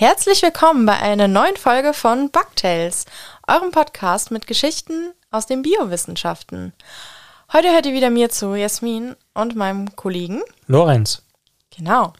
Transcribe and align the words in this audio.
Herzlich 0.00 0.40
willkommen 0.40 0.86
bei 0.86 0.98
einer 0.98 1.28
neuen 1.28 1.58
Folge 1.58 1.92
von 1.92 2.30
Bugtails, 2.30 3.04
eurem 3.46 3.70
Podcast 3.70 4.30
mit 4.30 4.46
Geschichten 4.46 5.12
aus 5.30 5.44
den 5.44 5.60
Biowissenschaften. 5.60 6.72
Heute 7.52 7.70
hört 7.70 7.84
ihr 7.84 7.92
wieder 7.92 8.08
mir 8.08 8.30
zu, 8.30 8.54
Jasmin 8.54 9.14
und 9.34 9.56
meinem 9.56 9.94
Kollegen 9.96 10.40
Lorenz. 10.68 11.20
Genau. 11.76 12.14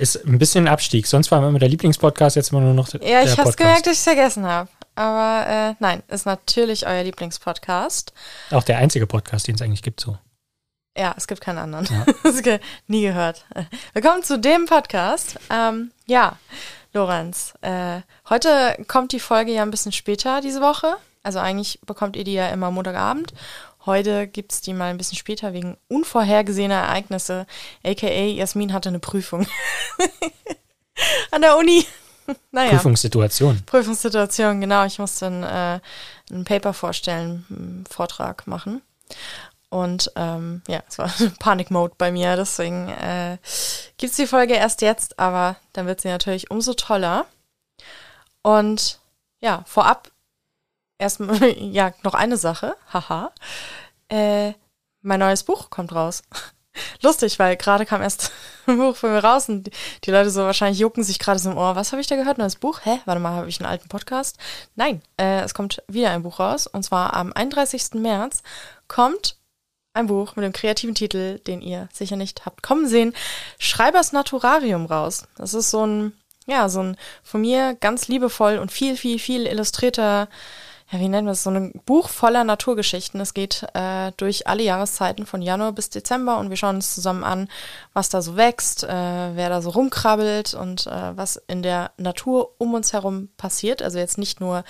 Ist 0.00 0.26
ein 0.26 0.40
bisschen 0.40 0.66
Abstieg. 0.66 1.06
Sonst 1.06 1.30
war 1.30 1.46
immer 1.46 1.60
der 1.60 1.68
Lieblingspodcast, 1.68 2.34
jetzt 2.34 2.50
immer 2.50 2.62
nur 2.62 2.74
noch 2.74 2.88
der 2.88 3.00
Ja, 3.08 3.22
ich 3.22 3.38
habe 3.38 3.52
gemerkt, 3.52 3.86
dass 3.86 3.92
ich 3.92 3.98
es 4.00 4.04
vergessen 4.04 4.44
habe. 4.44 4.68
Aber 4.96 5.46
äh, 5.48 5.74
nein, 5.78 6.02
ist 6.08 6.26
natürlich 6.26 6.84
euer 6.88 7.04
Lieblingspodcast. 7.04 8.12
Auch 8.50 8.64
der 8.64 8.78
einzige 8.78 9.06
Podcast, 9.06 9.46
den 9.46 9.54
es 9.54 9.62
eigentlich 9.62 9.82
gibt 9.82 10.00
so. 10.00 10.18
Ja, 10.98 11.14
es 11.16 11.28
gibt 11.28 11.40
keinen 11.40 11.58
anderen. 11.58 11.86
Ge- 12.42 12.58
Nie 12.88 13.02
gehört. 13.02 13.44
Willkommen 13.94 14.24
zu 14.24 14.36
dem 14.36 14.66
Podcast. 14.66 15.38
Ähm, 15.48 15.92
ja, 16.06 16.36
Lorenz, 16.92 17.54
äh, 17.60 18.00
heute 18.28 18.76
kommt 18.88 19.12
die 19.12 19.20
Folge 19.20 19.52
ja 19.52 19.62
ein 19.62 19.70
bisschen 19.70 19.92
später 19.92 20.40
diese 20.40 20.60
Woche. 20.60 20.96
Also 21.22 21.38
eigentlich 21.38 21.80
bekommt 21.82 22.16
ihr 22.16 22.24
die 22.24 22.32
ja 22.32 22.48
immer 22.48 22.70
Montagabend. 22.70 23.32
Heute 23.86 24.26
gibt's 24.26 24.60
die 24.60 24.74
mal 24.74 24.90
ein 24.90 24.98
bisschen 24.98 25.16
später 25.16 25.52
wegen 25.52 25.76
unvorhergesehener 25.88 26.74
Ereignisse. 26.74 27.46
AKA 27.84 28.26
Jasmin 28.26 28.72
hatte 28.72 28.88
eine 28.88 28.98
Prüfung. 28.98 29.46
An 31.30 31.42
der 31.42 31.56
Uni. 31.56 31.86
Naja. 32.52 32.70
Prüfungssituation. 32.70 33.60
Prüfungssituation, 33.66 34.60
genau. 34.60 34.84
Ich 34.84 35.00
musste 35.00 35.26
ein, 35.26 35.42
äh, 35.42 35.80
ein 36.30 36.44
Paper 36.44 36.72
vorstellen, 36.72 37.44
einen 37.50 37.84
Vortrag 37.90 38.46
machen. 38.46 38.82
Und 39.70 40.12
ähm, 40.16 40.62
ja, 40.68 40.82
es 40.88 40.98
war 40.98 41.10
Panik-Mode 41.38 41.94
bei 41.96 42.10
mir, 42.10 42.36
deswegen 42.36 42.88
äh, 42.88 43.38
gibt 43.96 44.10
es 44.10 44.16
die 44.16 44.26
Folge 44.26 44.54
erst 44.54 44.82
jetzt, 44.82 45.18
aber 45.18 45.56
dann 45.72 45.86
wird 45.86 46.00
sie 46.00 46.08
natürlich 46.08 46.50
umso 46.50 46.74
toller. 46.74 47.24
Und 48.42 49.00
ja, 49.40 49.62
vorab 49.66 50.10
erstmal, 50.98 51.42
ja, 51.58 51.92
noch 52.02 52.14
eine 52.14 52.36
Sache, 52.36 52.76
haha. 52.92 53.32
Äh, 54.08 54.52
mein 55.02 55.20
neues 55.20 55.44
Buch 55.44 55.70
kommt 55.70 55.94
raus. 55.94 56.22
Lustig, 57.02 57.38
weil 57.38 57.56
gerade 57.56 57.86
kam 57.86 58.02
erst 58.02 58.32
ein 58.66 58.76
Buch 58.76 58.96
von 58.96 59.12
mir 59.12 59.22
raus 59.22 59.48
und 59.48 59.70
die, 60.04 60.10
Leute 60.10 60.30
so 60.30 60.42
wahrscheinlich 60.42 60.78
jucken 60.78 61.02
sich 61.02 61.18
gerade 61.18 61.38
so 61.38 61.50
im 61.50 61.58
Ohr. 61.58 61.76
Was 61.76 61.92
habe 61.92 62.00
ich 62.00 62.06
da 62.06 62.16
gehört? 62.16 62.38
Neues 62.38 62.56
Buch? 62.56 62.80
Hä? 62.84 63.00
Warte 63.04 63.20
mal, 63.20 63.32
habe 63.32 63.48
ich 63.48 63.60
einen 63.60 63.70
alten 63.70 63.88
Podcast? 63.88 64.38
Nein, 64.76 65.02
äh, 65.16 65.40
es 65.40 65.54
kommt 65.54 65.82
wieder 65.88 66.10
ein 66.10 66.22
Buch 66.22 66.40
raus 66.40 66.66
und 66.66 66.82
zwar 66.82 67.14
am 67.14 67.32
31. 67.32 67.94
März 67.94 68.42
kommt 68.88 69.36
ein 69.92 70.06
Buch 70.06 70.36
mit 70.36 70.44
dem 70.44 70.52
kreativen 70.52 70.94
Titel, 70.94 71.38
den 71.40 71.60
ihr 71.60 71.88
sicher 71.92 72.16
nicht 72.16 72.46
habt 72.46 72.62
kommen 72.62 72.86
sehen, 72.86 73.14
Schreibers 73.58 74.12
Naturarium 74.12 74.86
raus. 74.86 75.24
Das 75.36 75.54
ist 75.54 75.70
so 75.70 75.84
ein, 75.86 76.12
ja, 76.46 76.68
so 76.68 76.80
ein 76.82 76.96
von 77.22 77.40
mir 77.40 77.74
ganz 77.74 78.08
liebevoll 78.08 78.58
und 78.58 78.70
viel, 78.70 78.96
viel, 78.96 79.18
viel 79.18 79.46
illustrierter, 79.46 80.28
ja, 80.92 80.98
wie 80.98 81.08
nennen 81.08 81.26
wir 81.26 81.32
es, 81.32 81.42
so 81.42 81.50
ein 81.50 81.72
Buch 81.86 82.08
voller 82.08 82.44
Naturgeschichten. 82.44 83.20
Es 83.20 83.34
geht 83.34 83.66
äh, 83.74 84.12
durch 84.16 84.46
alle 84.46 84.62
Jahreszeiten 84.62 85.26
von 85.26 85.42
Januar 85.42 85.72
bis 85.72 85.90
Dezember 85.90 86.38
und 86.38 86.50
wir 86.50 86.56
schauen 86.56 86.76
uns 86.76 86.94
zusammen 86.94 87.24
an, 87.24 87.48
was 87.92 88.08
da 88.08 88.22
so 88.22 88.36
wächst, 88.36 88.84
äh, 88.84 88.88
wer 88.88 89.48
da 89.48 89.62
so 89.62 89.70
rumkrabbelt 89.70 90.54
und 90.54 90.86
äh, 90.86 91.16
was 91.16 91.36
in 91.48 91.62
der 91.62 91.92
Natur 91.96 92.54
um 92.58 92.74
uns 92.74 92.92
herum 92.92 93.28
passiert. 93.36 93.82
Also 93.82 93.98
jetzt 93.98 94.18
nicht 94.18 94.40
nur 94.40 94.64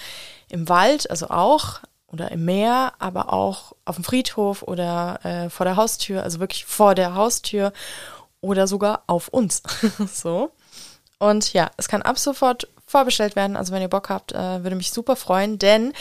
im 0.49 0.69
Wald, 0.69 1.11
also 1.11 1.29
auch, 1.29 1.81
oder 2.13 2.31
im 2.31 2.45
Meer, 2.45 2.93
aber 2.99 3.33
auch 3.33 3.73
auf 3.85 3.97
dem 3.97 4.05
Friedhof 4.05 4.63
oder 4.63 5.21
äh, 5.25 5.51
vor 5.51 5.65
der 5.67 5.77
Haustür, 5.77 6.23
also 6.23 6.41
wirklich 6.41 6.65
vor 6.65 6.95
der 6.95 7.15
Haustür 7.15 7.73
oder 8.41 8.67
sogar 8.67 9.05
auf 9.07 9.29
uns. 9.29 9.63
so. 10.13 10.51
Und 11.19 11.53
ja, 11.53 11.71
es 11.77 11.89
kann 11.89 12.03
ab 12.03 12.19
sofort 12.19 12.69
vorbestellt 12.87 13.37
werden. 13.37 13.57
Also 13.57 13.73
wenn 13.73 13.83
ihr 13.83 13.89
Bock 13.89 14.09
habt, 14.09 14.33
äh, 14.33 14.63
würde 14.63 14.77
mich 14.77 14.91
super 14.91 15.17
freuen, 15.17 15.59
denn 15.59 15.93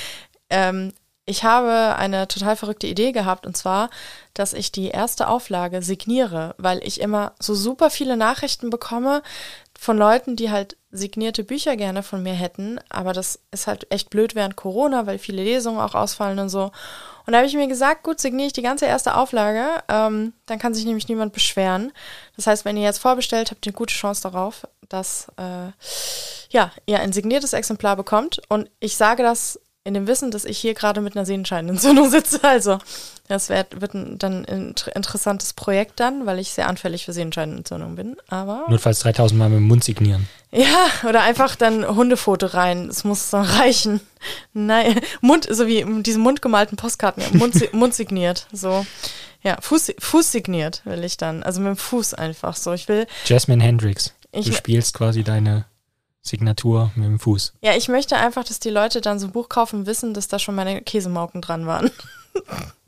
ähm, 0.50 0.94
ich 1.26 1.44
habe 1.44 1.96
eine 1.96 2.28
total 2.28 2.56
verrückte 2.56 2.88
Idee 2.88 3.12
gehabt 3.12 3.46
und 3.46 3.56
zwar, 3.56 3.92
dass 4.34 4.54
ich 4.54 4.72
die 4.72 4.88
erste 4.88 5.28
Auflage 5.28 5.84
signiere, 5.84 6.56
weil 6.58 6.84
ich 6.84 7.00
immer 7.00 7.34
so 7.40 7.54
super 7.54 7.92
viele 7.92 8.18
Nachrichten 8.18 8.72
bekomme 8.72 9.22
von 9.80 9.98
Leuten, 9.98 10.36
die 10.36 10.52
halt 10.52 10.76
signierte 10.92 11.46
Bücher 11.46 11.78
gerne 11.78 12.04
von 12.04 12.22
mir 12.22 12.34
hätten, 12.34 12.80
aber 12.90 13.14
das 13.14 13.40
ist 13.52 13.66
halt 13.66 13.90
echt 13.92 14.10
blöd 14.10 14.36
während 14.36 14.58
Corona, 14.58 15.06
weil 15.06 15.20
viele 15.20 15.42
Lesungen 15.42 15.80
auch 15.80 15.96
ausfallen 15.96 16.38
und 16.40 16.50
so. 16.50 16.72
Und 17.26 17.32
da 17.32 17.38
habe 17.38 17.48
ich 17.48 17.54
mir 17.54 17.68
gesagt, 17.68 18.04
gut, 18.04 18.20
signiere 18.20 18.48
ich 18.48 18.54
die 18.54 18.62
ganze 18.62 18.88
erste 18.88 19.16
Auflage, 19.16 19.82
ähm, 19.88 20.34
dann 20.48 20.60
kann 20.60 20.74
sich 20.74 20.84
nämlich 20.84 21.08
niemand 21.08 21.32
beschweren. 21.32 21.94
Das 22.36 22.48
heißt, 22.48 22.66
wenn 22.66 22.76
ihr 22.76 22.84
jetzt 22.84 23.00
vorbestellt, 23.00 23.52
habt 23.52 23.66
ihr 23.66 23.72
eine 23.72 23.78
gute 23.78 23.94
Chance 23.94 24.24
darauf, 24.24 24.68
dass 24.90 25.28
äh, 25.38 25.72
ja, 26.50 26.72
ihr 26.86 27.00
ein 27.00 27.14
signiertes 27.14 27.54
Exemplar 27.54 27.96
bekommt. 27.96 28.42
Und 28.50 28.70
ich 28.80 28.98
sage 28.98 29.24
das 29.24 29.62
in 29.90 29.96
dem 29.96 30.08
Wissen, 30.08 30.30
dass 30.30 30.46
ich 30.46 30.60
hier 30.60 30.76
gerade 30.76 31.02
mit 31.02 31.16
einer 31.16 31.26
Sehenscheidenentzündung 31.26 32.10
sitze. 32.10 32.40
Also, 32.50 32.78
das 33.28 33.50
wird, 33.50 33.82
wird 33.82 33.94
ein, 33.94 34.18
dann 34.18 34.46
ein 34.46 34.70
inter 34.70 34.96
interessantes 34.96 35.54
Projekt 35.54 36.00
dann, 36.00 36.26
weil 36.26 36.40
ich 36.40 36.52
sehr 36.52 36.68
anfällig 36.68 37.06
für 37.06 37.14
Sehenscheidenentzündung 37.14 37.96
bin. 37.96 38.16
Aber 38.28 38.66
Notfalls 38.70 39.00
3000 39.00 39.38
Mal 39.38 39.50
mit 39.50 39.58
dem 39.58 39.68
Mund 39.68 39.84
signieren. 39.84 40.28
ja, 40.52 40.88
oder 41.08 41.22
einfach 41.22 41.56
dann 41.56 41.86
Hundefoto 41.88 42.46
rein. 42.46 42.88
Es 42.88 43.04
muss 43.04 43.32
dann 43.32 43.46
reichen. 43.46 44.00
Nein, 44.54 45.00
Mund, 45.22 45.48
so 45.50 45.68
wie 45.68 45.86
diese 46.04 46.20
mundgemalten 46.20 46.78
Postkarten, 46.78 47.24
Mund, 47.38 47.74
Mund 47.74 47.94
signiert. 47.94 48.48
So. 48.54 48.86
Ja, 49.42 49.58
Fuß, 49.60 49.94
Fuß 50.00 50.32
signiert 50.32 50.82
will 50.86 51.04
ich 51.04 51.18
dann. 51.18 51.44
Also 51.44 51.62
mit 51.62 51.70
dem 51.70 51.78
Fuß 51.78 52.14
einfach 52.14 52.56
so. 52.56 52.74
Ich 52.74 52.88
will, 52.88 53.08
Jasmine 53.26 53.64
Hendricks. 53.64 54.14
Du 54.32 54.52
spielst 54.52 54.94
quasi 54.94 55.24
deine 55.24 55.66
Signatur 56.30 56.92
mit 56.96 57.06
dem 57.06 57.20
Fuß. 57.20 57.54
ja, 57.62 57.76
ich 57.76 57.88
möchte 57.90 58.18
einfach, 58.18 58.44
dass 58.44 58.60
die 58.60 58.70
Leute 58.70 59.02
dann 59.02 59.20
so 59.20 59.28
ein 59.28 59.32
Buch 59.32 59.50
kaufen 59.50 59.82
und 59.82 59.86
wissen, 59.86 60.14
dass 60.14 60.28
da 60.28 60.40
schon 60.40 60.56
meine 60.56 60.82
Käsemauken 60.82 61.42
dran 61.42 61.66
waren. 61.66 61.92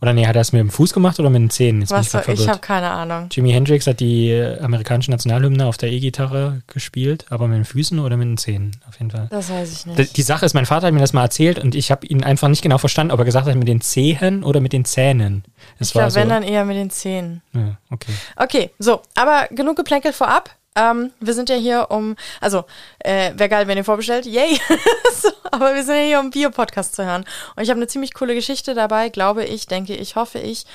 Oder 0.02 0.13
nee, 0.13 0.25
hat 0.25 0.35
er 0.35 0.41
es 0.41 0.52
mit 0.52 0.59
dem 0.59 0.72
Fuß 0.72 0.94
gemacht 0.94 1.19
oder 1.19 1.29
mit 1.29 1.41
den 1.41 1.50
Zähnen? 1.51 1.81
Jetzt 1.81 1.91
ich 1.91 1.97
Was, 1.97 2.12
grad 2.12 2.28
ich 2.30 2.47
habe 2.47 2.59
keine 2.59 2.90
Ahnung. 2.90 3.28
Jimi 3.31 3.51
Hendrix 3.51 3.85
hat 3.85 4.00
die 4.00 4.30
äh, 4.30 4.59
amerikanische 4.59 5.12
Nationalhymne 5.12 5.68
auf 5.68 5.78
der 5.78 5.91
E-Gitarre 5.91 6.63
gespielt, 6.66 7.25
aber 7.30 7.47
mit 7.47 7.57
den 7.57 7.66
Füßen 7.66 8.00
oder 8.00 8.18
mit 8.18 8.28
den 8.28 8.38
Zähnen, 8.38 8.72
auf 8.90 8.97
jeden 8.97 9.12
Fall. 9.12 9.28
Das 9.30 9.51
weiß 9.51 9.72
ich 9.72 9.85
nicht. 9.85 10.18
Die 10.18 10.22
Sache 10.24 10.46
ist, 10.46 10.56
mein 10.56 10.66
Vater 10.66 10.88
hat 10.88 10.94
mir 10.94 11.01
das 11.01 11.13
mal 11.13 11.24
erzählt 11.24 11.59
und 11.59 11.75
ich 11.75 11.91
habe 11.91 12.07
ihn 12.07 12.24
einfach 12.24 12.47
nicht 12.47 12.63
genau 12.63 12.80
verstanden, 12.80 13.12
ob 13.12 13.19
er 13.19 13.25
gesagt 13.25 13.47
hat 13.47 13.56
mit 13.56 13.68
den 13.68 13.81
Zehen 13.81 14.44
oder 14.44 14.59
mit 14.59 14.74
den 14.74 14.85
Zähnen. 14.85 15.44
Es 15.78 15.90
Ich 15.90 15.94
glaube, 15.94 16.09
so. 16.09 16.19
wenn 16.19 16.30
dann 16.30 16.44
eher 16.44 16.66
mit 16.66 16.78
den 16.78 16.90
Zähnen. 16.90 17.44
ja, 17.53 17.78
okay. 17.91 18.13
Okay, 18.38 18.72
so, 18.80 19.01
aber 19.13 19.50
genug 19.51 19.75
geplänkelt 19.75 20.16
vorab. 20.16 20.50
Ähm, 20.75 21.11
wir 21.19 21.33
sind 21.33 21.49
ja 21.49 21.55
hier 21.57 21.87
um, 21.91 22.15
also, 22.39 22.63
äh, 22.99 23.33
wäre 23.37 23.49
geil, 23.49 23.67
wenn 23.67 23.77
ihr 23.77 23.83
vorbestellt, 23.83 24.25
yay. 24.25 24.57
so, 25.21 25.29
aber 25.51 25.75
wir 25.75 25.83
sind 25.83 25.95
ja 25.95 26.01
hier, 26.03 26.19
um 26.19 26.29
Bio-Podcast 26.31 26.95
zu 26.95 27.03
hören. 27.05 27.25
Und 27.55 27.63
ich 27.63 27.69
habe 27.69 27.77
eine 27.79 27.87
ziemlich 27.87 28.13
coole 28.13 28.33
Geschichte 28.35 28.73
dabei, 28.73 29.09
glaube 29.09 29.43
ich, 29.43 29.67
denke 29.67 29.95
ich, 29.95 30.15
hoffe 30.15 30.39
ich, 30.39 30.65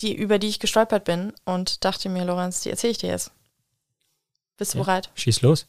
die, 0.00 0.14
über 0.14 0.38
die 0.38 0.48
ich 0.48 0.58
gestolpert 0.60 1.04
bin 1.04 1.32
und 1.44 1.84
dachte 1.84 2.08
mir, 2.08 2.24
Lorenz, 2.24 2.60
die 2.60 2.70
erzähle 2.70 2.92
ich 2.92 2.98
dir 2.98 3.10
jetzt. 3.10 3.30
Bist 4.56 4.72
du 4.74 4.78
Ja. 4.78 4.84
bereit? 4.84 5.10
Schieß 5.14 5.42
los. 5.42 5.66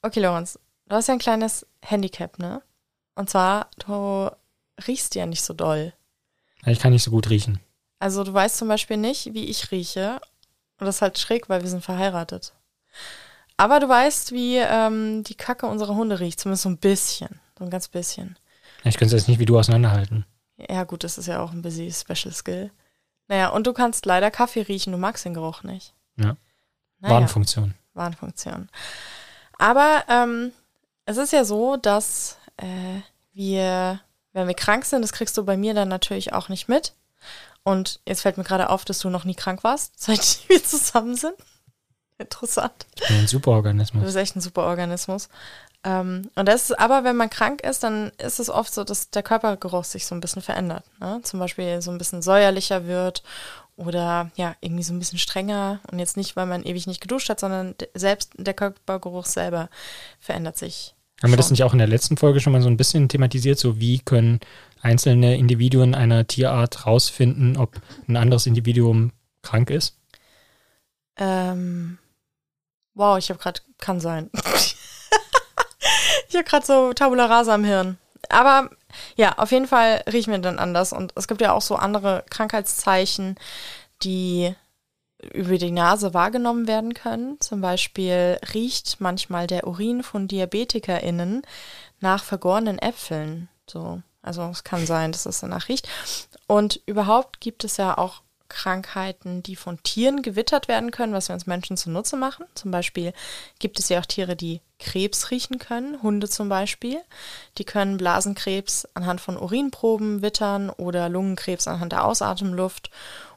Okay, 0.00 0.20
Lorenz, 0.20 0.58
du 0.88 0.96
hast 0.96 1.08
ja 1.08 1.14
ein 1.14 1.18
kleines 1.20 1.66
Handicap, 1.82 2.38
ne? 2.38 2.62
Und 3.14 3.28
zwar, 3.28 3.68
du 3.86 4.30
riechst 4.86 5.14
ja 5.14 5.26
nicht 5.26 5.42
so 5.42 5.52
doll. 5.52 5.92
Ich 6.64 6.78
kann 6.78 6.92
nicht 6.92 7.02
so 7.02 7.10
gut 7.10 7.28
riechen. 7.28 7.60
Also 7.98 8.24
du 8.24 8.32
weißt 8.32 8.56
zum 8.56 8.68
Beispiel 8.68 8.96
nicht, 8.96 9.34
wie 9.34 9.44
ich 9.44 9.70
rieche. 9.70 10.20
Und 10.78 10.86
das 10.86 10.96
ist 10.96 11.02
halt 11.02 11.18
schräg, 11.18 11.48
weil 11.48 11.62
wir 11.62 11.68
sind 11.68 11.84
verheiratet. 11.84 12.54
Aber 13.56 13.80
du 13.80 13.88
weißt, 13.88 14.32
wie 14.32 14.56
ähm, 14.56 15.24
die 15.24 15.34
Kacke 15.34 15.66
unserer 15.66 15.94
Hunde 15.94 16.20
riecht. 16.20 16.40
Zumindest 16.40 16.64
so 16.64 16.68
ein 16.68 16.78
bisschen. 16.78 17.40
So 17.58 17.64
ein 17.64 17.70
ganz 17.70 17.88
bisschen. 17.88 18.36
Ich 18.84 18.96
könnte 18.96 19.14
es 19.14 19.22
jetzt 19.22 19.28
nicht 19.28 19.38
wie 19.38 19.46
du 19.46 19.58
auseinanderhalten. 19.58 20.26
Ja 20.56 20.84
gut, 20.84 21.04
das 21.04 21.18
ist 21.18 21.26
ja 21.26 21.40
auch 21.40 21.52
ein 21.52 21.62
busy 21.62 21.92
Special 21.92 22.32
Skill. 22.32 22.70
Naja, 23.28 23.48
und 23.48 23.66
du 23.66 23.72
kannst 23.72 24.06
leider 24.06 24.30
Kaffee 24.30 24.62
riechen. 24.62 24.92
Du 24.92 24.98
magst 24.98 25.24
den 25.24 25.34
Geruch 25.34 25.62
nicht. 25.62 25.94
Ja. 26.16 26.36
Naja, 26.98 27.14
Warnfunktion. 27.14 27.74
Warnfunktion. 27.94 28.68
Aber 29.58 30.04
ähm, 30.08 30.52
es 31.06 31.16
ist 31.16 31.32
ja 31.32 31.44
so, 31.44 31.76
dass 31.76 32.38
äh, 32.56 33.00
wir, 33.32 34.00
wenn 34.32 34.48
wir 34.48 34.54
krank 34.54 34.84
sind, 34.84 35.02
das 35.02 35.12
kriegst 35.12 35.36
du 35.36 35.44
bei 35.44 35.56
mir 35.56 35.74
dann 35.74 35.88
natürlich 35.88 36.32
auch 36.32 36.48
nicht 36.48 36.68
mit. 36.68 36.94
Und 37.62 38.00
jetzt 38.06 38.22
fällt 38.22 38.38
mir 38.38 38.44
gerade 38.44 38.70
auf, 38.70 38.84
dass 38.84 38.98
du 38.98 39.08
noch 39.08 39.24
nie 39.24 39.34
krank 39.34 39.62
warst, 39.62 39.92
seit 40.00 40.48
wir 40.48 40.62
zusammen 40.62 41.14
sind. 41.14 41.34
Interessant. 42.18 42.86
Ich 42.96 43.08
bin 43.08 43.16
ein 43.16 43.22
Du 43.22 43.28
Superorganismus. 43.28 44.04
bist 44.04 44.16
echt 44.16 44.36
ein 44.36 44.40
super 44.40 44.64
Organismus. 44.64 45.28
Ähm, 45.84 46.30
und 46.36 46.46
das 46.46 46.70
ist 46.70 46.78
aber, 46.78 47.02
wenn 47.04 47.16
man 47.16 47.30
krank 47.30 47.62
ist, 47.62 47.82
dann 47.82 48.12
ist 48.18 48.38
es 48.38 48.48
oft 48.48 48.72
so, 48.72 48.84
dass 48.84 49.10
der 49.10 49.22
Körpergeruch 49.22 49.84
sich 49.84 50.06
so 50.06 50.14
ein 50.14 50.20
bisschen 50.20 50.42
verändert. 50.42 50.84
Ne? 51.00 51.20
Zum 51.24 51.40
Beispiel 51.40 51.82
so 51.82 51.90
ein 51.90 51.98
bisschen 51.98 52.22
säuerlicher 52.22 52.86
wird 52.86 53.22
oder 53.76 54.30
ja, 54.36 54.54
irgendwie 54.60 54.84
so 54.84 54.92
ein 54.92 54.98
bisschen 55.00 55.18
strenger. 55.18 55.80
Und 55.90 55.98
jetzt 55.98 56.16
nicht, 56.16 56.36
weil 56.36 56.46
man 56.46 56.62
ewig 56.62 56.86
nicht 56.86 57.00
geduscht 57.00 57.28
hat, 57.28 57.40
sondern 57.40 57.74
selbst 57.94 58.32
der 58.36 58.54
Körpergeruch 58.54 59.26
selber 59.26 59.68
verändert 60.20 60.56
sich. 60.56 60.94
Haben 61.22 61.32
wir 61.32 61.36
das 61.36 61.46
schon. 61.46 61.54
nicht 61.54 61.64
auch 61.64 61.72
in 61.72 61.78
der 61.78 61.88
letzten 61.88 62.16
Folge 62.16 62.40
schon 62.40 62.52
mal 62.52 62.62
so 62.62 62.68
ein 62.68 62.76
bisschen 62.76 63.08
thematisiert? 63.08 63.58
So 63.58 63.80
wie 63.80 63.98
können 64.00 64.40
einzelne 64.82 65.36
Individuen 65.36 65.94
einer 65.94 66.26
Tierart 66.26 66.86
rausfinden, 66.86 67.56
ob 67.56 67.80
ein 68.08 68.16
anderes 68.16 68.46
Individuum 68.46 69.12
krank 69.42 69.70
ist? 69.70 69.96
Ähm, 71.16 71.98
wow, 72.94 73.18
ich 73.18 73.30
habe 73.30 73.38
gerade, 73.38 73.60
kann 73.78 74.00
sein. 74.00 74.30
ich 76.28 76.34
habe 76.34 76.44
gerade 76.44 76.66
so 76.66 76.92
Tabula 76.92 77.26
Rasa 77.26 77.54
im 77.54 77.64
Hirn. 77.64 77.98
Aber 78.28 78.70
ja, 79.16 79.36
auf 79.38 79.50
jeden 79.52 79.66
Fall 79.66 80.02
riechen 80.10 80.32
wir 80.32 80.38
dann 80.38 80.58
anders. 80.58 80.92
Und 80.92 81.12
es 81.16 81.28
gibt 81.28 81.40
ja 81.40 81.52
auch 81.52 81.62
so 81.62 81.76
andere 81.76 82.24
Krankheitszeichen, 82.30 83.36
die 84.02 84.54
über 85.32 85.56
die 85.58 85.70
Nase 85.70 86.14
wahrgenommen 86.14 86.66
werden 86.66 86.94
können. 86.94 87.40
Zum 87.40 87.60
Beispiel 87.60 88.38
riecht 88.54 89.00
manchmal 89.00 89.46
der 89.46 89.66
Urin 89.66 90.02
von 90.02 90.28
DiabetikerInnen 90.28 91.42
nach 92.00 92.24
vergorenen 92.24 92.78
Äpfeln. 92.78 93.48
So. 93.66 94.02
Also 94.22 94.42
es 94.50 94.64
kann 94.64 94.86
sein, 94.86 95.12
dass 95.12 95.26
es 95.26 95.40
danach 95.40 95.68
riecht. 95.68 95.88
Und 96.46 96.80
überhaupt 96.86 97.40
gibt 97.40 97.64
es 97.64 97.76
ja 97.76 97.98
auch 97.98 98.22
Krankheiten, 98.52 99.42
die 99.42 99.56
von 99.56 99.82
Tieren 99.82 100.22
gewittert 100.22 100.68
werden 100.68 100.90
können, 100.90 101.12
was 101.12 101.28
wir 101.28 101.34
uns 101.34 101.46
Menschen 101.46 101.76
zunutze 101.76 102.16
machen. 102.16 102.44
Zum 102.54 102.70
Beispiel 102.70 103.12
gibt 103.58 103.78
es 103.78 103.88
ja 103.88 104.00
auch 104.00 104.06
Tiere, 104.06 104.36
die 104.36 104.60
Krebs 104.78 105.30
riechen 105.30 105.58
können, 105.58 106.02
Hunde 106.02 106.28
zum 106.28 106.48
Beispiel. 106.48 107.00
Die 107.58 107.64
können 107.64 107.96
Blasenkrebs 107.96 108.86
anhand 108.94 109.20
von 109.20 109.36
Urinproben 109.36 110.22
wittern 110.22 110.70
oder 110.70 111.08
Lungenkrebs 111.08 111.66
anhand 111.66 111.92
der 111.92 112.04
Ausatemluft. 112.04 112.90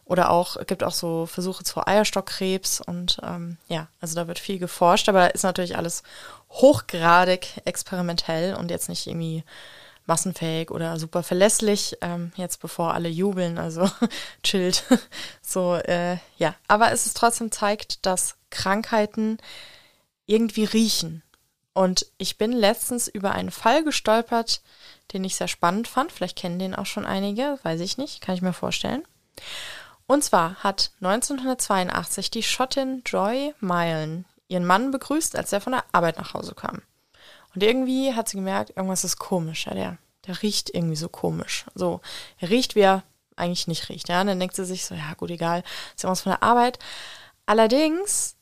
Oder 0.05 0.29
auch, 0.29 0.57
gibt 0.67 0.83
auch 0.83 0.93
so 0.93 1.25
Versuche 1.25 1.63
zu 1.63 1.85
Eierstockkrebs 1.85 2.79
und 2.79 3.17
ähm, 3.23 3.57
ja, 3.67 3.87
also 3.99 4.13
da 4.13 4.27
wird 4.27 4.37
viel 4.37 4.59
geforscht, 4.59 5.09
aber 5.09 5.33
ist 5.33 5.41
natürlich 5.41 5.77
alles 5.77 6.03
hochgradig 6.51 7.47
experimentell 7.65 8.53
und 8.53 8.69
jetzt 8.69 8.87
nicht 8.87 9.07
irgendwie 9.07 9.43
massenfähig 10.05 10.71
oder 10.71 10.99
super 10.99 11.23
verlässlich, 11.23 11.97
ähm, 12.01 12.31
jetzt 12.35 12.61
bevor 12.61 12.93
alle 12.93 13.09
jubeln, 13.09 13.57
also 13.57 13.89
chillt. 14.43 14.83
so, 15.41 15.75
äh, 15.75 16.17
ja. 16.37 16.55
Aber 16.67 16.91
es 16.91 17.05
ist 17.05 17.17
trotzdem 17.17 17.51
zeigt, 17.51 18.05
dass 18.05 18.35
Krankheiten 18.49 19.37
irgendwie 20.25 20.65
riechen. 20.65 21.23
Und 21.73 22.05
ich 22.17 22.37
bin 22.37 22.51
letztens 22.51 23.07
über 23.07 23.33
einen 23.33 23.51
Fall 23.51 23.83
gestolpert, 23.83 24.61
den 25.13 25.23
ich 25.23 25.35
sehr 25.35 25.49
spannend 25.49 25.87
fand. 25.87 26.11
Vielleicht 26.11 26.37
kennen 26.37 26.59
den 26.59 26.75
auch 26.75 26.85
schon 26.85 27.05
einige, 27.05 27.59
weiß 27.63 27.81
ich 27.81 27.97
nicht, 27.97 28.21
kann 28.21 28.35
ich 28.35 28.41
mir 28.41 28.53
vorstellen. 28.53 29.03
Und 30.07 30.23
zwar 30.23 30.55
hat 30.63 30.91
1982 31.01 32.31
die 32.31 32.43
Schottin 32.43 33.01
Joy 33.05 33.53
Mylen 33.59 34.25
ihren 34.47 34.65
Mann 34.65 34.91
begrüßt, 34.91 35.35
als 35.35 35.51
er 35.51 35.61
von 35.61 35.73
der 35.73 35.83
Arbeit 35.91 36.17
nach 36.17 36.33
Hause 36.33 36.53
kam. 36.53 36.81
Und 37.55 37.63
irgendwie 37.63 38.13
hat 38.13 38.29
sie 38.29 38.37
gemerkt, 38.37 38.71
irgendwas 38.75 39.03
ist 39.03 39.17
komisch. 39.17 39.65
Ja, 39.65 39.73
der, 39.73 39.97
der 40.27 40.41
riecht 40.41 40.69
irgendwie 40.73 40.95
so 40.95 41.09
komisch. 41.09 41.65
So, 41.73 42.01
er 42.37 42.49
riecht, 42.49 42.75
wie 42.75 42.81
er 42.81 43.03
eigentlich 43.35 43.67
nicht 43.67 43.89
riecht. 43.89 44.09
Ja, 44.09 44.21
und 44.21 44.27
dann 44.27 44.39
denkt 44.39 44.55
sie 44.55 44.65
sich 44.65 44.85
so, 44.85 44.95
ja, 44.95 45.13
gut, 45.15 45.31
egal, 45.31 45.63
ist 45.95 46.03
ja 46.03 46.09
was 46.09 46.21
von 46.21 46.31
der 46.31 46.43
Arbeit. 46.43 46.79
Allerdings 47.45 48.35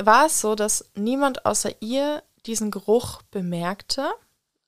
war 0.00 0.26
es 0.26 0.40
so, 0.40 0.54
dass 0.54 0.90
niemand 0.94 1.44
außer 1.44 1.70
ihr 1.80 2.22
diesen 2.46 2.70
Geruch 2.70 3.22
bemerkte. 3.30 4.10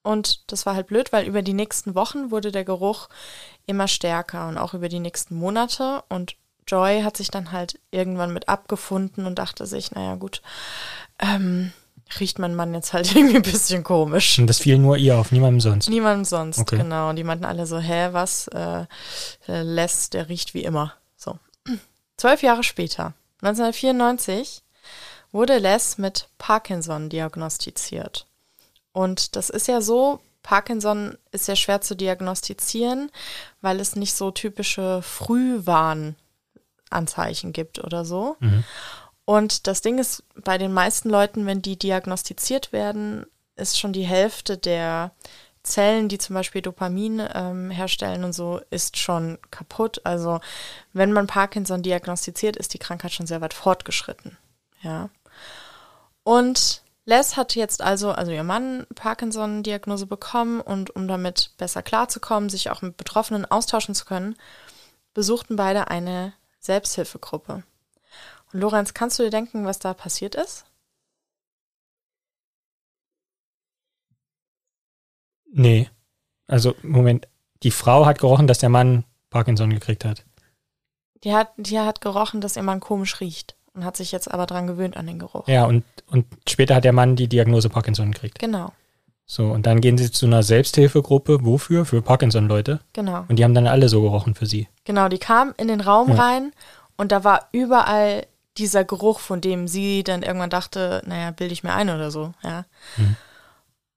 Und 0.02 0.50
das 0.52 0.66
war 0.66 0.74
halt 0.74 0.86
blöd, 0.86 1.12
weil 1.12 1.26
über 1.26 1.42
die 1.42 1.54
nächsten 1.54 1.94
Wochen 1.94 2.30
wurde 2.30 2.52
der 2.52 2.64
Geruch 2.64 3.08
immer 3.66 3.88
stärker 3.88 4.48
und 4.48 4.58
auch 4.58 4.74
über 4.74 4.88
die 4.88 5.00
nächsten 5.00 5.36
Monate. 5.36 6.02
Und 6.08 6.36
Joy 6.66 7.02
hat 7.02 7.16
sich 7.16 7.30
dann 7.30 7.52
halt 7.52 7.78
irgendwann 7.90 8.32
mit 8.32 8.48
abgefunden 8.48 9.26
und 9.26 9.38
dachte 9.38 9.66
sich, 9.66 9.90
naja 9.92 10.14
gut, 10.16 10.42
ähm, 11.18 11.72
riecht 12.20 12.38
mein 12.38 12.54
Mann 12.54 12.74
jetzt 12.74 12.92
halt 12.92 13.06
irgendwie 13.14 13.36
ein 13.36 13.42
bisschen 13.42 13.84
komisch. 13.84 14.38
Und 14.38 14.46
das 14.46 14.58
fiel 14.58 14.78
nur 14.78 14.96
ihr 14.96 15.16
auf, 15.16 15.32
niemandem 15.32 15.60
sonst. 15.60 15.88
Niemandem 15.88 16.24
sonst, 16.24 16.58
okay. 16.58 16.78
genau. 16.78 17.10
Und 17.10 17.16
die 17.16 17.24
meinten 17.24 17.44
alle 17.44 17.66
so, 17.66 17.78
hä, 17.78 18.08
was? 18.12 18.48
Äh, 18.48 18.86
Les, 19.46 20.10
der 20.10 20.28
riecht 20.28 20.54
wie 20.54 20.64
immer. 20.64 20.94
So. 21.16 21.38
Zwölf 22.16 22.42
Jahre 22.42 22.64
später, 22.64 23.14
1994, 23.42 24.62
wurde 25.32 25.58
Les 25.58 25.98
mit 25.98 26.28
Parkinson 26.38 27.08
diagnostiziert. 27.08 28.26
Und 28.92 29.36
das 29.36 29.50
ist 29.50 29.68
ja 29.68 29.80
so, 29.80 30.20
Parkinson 30.42 31.16
ist 31.30 31.46
ja 31.46 31.54
schwer 31.56 31.82
zu 31.82 31.94
diagnostizieren, 31.94 33.10
weil 33.60 33.80
es 33.80 33.96
nicht 33.96 34.14
so 34.14 34.30
typische 34.30 35.02
Frühwarnanzeichen 35.02 37.52
gibt 37.52 37.84
oder 37.84 38.04
so. 38.04 38.36
Mhm. 38.40 38.64
Und 39.28 39.66
das 39.66 39.82
Ding 39.82 39.98
ist, 39.98 40.24
bei 40.36 40.56
den 40.56 40.72
meisten 40.72 41.10
Leuten, 41.10 41.44
wenn 41.44 41.60
die 41.60 41.78
diagnostiziert 41.78 42.72
werden, 42.72 43.26
ist 43.56 43.78
schon 43.78 43.92
die 43.92 44.06
Hälfte 44.06 44.56
der 44.56 45.10
Zellen, 45.62 46.08
die 46.08 46.16
zum 46.16 46.32
Beispiel 46.32 46.62
Dopamin 46.62 47.22
ähm, 47.34 47.70
herstellen 47.70 48.24
und 48.24 48.32
so, 48.32 48.62
ist 48.70 48.96
schon 48.96 49.36
kaputt. 49.50 50.00
Also 50.04 50.40
wenn 50.94 51.12
man 51.12 51.26
Parkinson 51.26 51.82
diagnostiziert, 51.82 52.56
ist 52.56 52.72
die 52.72 52.78
Krankheit 52.78 53.12
schon 53.12 53.26
sehr 53.26 53.42
weit 53.42 53.52
fortgeschritten. 53.52 54.38
Ja. 54.80 55.10
Und 56.22 56.80
Les 57.04 57.36
hat 57.36 57.54
jetzt 57.54 57.82
also, 57.82 58.12
also 58.12 58.32
ihr 58.32 58.44
Mann, 58.44 58.86
Parkinson-Diagnose 58.94 60.06
bekommen 60.06 60.62
und 60.62 60.96
um 60.96 61.06
damit 61.06 61.50
besser 61.58 61.82
klarzukommen, 61.82 62.48
sich 62.48 62.70
auch 62.70 62.80
mit 62.80 62.96
Betroffenen 62.96 63.44
austauschen 63.44 63.94
zu 63.94 64.06
können, 64.06 64.36
besuchten 65.12 65.56
beide 65.56 65.88
eine 65.88 66.32
Selbsthilfegruppe. 66.60 67.62
Und 68.52 68.60
Lorenz, 68.60 68.94
kannst 68.94 69.18
du 69.18 69.24
dir 69.24 69.30
denken, 69.30 69.64
was 69.64 69.78
da 69.78 69.94
passiert 69.94 70.34
ist? 70.34 70.64
Nee. 75.52 75.88
Also, 76.46 76.74
Moment. 76.82 77.28
Die 77.62 77.70
Frau 77.70 78.06
hat 78.06 78.20
gerochen, 78.20 78.46
dass 78.46 78.58
der 78.58 78.68
Mann 78.68 79.04
Parkinson 79.30 79.70
gekriegt 79.70 80.04
hat. 80.04 80.24
Die 81.24 81.34
hat, 81.34 81.50
die 81.56 81.78
hat 81.78 82.00
gerochen, 82.00 82.40
dass 82.40 82.56
ihr 82.56 82.62
Mann 82.62 82.78
komisch 82.78 83.20
riecht 83.20 83.56
und 83.74 83.84
hat 83.84 83.96
sich 83.96 84.12
jetzt 84.12 84.30
aber 84.30 84.46
dran 84.46 84.66
gewöhnt 84.68 84.96
an 84.96 85.06
den 85.06 85.18
Geruch. 85.18 85.48
Ja, 85.48 85.64
und, 85.64 85.84
und 86.06 86.26
später 86.48 86.76
hat 86.76 86.84
der 86.84 86.92
Mann 86.92 87.16
die 87.16 87.28
Diagnose 87.28 87.68
Parkinson 87.68 88.12
gekriegt. 88.12 88.38
Genau. 88.38 88.72
So, 89.26 89.50
und 89.50 89.66
dann 89.66 89.80
gehen 89.80 89.98
sie 89.98 90.10
zu 90.10 90.26
einer 90.26 90.42
Selbsthilfegruppe. 90.42 91.44
Wofür? 91.44 91.84
Für 91.84 92.00
Parkinson-Leute. 92.00 92.80
Genau. 92.92 93.24
Und 93.28 93.38
die 93.38 93.44
haben 93.44 93.54
dann 93.54 93.66
alle 93.66 93.88
so 93.88 94.00
gerochen 94.00 94.34
für 94.34 94.46
sie. 94.46 94.68
Genau, 94.84 95.08
die 95.08 95.18
kamen 95.18 95.54
in 95.58 95.68
den 95.68 95.80
Raum 95.80 96.10
ja. 96.10 96.14
rein 96.14 96.52
und 96.96 97.12
da 97.12 97.24
war 97.24 97.48
überall 97.52 98.26
dieser 98.58 98.84
Geruch, 98.84 99.20
von 99.20 99.40
dem 99.40 99.68
sie 99.68 100.04
dann 100.04 100.22
irgendwann 100.22 100.50
dachte, 100.50 101.02
naja, 101.06 101.30
bilde 101.30 101.52
ich 101.52 101.64
mir 101.64 101.72
ein 101.74 101.90
oder 101.90 102.10
so, 102.10 102.32
ja. 102.42 102.64
Mhm. 102.96 103.16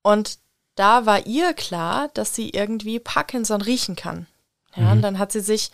Und 0.03 0.39
da 0.75 1.05
war 1.05 1.25
ihr 1.25 1.53
klar, 1.53 2.09
dass 2.13 2.33
sie 2.33 2.49
irgendwie 2.49 2.99
Parkinson 2.99 3.61
riechen 3.61 3.95
kann. 3.95 4.27
Ja, 4.75 4.83
mhm. 4.83 4.91
und 4.91 5.01
dann 5.01 5.19
hat 5.19 5.31
sie 5.31 5.41
sich 5.41 5.71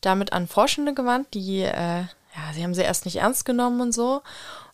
damit 0.00 0.32
an 0.32 0.48
Forschende 0.48 0.94
gewandt, 0.94 1.34
die, 1.34 1.60
äh, 1.60 2.00
ja, 2.00 2.52
sie 2.52 2.62
haben 2.62 2.74
sie 2.74 2.82
erst 2.82 3.04
nicht 3.04 3.16
ernst 3.16 3.44
genommen 3.44 3.80
und 3.80 3.92
so. 3.92 4.22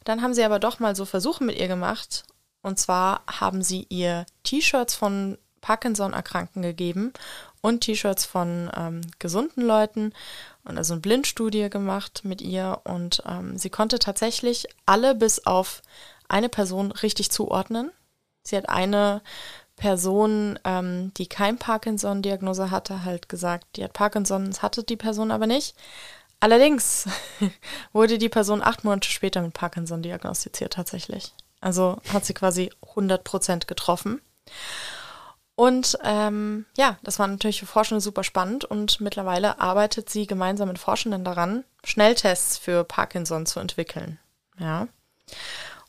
Dann 0.04 0.22
haben 0.22 0.34
sie 0.34 0.44
aber 0.44 0.58
doch 0.58 0.78
mal 0.78 0.96
so 0.96 1.04
Versuche 1.04 1.44
mit 1.44 1.58
ihr 1.58 1.68
gemacht. 1.68 2.24
Und 2.62 2.78
zwar 2.78 3.22
haben 3.26 3.62
sie 3.62 3.86
ihr 3.88 4.26
T-Shirts 4.44 4.94
von 4.94 5.38
Parkinson-Erkrankten 5.60 6.62
gegeben 6.62 7.12
und 7.66 7.80
T-Shirts 7.80 8.24
von 8.24 8.70
ähm, 8.76 9.00
gesunden 9.18 9.62
Leuten 9.62 10.12
und 10.64 10.78
also 10.78 10.94
eine 10.94 11.00
Blindstudie 11.00 11.68
gemacht 11.68 12.20
mit 12.22 12.40
ihr 12.40 12.80
und 12.84 13.22
ähm, 13.26 13.58
sie 13.58 13.70
konnte 13.70 13.98
tatsächlich 13.98 14.66
alle 14.86 15.16
bis 15.16 15.44
auf 15.46 15.82
eine 16.28 16.48
Person 16.48 16.92
richtig 16.92 17.30
zuordnen. 17.30 17.90
Sie 18.44 18.56
hat 18.56 18.68
eine 18.68 19.20
Person, 19.74 20.58
ähm, 20.64 21.12
die 21.16 21.26
kein 21.26 21.58
Parkinson-Diagnose 21.58 22.70
hatte, 22.70 23.04
halt 23.04 23.28
gesagt, 23.28 23.66
die 23.74 23.84
hat 23.84 23.92
Parkinson, 23.92 24.54
hatte 24.62 24.84
die 24.84 24.96
Person 24.96 25.32
aber 25.32 25.48
nicht. 25.48 25.74
Allerdings 26.38 27.08
wurde 27.92 28.18
die 28.18 28.28
Person 28.28 28.62
acht 28.62 28.84
Monate 28.84 29.10
später 29.10 29.42
mit 29.42 29.54
Parkinson 29.54 30.02
diagnostiziert 30.02 30.74
tatsächlich. 30.74 31.34
Also 31.60 31.98
hat 32.12 32.24
sie 32.24 32.34
quasi 32.34 32.70
100 32.90 33.24
Prozent 33.24 33.66
getroffen. 33.66 34.20
Und 35.56 35.98
ähm, 36.04 36.66
ja, 36.76 36.98
das 37.02 37.18
war 37.18 37.26
natürlich 37.26 37.60
für 37.60 37.66
Forschende 37.66 38.02
super 38.02 38.22
spannend 38.22 38.66
und 38.66 39.00
mittlerweile 39.00 39.58
arbeitet 39.58 40.10
sie 40.10 40.26
gemeinsam 40.26 40.68
mit 40.68 40.78
Forschenden 40.78 41.24
daran, 41.24 41.64
Schnelltests 41.82 42.58
für 42.58 42.84
Parkinson 42.84 43.46
zu 43.46 43.58
entwickeln. 43.58 44.18
Ja. 44.58 44.86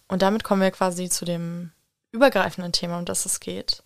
Und 0.08 0.22
damit 0.22 0.46
kommen 0.46 0.62
wir 0.62 0.72
quasi 0.72 1.10
zu 1.10 1.26
dem 1.26 1.72
übergreifenden 2.14 2.72
Thema, 2.72 2.98
um 2.98 3.06
das 3.06 3.26
es 3.26 3.42
geht. 3.42 3.84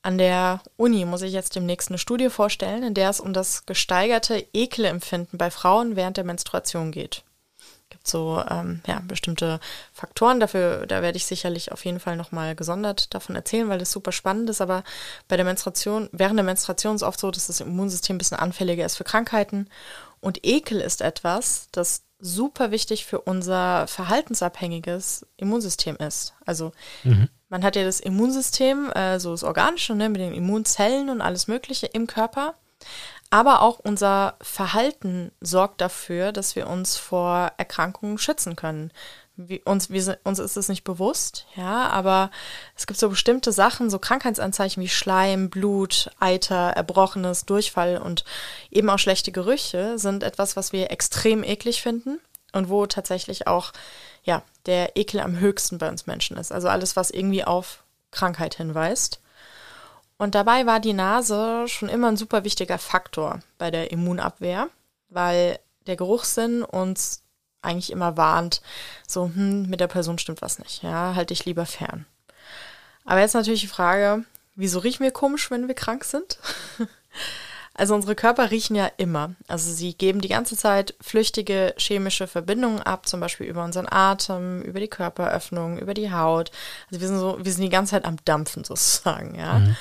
An 0.00 0.16
der 0.16 0.62
Uni 0.78 1.04
muss 1.04 1.20
ich 1.20 1.34
jetzt 1.34 1.54
demnächst 1.54 1.90
eine 1.90 1.98
Studie 1.98 2.30
vorstellen, 2.30 2.82
in 2.82 2.94
der 2.94 3.10
es 3.10 3.20
um 3.20 3.34
das 3.34 3.66
gesteigerte 3.66 4.46
Ekelempfinden 4.54 5.38
bei 5.38 5.50
Frauen 5.50 5.96
während 5.96 6.16
der 6.16 6.24
Menstruation 6.24 6.92
geht 6.92 7.24
so 8.08 8.42
ähm, 8.48 8.80
ja, 8.86 9.00
bestimmte 9.06 9.60
Faktoren. 9.92 10.40
Dafür, 10.40 10.86
da 10.86 11.02
werde 11.02 11.16
ich 11.16 11.26
sicherlich 11.26 11.72
auf 11.72 11.84
jeden 11.84 12.00
Fall 12.00 12.16
nochmal 12.16 12.54
gesondert 12.54 13.14
davon 13.14 13.36
erzählen, 13.36 13.68
weil 13.68 13.78
das 13.78 13.92
super 13.92 14.12
spannend 14.12 14.50
ist. 14.50 14.60
Aber 14.60 14.84
bei 15.28 15.36
der 15.36 15.44
Menstruation, 15.44 16.08
während 16.12 16.38
der 16.38 16.44
Menstruation 16.44 16.94
ist 16.94 17.02
es 17.02 17.08
oft 17.08 17.20
so, 17.20 17.30
dass 17.30 17.46
das 17.46 17.60
Immunsystem 17.60 18.16
ein 18.16 18.18
bisschen 18.18 18.38
anfälliger 18.38 18.84
ist 18.84 18.96
für 18.96 19.04
Krankheiten. 19.04 19.68
Und 20.20 20.44
Ekel 20.44 20.80
ist 20.80 21.00
etwas, 21.00 21.68
das 21.72 22.02
super 22.20 22.70
wichtig 22.70 23.06
für 23.06 23.20
unser 23.20 23.86
verhaltensabhängiges 23.86 25.26
Immunsystem 25.36 25.96
ist. 25.96 26.34
Also 26.44 26.72
mhm. 27.04 27.28
man 27.48 27.62
hat 27.62 27.76
ja 27.76 27.84
das 27.84 28.00
Immunsystem, 28.00 28.90
äh, 28.92 29.20
so 29.20 29.30
das 29.30 29.44
Organische, 29.44 29.94
ne, 29.94 30.08
mit 30.08 30.20
den 30.20 30.34
Immunzellen 30.34 31.10
und 31.10 31.20
alles 31.20 31.46
Mögliche 31.46 31.86
im 31.86 32.06
Körper. 32.06 32.54
Aber 33.30 33.60
auch 33.60 33.78
unser 33.78 34.36
Verhalten 34.40 35.32
sorgt 35.40 35.80
dafür, 35.80 36.32
dass 36.32 36.56
wir 36.56 36.66
uns 36.66 36.96
vor 36.96 37.52
Erkrankungen 37.58 38.18
schützen 38.18 38.56
können. 38.56 38.90
wie, 39.36 39.60
uns, 39.62 39.90
wir, 39.90 40.18
uns 40.24 40.38
ist 40.38 40.56
es 40.56 40.68
nicht 40.68 40.82
bewusst, 40.82 41.46
ja, 41.54 41.88
aber 41.88 42.30
es 42.74 42.86
gibt 42.86 42.98
so 42.98 43.08
bestimmte 43.08 43.52
Sachen, 43.52 43.88
so 43.88 43.98
Krankheitsanzeichen 43.98 44.82
wie 44.82 44.88
Schleim, 44.88 45.48
Blut, 45.48 46.10
Eiter, 46.18 46.70
Erbrochenes, 46.70 47.44
Durchfall 47.44 47.98
und 47.98 48.24
eben 48.70 48.90
auch 48.90 48.98
schlechte 48.98 49.30
Gerüche 49.30 49.98
sind 49.98 50.24
etwas, 50.24 50.56
was 50.56 50.72
wir 50.72 50.90
extrem 50.90 51.44
eklig 51.44 51.82
finden 51.82 52.18
und 52.52 52.68
wo 52.68 52.86
tatsächlich 52.86 53.46
auch, 53.46 53.72
ja, 54.24 54.42
der 54.66 54.96
Ekel 54.96 55.20
am 55.20 55.38
höchsten 55.38 55.78
bei 55.78 55.88
uns 55.88 56.06
Menschen 56.06 56.36
ist. 56.36 56.50
Also 56.50 56.68
alles, 56.68 56.96
was 56.96 57.10
irgendwie 57.10 57.44
auf 57.44 57.84
Krankheit 58.10 58.54
hinweist. 58.54 59.20
Und 60.18 60.34
dabei 60.34 60.66
war 60.66 60.80
die 60.80 60.92
Nase 60.92 61.66
schon 61.68 61.88
immer 61.88 62.08
ein 62.08 62.16
super 62.16 62.44
wichtiger 62.44 62.78
Faktor 62.78 63.40
bei 63.56 63.70
der 63.70 63.92
Immunabwehr, 63.92 64.68
weil 65.08 65.60
der 65.86 65.96
Geruchssinn 65.96 66.62
uns 66.64 67.22
eigentlich 67.62 67.90
immer 67.90 68.16
warnt, 68.16 68.60
so, 69.06 69.24
hm, 69.24 69.68
mit 69.68 69.80
der 69.80 69.86
Person 69.86 70.18
stimmt 70.18 70.42
was 70.42 70.58
nicht, 70.58 70.82
ja, 70.82 71.14
halte 71.14 71.34
ich 71.34 71.44
lieber 71.44 71.66
fern. 71.66 72.06
Aber 73.04 73.20
jetzt 73.20 73.34
natürlich 73.34 73.62
die 73.62 73.68
Frage, 73.68 74.24
wieso 74.54 74.80
riechen 74.80 75.02
wir 75.02 75.10
komisch, 75.10 75.50
wenn 75.50 75.66
wir 75.66 75.74
krank 75.74 76.04
sind? 76.04 76.38
also 77.74 77.94
unsere 77.94 78.14
Körper 78.14 78.50
riechen 78.50 78.76
ja 78.76 78.90
immer. 78.96 79.34
Also 79.46 79.72
sie 79.72 79.94
geben 79.94 80.20
die 80.20 80.28
ganze 80.28 80.56
Zeit 80.56 80.94
flüchtige 81.00 81.74
chemische 81.78 82.26
Verbindungen 82.26 82.82
ab, 82.82 83.08
zum 83.08 83.20
Beispiel 83.20 83.46
über 83.46 83.64
unseren 83.64 83.88
Atem, 83.90 84.62
über 84.62 84.80
die 84.80 84.88
Körperöffnung, 84.88 85.78
über 85.78 85.94
die 85.94 86.12
Haut. 86.12 86.50
Also 86.90 87.00
wir 87.00 87.08
sind 87.08 87.18
so, 87.18 87.38
wir 87.42 87.52
sind 87.52 87.62
die 87.62 87.70
ganze 87.70 87.92
Zeit 87.92 88.04
am 88.04 88.16
Dampfen 88.24 88.64
sozusagen, 88.64 89.36
ja. 89.36 89.60
Mhm. 89.60 89.76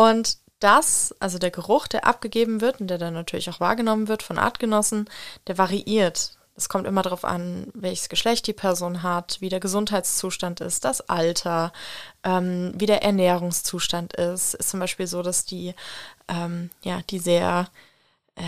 Und 0.00 0.38
das, 0.60 1.14
also 1.20 1.38
der 1.38 1.50
Geruch, 1.50 1.86
der 1.86 2.06
abgegeben 2.06 2.62
wird 2.62 2.80
und 2.80 2.86
der 2.86 2.96
dann 2.96 3.12
natürlich 3.12 3.50
auch 3.50 3.60
wahrgenommen 3.60 4.08
wird 4.08 4.22
von 4.22 4.38
Artgenossen, 4.38 5.10
der 5.46 5.58
variiert. 5.58 6.38
Es 6.56 6.70
kommt 6.70 6.86
immer 6.86 7.02
darauf 7.02 7.26
an, 7.26 7.66
welches 7.74 8.08
Geschlecht 8.08 8.46
die 8.46 8.54
Person 8.54 9.02
hat, 9.02 9.42
wie 9.42 9.50
der 9.50 9.60
Gesundheitszustand 9.60 10.62
ist, 10.62 10.86
das 10.86 11.02
Alter, 11.10 11.74
ähm, 12.24 12.72
wie 12.76 12.86
der 12.86 13.02
Ernährungszustand 13.02 14.14
ist. 14.14 14.54
Ist 14.54 14.70
zum 14.70 14.80
Beispiel 14.80 15.06
so, 15.06 15.22
dass 15.22 15.44
die, 15.44 15.74
ähm, 16.28 16.70
ja, 16.82 17.02
die 17.10 17.18
sehr 17.18 17.68
äh, 18.36 18.42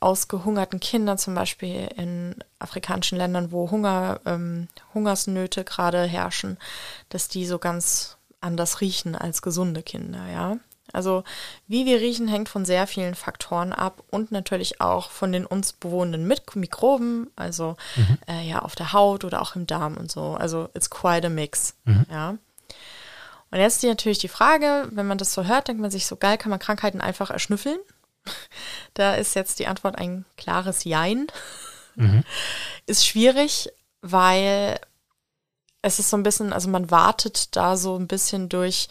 ausgehungerten 0.00 0.80
Kinder 0.80 1.16
zum 1.18 1.36
Beispiel 1.36 1.88
in 1.94 2.34
afrikanischen 2.58 3.16
Ländern, 3.16 3.52
wo 3.52 3.70
Hunger, 3.70 4.18
ähm, 4.26 4.66
Hungersnöte 4.92 5.62
gerade 5.62 6.02
herrschen, 6.02 6.58
dass 7.10 7.28
die 7.28 7.46
so 7.46 7.60
ganz 7.60 8.16
anders 8.40 8.80
riechen 8.80 9.14
als 9.14 9.40
gesunde 9.40 9.84
Kinder, 9.84 10.26
ja. 10.26 10.56
Also 10.92 11.24
wie 11.66 11.84
wir 11.84 12.00
riechen, 12.00 12.28
hängt 12.28 12.48
von 12.48 12.64
sehr 12.64 12.86
vielen 12.86 13.14
Faktoren 13.14 13.72
ab 13.72 14.02
und 14.10 14.32
natürlich 14.32 14.80
auch 14.80 15.10
von 15.10 15.32
den 15.32 15.44
uns 15.44 15.72
bewohnenden 15.72 16.26
Mikroben, 16.54 17.30
also 17.36 17.76
mhm. 17.96 18.18
äh, 18.28 18.48
ja 18.48 18.60
auf 18.60 18.74
der 18.76 18.92
Haut 18.92 19.24
oder 19.24 19.42
auch 19.42 19.56
im 19.56 19.66
Darm 19.66 19.96
und 19.96 20.10
so. 20.10 20.34
Also 20.34 20.68
it's 20.74 20.90
quite 20.90 21.26
a 21.26 21.30
mix. 21.30 21.74
Mhm. 21.84 22.06
Ja. 22.10 22.36
Und 23.50 23.60
jetzt 23.60 23.82
ist 23.82 23.88
natürlich 23.88 24.18
die 24.18 24.28
Frage, 24.28 24.88
wenn 24.90 25.06
man 25.06 25.18
das 25.18 25.32
so 25.32 25.44
hört, 25.44 25.68
denkt 25.68 25.80
man 25.80 25.90
sich 25.90 26.06
so 26.06 26.16
geil, 26.16 26.38
kann 26.38 26.50
man 26.50 26.58
Krankheiten 26.58 27.00
einfach 27.00 27.30
erschnüffeln? 27.30 27.78
da 28.94 29.14
ist 29.14 29.34
jetzt 29.34 29.58
die 29.58 29.66
Antwort 29.66 29.96
ein 29.98 30.24
klares 30.36 30.84
Jein. 30.84 31.26
Mhm. 31.94 32.22
Ist 32.86 33.06
schwierig, 33.06 33.70
weil 34.02 34.78
es 35.82 35.98
ist 35.98 36.10
so 36.10 36.16
ein 36.16 36.22
bisschen, 36.22 36.52
also 36.52 36.68
man 36.68 36.90
wartet 36.90 37.56
da 37.56 37.76
so 37.76 37.96
ein 37.96 38.06
bisschen 38.06 38.48
durch 38.48 38.88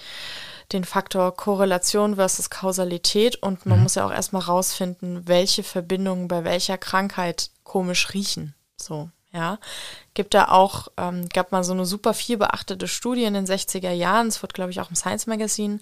den 0.72 0.84
Faktor 0.84 1.36
Korrelation 1.36 2.16
versus 2.16 2.50
Kausalität 2.50 3.36
und 3.38 3.66
man 3.66 3.78
mhm. 3.78 3.84
muss 3.84 3.96
ja 3.96 4.06
auch 4.06 4.12
erstmal 4.12 4.42
rausfinden, 4.42 5.28
welche 5.28 5.64
Verbindungen 5.64 6.28
bei 6.28 6.44
welcher 6.44 6.78
Krankheit 6.78 7.52
komisch 7.64 8.14
riechen. 8.14 8.56
So, 8.78 9.10
ja. 9.32 9.60
Gibt 10.14 10.34
da 10.34 10.48
auch, 10.48 10.88
ähm, 10.98 11.30
gab 11.30 11.52
mal 11.52 11.64
so 11.64 11.74
eine 11.74 11.86
super 11.86 12.14
viel 12.14 12.38
beachtete 12.38 12.88
Studie 12.88 13.26
in 13.26 13.34
den 13.34 13.46
60er 13.46 13.92
Jahren, 13.92 14.28
es 14.28 14.42
wird, 14.42 14.54
glaube 14.54 14.72
ich, 14.72 14.82
auch 14.82 14.90
im 14.90 14.96
Science 14.96 15.28
Magazine 15.28 15.80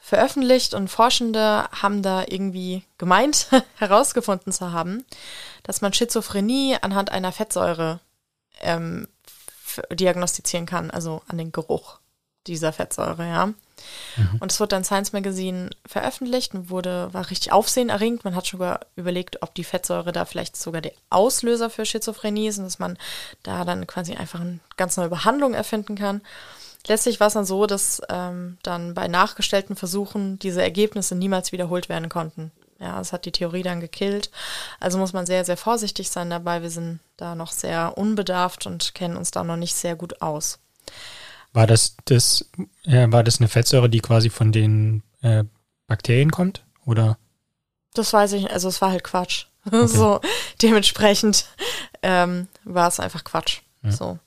veröffentlicht 0.00 0.74
und 0.74 0.88
Forschende 0.88 1.68
haben 1.70 2.02
da 2.02 2.24
irgendwie 2.26 2.84
gemeint, 2.98 3.48
herausgefunden 3.76 4.52
zu 4.52 4.72
haben, 4.72 5.04
dass 5.62 5.82
man 5.82 5.92
Schizophrenie 5.92 6.78
anhand 6.80 7.12
einer 7.12 7.32
Fettsäure 7.32 8.00
ähm, 8.60 9.08
diagnostizieren 9.92 10.66
kann, 10.66 10.90
also 10.90 11.22
an 11.28 11.38
den 11.38 11.52
Geruch 11.52 11.98
dieser 12.46 12.72
Fettsäure, 12.72 13.26
ja. 13.26 13.50
Mhm. 14.16 14.38
Und 14.40 14.52
es 14.52 14.60
wurde 14.60 14.68
dann 14.68 14.84
Science 14.84 15.12
Magazine 15.12 15.70
veröffentlicht 15.86 16.54
und 16.54 16.70
wurde, 16.70 17.08
war 17.12 17.30
richtig 17.30 17.52
aufsehenerregend. 17.52 18.24
Man 18.24 18.34
hat 18.34 18.46
schon 18.46 18.76
überlegt, 18.96 19.42
ob 19.42 19.54
die 19.54 19.64
Fettsäure 19.64 20.12
da 20.12 20.24
vielleicht 20.24 20.56
sogar 20.56 20.80
der 20.80 20.92
Auslöser 21.10 21.70
für 21.70 21.84
Schizophrenie 21.84 22.48
ist 22.48 22.58
und 22.58 22.64
dass 22.64 22.78
man 22.78 22.98
da 23.42 23.64
dann 23.64 23.86
quasi 23.86 24.14
einfach 24.14 24.40
eine 24.40 24.60
ganz 24.76 24.96
neue 24.96 25.08
Behandlung 25.08 25.54
erfinden 25.54 25.96
kann. 25.96 26.22
Letztlich 26.86 27.20
war 27.20 27.26
es 27.26 27.34
dann 27.34 27.44
so, 27.44 27.66
dass 27.66 28.00
ähm, 28.08 28.58
dann 28.62 28.94
bei 28.94 29.06
nachgestellten 29.06 29.76
Versuchen 29.76 30.38
diese 30.38 30.62
Ergebnisse 30.62 31.14
niemals 31.14 31.52
wiederholt 31.52 31.88
werden 31.88 32.08
konnten. 32.08 32.52
Ja, 32.78 32.98
es 32.98 33.12
hat 33.12 33.26
die 33.26 33.32
Theorie 33.32 33.62
dann 33.62 33.80
gekillt. 33.80 34.30
Also 34.80 34.96
muss 34.96 35.12
man 35.12 35.26
sehr, 35.26 35.44
sehr 35.44 35.58
vorsichtig 35.58 36.08
sein 36.08 36.30
dabei. 36.30 36.62
Wir 36.62 36.70
sind 36.70 37.00
da 37.18 37.34
noch 37.34 37.52
sehr 37.52 37.98
unbedarft 37.98 38.66
und 38.66 38.94
kennen 38.94 39.16
uns 39.16 39.30
da 39.30 39.44
noch 39.44 39.56
nicht 39.56 39.74
sehr 39.74 39.96
gut 39.96 40.22
aus. 40.22 40.58
War 41.52 41.66
das, 41.66 41.96
das, 42.04 42.48
äh, 42.84 43.10
war 43.10 43.24
das 43.24 43.40
eine 43.40 43.48
Fettsäure, 43.48 43.90
die 43.90 44.00
quasi 44.00 44.30
von 44.30 44.52
den 44.52 45.02
äh, 45.22 45.44
Bakterien 45.86 46.30
kommt? 46.30 46.64
Oder? 46.86 47.18
Das 47.94 48.12
weiß 48.12 48.32
ich 48.34 48.42
nicht. 48.42 48.52
Also 48.52 48.68
es 48.68 48.80
war 48.80 48.90
halt 48.90 49.04
Quatsch. 49.04 49.46
Okay. 49.66 49.86
so, 49.88 50.20
dementsprechend 50.62 51.44
ähm, 52.02 52.48
war 52.64 52.88
es 52.88 52.98
einfach 52.98 53.24
Quatsch. 53.24 53.60
Ja. 53.82 53.92
So. 53.92 54.18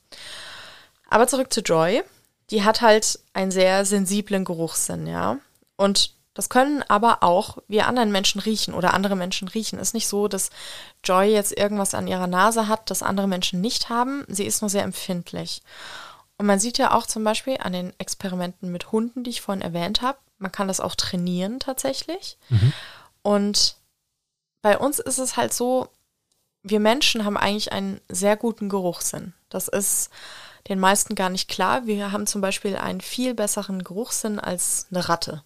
Aber 1.10 1.28
zurück 1.28 1.52
zu 1.52 1.62
Joy. 1.62 2.04
Die 2.52 2.64
hat 2.64 2.82
halt 2.82 3.20
einen 3.34 3.50
sehr 3.50 3.84
sensiblen 3.84 4.46
Geruchssinn, 4.46 5.08
ja. 5.08 5.38
Und 5.76 6.14
das 6.34 6.50
können 6.50 6.84
aber 6.88 7.22
auch 7.22 7.58
wir 7.68 7.88
anderen 7.88 8.12
Menschen 8.12 8.42
riechen 8.42 8.74
oder 8.74 8.94
andere 8.94 9.16
Menschen 9.16 9.48
riechen. 9.48 9.80
Ist 9.80 9.94
nicht 9.94 10.08
so, 10.08 10.28
dass 10.28 10.50
Joy 11.04 11.32
jetzt 11.32 11.56
irgendwas 11.58 11.94
an 11.94 12.08
ihrer 12.08 12.28
Nase 12.28 12.68
hat, 12.68 12.90
das 12.90 13.04
andere 13.04 13.28
Menschen 13.28 13.62
nicht 13.62 13.90
haben. 13.90 14.26
Sie 14.28 14.46
ist 14.46 14.62
nur 14.62 14.70
sehr 14.70 14.84
empfindlich. 14.84 15.62
Und 16.44 16.48
man 16.48 16.60
sieht 16.60 16.78
ja 16.78 16.94
auch 16.94 17.06
zum 17.06 17.24
Beispiel 17.24 17.56
an 17.62 17.72
den 17.72 17.98
Experimenten 18.00 18.70
mit 18.70 18.92
Hunden, 18.92 19.24
die 19.24 19.30
ich 19.30 19.40
vorhin 19.40 19.62
erwähnt 19.62 20.02
habe, 20.02 20.18
man 20.40 20.52
kann 20.52 20.68
das 20.68 20.82
auch 20.82 20.94
trainieren 20.94 21.62
tatsächlich. 21.62 22.38
Mhm. 22.50 22.74
Und 23.22 23.78
bei 24.62 24.78
uns 24.78 25.00
ist 25.00 25.20
es 25.20 25.38
halt 25.38 25.54
so, 25.54 25.88
wir 26.62 26.82
Menschen 26.82 27.24
haben 27.24 27.38
eigentlich 27.38 27.72
einen 27.72 28.02
sehr 28.10 28.36
guten 28.36 28.68
Geruchssinn. 28.68 29.32
Das 29.48 29.70
ist 29.70 30.10
den 30.68 30.82
meisten 30.82 31.16
gar 31.16 31.30
nicht 31.30 31.48
klar. 31.48 31.86
Wir 31.86 32.12
haben 32.12 32.28
zum 32.28 32.42
Beispiel 32.42 32.76
einen 32.76 33.00
viel 33.00 33.34
besseren 33.34 33.82
Geruchssinn 33.82 34.38
als 34.38 34.88
eine 34.92 35.08
Ratte. 35.08 35.46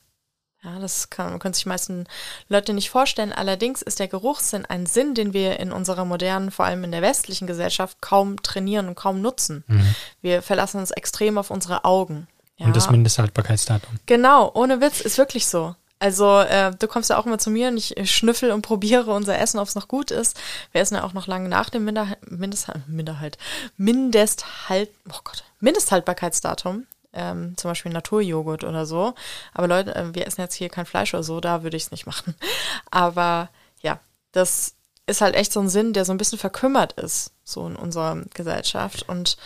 Ja, 0.68 0.80
das 0.80 1.10
kann, 1.10 1.40
können 1.40 1.54
sich 1.54 1.64
die 1.64 1.70
meisten 1.70 2.08
Leute 2.50 2.74
nicht 2.74 2.90
vorstellen. 2.90 3.32
Allerdings 3.32 3.82
ist 3.82 4.00
der 4.00 4.10
Geruchssinn 4.10 4.66
ein 4.66 4.86
Sinn, 4.86 5.14
den 5.14 5.32
wir 5.32 5.62
in 5.62 5.72
unserer 5.72 6.04
modernen, 6.04 6.52
vor 6.52 6.66
allem 6.66 6.84
in 6.84 6.92
der 6.92 7.02
westlichen 7.02 7.48
Gesellschaft, 7.48 8.02
kaum 8.02 8.42
trainieren 8.42 8.90
und 8.90 8.96
kaum 8.96 9.22
nutzen. 9.22 9.64
Mhm. 9.68 9.96
Wir 10.22 10.42
verlassen 10.42 10.80
uns 10.80 10.92
extrem 10.92 11.38
auf 11.38 11.52
unsere 11.52 11.86
Augen. 11.86 12.28
Ja. 12.58 12.66
Und 12.66 12.76
das 12.76 12.90
Mindesthaltbarkeitsdatum. 12.90 14.00
Genau, 14.08 14.52
ohne 14.54 14.82
Witz, 14.82 15.00
ist 15.00 15.18
wirklich 15.18 15.48
so. 15.48 15.76
Also 16.00 16.42
äh, 16.42 16.72
du 16.78 16.88
kommst 16.88 17.10
ja 17.10 17.18
auch 17.18 17.26
immer 17.26 17.40
zu 17.40 17.50
mir 17.50 17.70
und 17.70 17.78
ich 17.78 17.96
schnüffel 18.12 18.52
und 18.52 18.62
probiere 18.62 19.12
unser 19.12 19.40
Essen, 19.40 19.60
ob 19.60 19.68
es 19.70 19.76
noch 19.76 19.88
gut 19.88 20.12
ist. 20.12 20.38
Wir 20.74 20.82
essen 20.82 20.96
ja 20.96 21.04
auch 21.04 21.14
noch 21.14 21.28
lange 21.28 21.48
nach 21.48 21.70
dem 21.70 21.86
Minder 21.86 22.18
Mindest 22.28 22.70
Minderhalt 22.88 23.38
Mindesthalt 23.78 24.90
oh 25.10 25.20
Gott 25.24 25.44
Mindesthaltbarkeitsdatum 25.60 26.86
ähm, 27.18 27.58
zum 27.58 27.72
Beispiel 27.72 27.92
Naturjoghurt 27.92 28.64
oder 28.64 28.86
so. 28.86 29.16
Aber 29.54 29.68
Leute, 29.68 29.96
äh, 29.96 30.14
wir 30.14 30.28
essen 30.28 30.42
jetzt 30.42 30.54
hier 30.54 30.70
kein 30.70 30.86
Fleisch 30.86 31.14
oder 31.14 31.24
so, 31.24 31.42
da 31.42 31.64
würde 31.64 31.76
ich 31.76 31.84
es 31.84 31.92
nicht 31.92 32.06
machen. 32.06 32.36
Aber 32.92 33.50
ja, 33.82 34.00
das 34.32 34.76
ist 35.08 35.22
halt 35.22 35.36
echt 35.36 35.52
so 35.52 35.60
ein 35.60 35.70
Sinn, 35.70 35.94
der 35.94 36.06
so 36.06 36.14
ein 36.14 36.18
bisschen 36.18 36.38
verkümmert 36.38 36.94
ist, 36.94 37.32
so 37.44 37.66
in 37.68 37.76
unserer 37.76 38.22
Gesellschaft. 38.34 39.10
Und 39.10 39.38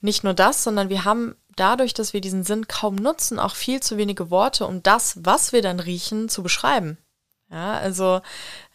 nicht 0.00 0.24
nur 0.24 0.34
das, 0.34 0.64
sondern 0.64 0.88
wir 0.88 1.04
haben 1.04 1.36
dadurch, 1.54 1.92
dass 1.92 2.14
wir 2.14 2.22
diesen 2.22 2.44
Sinn 2.44 2.66
kaum 2.66 2.96
nutzen, 2.96 3.38
auch 3.38 3.54
viel 3.54 3.80
zu 3.80 3.98
wenige 3.98 4.30
Worte, 4.30 4.66
um 4.66 4.82
das, 4.82 5.18
was 5.24 5.52
wir 5.52 5.60
dann 5.60 5.80
riechen, 5.80 6.28
zu 6.28 6.42
beschreiben. 6.42 6.96
Ja, 7.50 7.74
also 7.74 8.22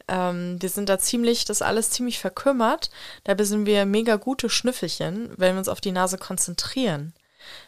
ähm, 0.08 0.62
wir 0.62 0.70
sind 0.70 0.90
da 0.90 1.00
ziemlich, 1.00 1.46
das 1.46 1.64
alles 1.64 1.90
ziemlich 1.90 2.20
verkümmert. 2.20 2.92
Dabei 3.24 3.44
sind 3.44 3.66
wir 3.66 3.86
mega 3.86 4.18
gute 4.18 4.50
Schnüffelchen, 4.50 5.32
wenn 5.38 5.56
wir 5.56 5.60
uns 5.60 5.70
auf 5.70 5.82
die 5.82 5.92
Nase 5.92 6.18
konzentrieren. 6.20 7.14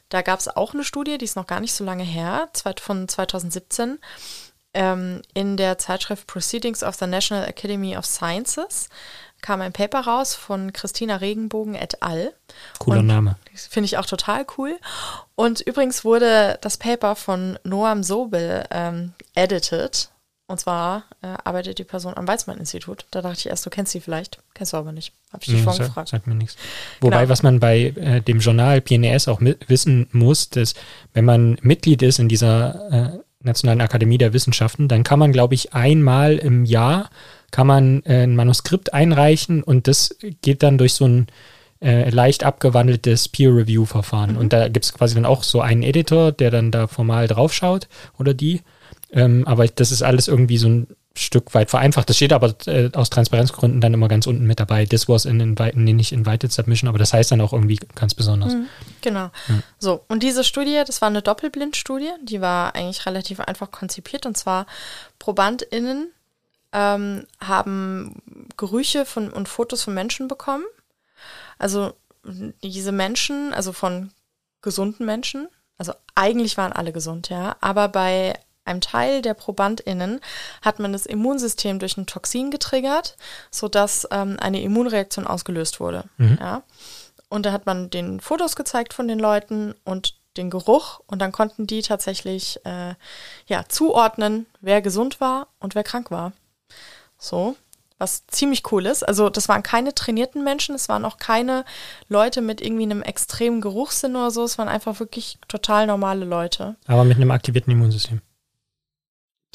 Da 0.09 0.21
gab 0.21 0.39
es 0.39 0.47
auch 0.47 0.73
eine 0.73 0.83
Studie, 0.83 1.17
die 1.17 1.25
ist 1.25 1.35
noch 1.35 1.47
gar 1.47 1.59
nicht 1.59 1.73
so 1.73 1.83
lange 1.83 2.03
her, 2.03 2.49
von 2.79 3.07
2017, 3.07 3.99
ähm, 4.73 5.21
in 5.33 5.57
der 5.57 5.77
Zeitschrift 5.77 6.27
Proceedings 6.27 6.83
of 6.83 6.95
the 6.95 7.07
National 7.07 7.47
Academy 7.47 7.97
of 7.97 8.05
Sciences 8.05 8.89
kam 9.41 9.61
ein 9.61 9.73
Paper 9.73 10.01
raus 10.01 10.35
von 10.35 10.73
Christina 10.73 11.17
Regenbogen 11.17 11.75
et 11.75 12.01
al. 12.01 12.33
Cooler 12.79 12.99
Und 12.99 13.07
Name. 13.07 13.35
Finde 13.53 13.85
ich 13.85 13.97
auch 13.97 14.05
total 14.05 14.45
cool. 14.57 14.77
Und 15.35 15.61
übrigens 15.61 16.03
wurde 16.03 16.57
das 16.61 16.77
Paper 16.77 17.15
von 17.15 17.57
Noam 17.63 18.03
Sobel 18.03 18.65
ähm, 18.71 19.13
edited. 19.35 20.09
Und 20.49 20.59
zwar 20.59 21.03
äh, 21.21 21.27
arbeitet 21.43 21.77
die 21.77 21.83
Person 21.83 22.15
am 22.17 22.27
Weizmann-Institut. 22.27 23.05
Da 23.11 23.21
dachte 23.21 23.37
ich 23.37 23.45
erst, 23.49 23.63
du 23.67 23.69
kennst 23.69 23.91
sie 23.91 23.99
vielleicht. 24.01 24.39
Kennst 24.55 24.73
du 24.73 24.77
aber 24.77 24.91
nicht. 24.91 25.13
Habe 25.31 25.43
ich 25.43 25.49
dich 25.49 25.57
Nee, 25.57 25.61
vorhin 25.63 25.85
gefragt. 25.85 26.09
Sagt 26.09 26.25
mir 26.25 26.33
nichts. 26.33 26.57
Wobei, 27.01 27.17
Genau. 27.19 27.29
was 27.29 27.43
man 27.43 27.59
bei 27.59 27.93
äh, 27.95 28.19
dem 28.21 28.39
Journal 28.39 28.81
PNAS 28.81 29.27
auch 29.27 29.41
wissen 29.67 30.07
muss, 30.11 30.49
dass 30.49 30.73
wenn 31.13 31.23
man 31.25 31.59
Mitglied 31.61 32.01
ist 32.01 32.17
in 32.17 32.29
dieser 32.29 32.91
äh, 32.91 33.19
Nationalen 33.43 33.79
Akademie 33.79 34.17
der 34.17 34.33
Wissenschaften, 34.33 34.87
dann 34.87 35.03
kann 35.03 35.19
man, 35.19 35.31
glaube 35.31 35.53
ich, 35.53 35.73
einmal 35.75 36.37
im 36.39 36.65
Jahr 36.65 37.11
kann 37.51 37.67
man 37.67 38.01
äh, 38.05 38.23
ein 38.23 38.35
Manuskript 38.35 38.91
einreichen 38.91 39.61
und 39.61 39.87
das 39.87 40.17
geht 40.41 40.63
dann 40.63 40.79
durch 40.79 40.93
so 40.95 41.05
ein 41.05 41.27
äh, 41.81 42.09
leicht 42.09 42.43
abgewandeltes 42.43 43.29
Peer-Review-Verfahren. 43.29 44.35
Und 44.35 44.51
da 44.51 44.67
gibt 44.67 44.85
es 44.85 44.93
quasi 44.93 45.13
dann 45.13 45.25
auch 45.25 45.43
so 45.43 45.61
einen 45.61 45.83
Editor, 45.83 46.31
der 46.31 46.49
dann 46.49 46.71
da 46.71 46.87
formal 46.87 47.27
draufschaut 47.27 47.87
oder 48.17 48.33
die. 48.33 48.61
Ähm, 49.11 49.47
aber 49.47 49.67
das 49.67 49.91
ist 49.91 50.03
alles 50.03 50.27
irgendwie 50.27 50.57
so 50.57 50.67
ein 50.67 50.87
Stück 51.15 51.53
weit 51.53 51.69
vereinfacht. 51.69 52.09
Das 52.09 52.15
steht 52.15 52.31
aber 52.31 52.55
äh, 52.67 52.91
aus 52.93 53.09
Transparenzgründen 53.09 53.81
dann 53.81 53.93
immer 53.93 54.07
ganz 54.07 54.27
unten 54.27 54.45
mit 54.45 54.59
dabei. 54.59 54.85
This 54.85 55.09
was 55.09 55.25
an 55.25 55.39
invited, 55.39 55.75
nee, 55.75 55.93
nicht 55.93 56.11
invited 56.11 56.51
submission, 56.51 56.87
aber 56.87 56.99
das 56.99 57.13
heißt 57.13 57.31
dann 57.31 57.41
auch 57.41 57.51
irgendwie 57.51 57.79
ganz 57.95 58.13
besonders. 58.13 58.53
Genau. 59.01 59.31
So, 59.79 60.03
und 60.07 60.23
diese 60.23 60.43
Studie, 60.43 60.81
das 60.85 61.01
war 61.01 61.09
eine 61.09 61.21
Doppelblindstudie, 61.21 62.11
die 62.23 62.41
war 62.41 62.75
eigentlich 62.75 63.05
relativ 63.05 63.39
einfach 63.39 63.71
konzipiert. 63.71 64.25
Und 64.25 64.37
zwar 64.37 64.67
ProbandInnen 65.17 66.11
ähm, 66.71 67.25
haben 67.39 68.21
Gerüche 68.57 69.05
von, 69.05 69.31
und 69.31 69.49
Fotos 69.49 69.83
von 69.83 69.93
Menschen 69.93 70.27
bekommen. 70.27 70.65
Also 71.57 71.93
diese 72.63 72.91
Menschen, 72.91 73.53
also 73.53 73.73
von 73.73 74.11
gesunden 74.61 75.05
Menschen, 75.05 75.47
also 75.77 75.93
eigentlich 76.15 76.57
waren 76.57 76.73
alle 76.73 76.91
gesund, 76.91 77.29
ja, 77.29 77.55
aber 77.61 77.87
bei 77.87 78.37
einem 78.69 78.81
Teil 78.81 79.21
der 79.21 79.33
ProbandInnen 79.33 80.21
hat 80.61 80.79
man 80.79 80.93
das 80.93 81.05
Immunsystem 81.05 81.79
durch 81.79 81.97
ein 81.97 82.05
Toxin 82.05 82.51
getriggert, 82.51 83.17
sodass 83.51 84.07
ähm, 84.11 84.37
eine 84.39 84.61
Immunreaktion 84.61 85.27
ausgelöst 85.27 85.79
wurde. 85.79 86.05
Ja. 86.39 86.63
Und 87.29 87.45
da 87.45 87.51
hat 87.51 87.65
man 87.65 87.89
den 87.89 88.19
Fotos 88.19 88.55
gezeigt 88.55 88.93
von 88.93 89.07
den 89.07 89.19
Leuten 89.19 89.75
und 89.83 90.15
den 90.37 90.49
Geruch 90.49 91.01
und 91.07 91.19
dann 91.19 91.31
konnten 91.31 91.67
die 91.67 91.81
tatsächlich 91.81 92.59
äh, 92.65 92.95
ja, 93.47 93.65
zuordnen, 93.67 94.45
wer 94.61 94.81
gesund 94.81 95.21
war 95.21 95.47
und 95.59 95.75
wer 95.75 95.83
krank 95.83 96.11
war. 96.11 96.33
So, 97.17 97.55
was 97.97 98.25
ziemlich 98.27 98.71
cool 98.71 98.85
ist. 98.85 99.07
Also 99.07 99.29
das 99.29 99.49
waren 99.49 99.61
keine 99.61 99.93
trainierten 99.93 100.43
Menschen, 100.43 100.73
es 100.75 100.89
waren 100.89 101.05
auch 101.05 101.17
keine 101.17 101.65
Leute 102.07 102.41
mit 102.41 102.61
irgendwie 102.61 102.83
einem 102.83 103.01
extremen 103.01 103.61
Geruchssinn 103.61 104.15
oder 104.15 104.31
so, 104.31 104.43
es 104.43 104.57
waren 104.57 104.69
einfach 104.69 104.99
wirklich 104.99 105.37
total 105.47 105.85
normale 105.87 106.25
Leute. 106.25 106.75
Aber 106.87 107.03
mit 107.03 107.17
einem 107.17 107.31
aktivierten 107.31 107.71
Immunsystem. 107.71 108.21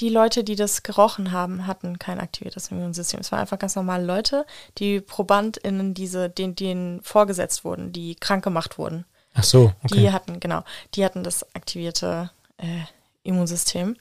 Die 0.00 0.08
Leute, 0.08 0.42
die 0.42 0.56
das 0.56 0.82
gerochen 0.82 1.30
haben, 1.30 1.66
hatten 1.66 1.98
kein 1.98 2.18
aktiviertes 2.18 2.68
Immunsystem. 2.68 3.20
Es 3.20 3.30
waren 3.30 3.40
einfach 3.40 3.58
ganz 3.58 3.76
normale 3.76 4.04
Leute, 4.04 4.44
die 4.78 5.00
ProbandInnen, 5.00 5.94
diese, 5.94 6.28
denen, 6.28 6.56
denen 6.56 7.00
vorgesetzt 7.02 7.64
wurden, 7.64 7.92
die 7.92 8.16
krank 8.16 8.42
gemacht 8.42 8.76
wurden. 8.76 9.04
Ach 9.34 9.44
so, 9.44 9.72
okay. 9.84 9.98
Die 9.98 10.12
hatten, 10.12 10.40
genau, 10.40 10.64
die 10.94 11.04
hatten 11.04 11.22
das 11.22 11.54
aktivierte 11.54 12.30
äh, 12.56 12.82
Immunsystem. 13.22 13.96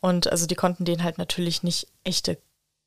Und 0.00 0.30
also 0.30 0.46
die 0.46 0.54
konnten 0.56 0.84
denen 0.84 1.02
halt 1.04 1.16
natürlich 1.16 1.62
nicht 1.62 1.86
echte 2.02 2.38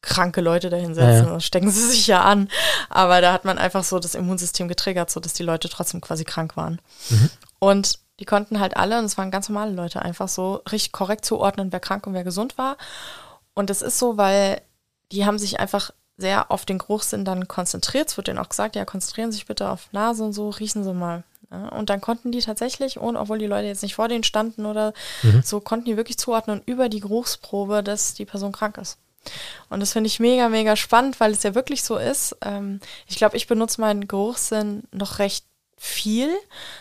kranke 0.02 0.42
Leute 0.42 0.70
dahinsetzen, 0.70 1.26
Ja, 1.26 1.34
ja. 1.34 1.40
stecken 1.40 1.72
sie 1.72 1.88
sich 1.88 2.06
ja 2.08 2.22
an. 2.22 2.50
Aber 2.90 3.20
da 3.22 3.34
hat 3.34 3.46
man 3.46 3.58
einfach 3.58 3.84
so 3.84 3.98
das 4.00 4.16
Immunsystem 4.16 4.68
getriggert, 4.68 5.10
sodass 5.10 5.34
die 5.34 5.44
Leute 5.44 5.70
trotzdem 5.70 6.02
quasi 6.02 6.24
krank 6.24 6.56
waren. 6.56 6.80
Mhm. 7.10 7.30
Und 7.60 8.00
die 8.20 8.26
konnten 8.26 8.60
halt 8.60 8.78
alle, 8.78 9.00
und 9.00 9.06
es 9.06 9.18
waren 9.18 9.32
ganz 9.32 9.50
normale 9.50 9.72
Leute, 9.72 10.02
einfach 10.02 10.28
so 10.28 10.62
richtig 10.72 10.92
korrekt 10.92 11.26
zuordnen, 11.26 11.72
wer 11.72 11.80
krank 11.80 12.08
und 12.08 12.14
wer 12.14 12.24
gesund 12.24 12.58
war. 12.58 12.78
Und 13.54 13.70
das 13.70 13.82
ist 13.82 14.00
so, 14.00 14.18
weil 14.18 14.62
die 15.12 15.26
haben 15.26 15.40
sich 15.40 15.60
einfach 15.60 15.92
sehr 16.18 16.52
auf 16.52 16.66
den 16.66 16.80
Geruchssinn 16.80 17.26
dann 17.26 17.48
konzentriert. 17.48 18.10
Es 18.10 18.18
wird 18.18 18.28
denen 18.28 18.40
auch 18.40 18.50
gesagt, 18.50 18.76
ja, 18.76 18.86
konzentrieren 18.86 19.32
Sie 19.32 19.38
sich 19.38 19.46
bitte 19.46 19.70
auf 19.70 19.92
Nase 19.92 20.24
und 20.24 20.34
so, 20.34 20.50
riechen 20.50 20.84
Sie 20.84 20.94
mal. 20.94 21.24
Ja, 21.52 21.70
und 21.70 21.90
dann 21.90 22.02
konnten 22.02 22.32
die 22.32 22.42
tatsächlich, 22.42 22.98
und 22.98 23.16
obwohl 23.16 23.40
die 23.40 23.46
Leute 23.46 23.68
jetzt 23.68 23.84
nicht 23.84 23.96
vor 23.96 24.08
denen 24.08 24.24
standen 24.24 24.66
oder 24.66 24.94
so, 25.44 25.62
konnten 25.62 25.86
die 25.86 25.96
wirklich 25.96 26.18
zuordnen 26.18 26.62
über 26.66 26.90
die 26.90 27.00
Geruchsprobe, 27.00 27.84
dass 27.84 28.16
die 28.16 28.26
Person 28.26 28.52
krank 28.52 28.78
ist. 28.78 28.98
Und 29.70 29.80
das 29.80 29.94
finde 29.94 30.08
ich 30.08 30.20
mega, 30.20 30.50
mega 30.50 30.76
spannend, 30.76 31.20
weil 31.20 31.32
es 31.32 31.44
ja 31.44 31.56
wirklich 31.56 31.84
so 31.84 31.98
ist. 31.98 32.36
Ähm, 32.42 32.80
ich 33.08 33.18
glaube, 33.18 33.38
ich 33.38 33.48
benutze 33.48 33.82
meinen 33.82 34.08
Geruchssinn 34.08 34.84
noch 34.92 35.20
recht 35.20 35.46
viel. 35.78 36.36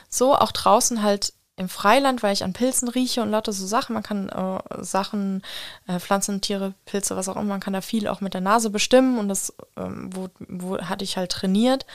So, 0.08 0.34
auch 0.34 0.52
draußen 0.52 1.02
halt 1.02 1.32
im 1.56 1.68
Freiland, 1.70 2.22
weil 2.22 2.34
ich 2.34 2.44
an 2.44 2.52
Pilzen 2.52 2.88
rieche 2.88 3.22
und 3.22 3.30
lauter 3.30 3.52
so 3.52 3.66
Sachen. 3.66 3.94
Man 3.94 4.02
kann 4.02 4.28
äh, 4.28 4.84
Sachen, 4.84 5.42
äh, 5.86 5.98
Pflanzen, 5.98 6.42
Tiere, 6.42 6.74
Pilze, 6.84 7.16
was 7.16 7.28
auch 7.28 7.36
immer, 7.36 7.44
man 7.44 7.60
kann 7.60 7.72
da 7.72 7.80
viel 7.80 8.08
auch 8.08 8.20
mit 8.20 8.34
der 8.34 8.42
Nase 8.42 8.68
bestimmen 8.70 9.18
und 9.18 9.28
das 9.28 9.54
ähm, 9.76 10.10
wo, 10.14 10.28
wo 10.48 10.78
hatte 10.78 11.04
ich 11.04 11.16
halt 11.16 11.32
trainiert. 11.32 11.86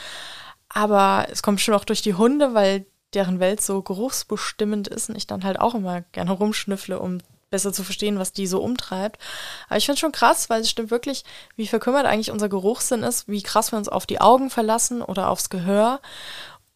Aber 0.70 1.28
es 1.30 1.44
kommt 1.44 1.62
schon 1.62 1.76
auch 1.76 1.86
durch 1.86 2.02
die 2.02 2.16
Hunde, 2.16 2.54
weil 2.54 2.86
deren 3.14 3.40
Welt 3.40 3.62
so 3.62 3.82
geruchsbestimmend 3.82 4.88
ist 4.88 5.10
und 5.10 5.16
ich 5.16 5.28
dann 5.28 5.44
halt 5.44 5.60
auch 5.60 5.76
immer 5.76 6.02
gerne 6.14 6.32
rumschnüffle, 6.32 7.00
um 7.00 7.20
besser 7.52 7.74
zu 7.74 7.84
verstehen, 7.84 8.18
was 8.18 8.32
die 8.32 8.48
so 8.48 8.62
umtreibt. 8.62 9.22
Aber 9.68 9.78
ich 9.78 9.86
finde 9.86 10.00
schon 10.00 10.14
krass, 10.14 10.50
weil 10.50 10.62
es 10.62 10.70
stimmt 10.70 10.90
wirklich, 10.90 11.26
wie 11.58 11.68
verkümmert 11.68 12.06
eigentlich 12.06 12.32
unser 12.32 12.50
Geruchssinn 12.50 13.04
ist, 13.04 13.28
wie 13.28 13.44
krass 13.44 13.72
wir 13.72 13.78
uns 13.78 13.90
auf 13.90 14.06
die 14.06 14.22
Augen 14.22 14.50
verlassen 14.50 15.02
oder 15.02 15.30
aufs 15.30 15.50
Gehör 15.50 16.00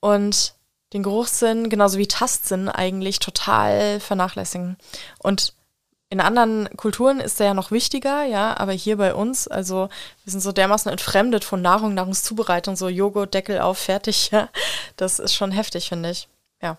und 0.05 0.53
den 0.93 1.03
Geruchssinn, 1.03 1.69
genauso 1.69 1.97
wie 1.97 2.07
Tastsinn 2.07 2.69
eigentlich 2.69 3.19
total 3.19 3.99
vernachlässigen. 3.99 4.77
Und 5.17 5.53
in 6.09 6.21
anderen 6.21 6.69
Kulturen 6.77 7.19
ist 7.19 7.39
der 7.39 7.47
ja 7.47 7.53
noch 7.55 7.71
wichtiger, 7.71 8.23
ja, 8.23 8.55
aber 8.57 8.71
hier 8.71 8.97
bei 8.97 9.13
uns, 9.15 9.47
also 9.47 9.89
wir 10.23 10.31
sind 10.31 10.41
so 10.41 10.51
dermaßen 10.51 10.91
entfremdet 10.91 11.43
von 11.43 11.61
Nahrung, 11.61 11.95
Nahrungszubereitung, 11.95 12.75
so 12.75 12.87
Joghurt, 12.87 13.33
Deckel 13.33 13.59
auf, 13.59 13.79
fertig, 13.79 14.29
ja. 14.31 14.49
Das 14.95 15.19
ist 15.19 15.33
schon 15.33 15.51
heftig, 15.51 15.89
finde 15.89 16.11
ich. 16.11 16.27
Ja. 16.61 16.77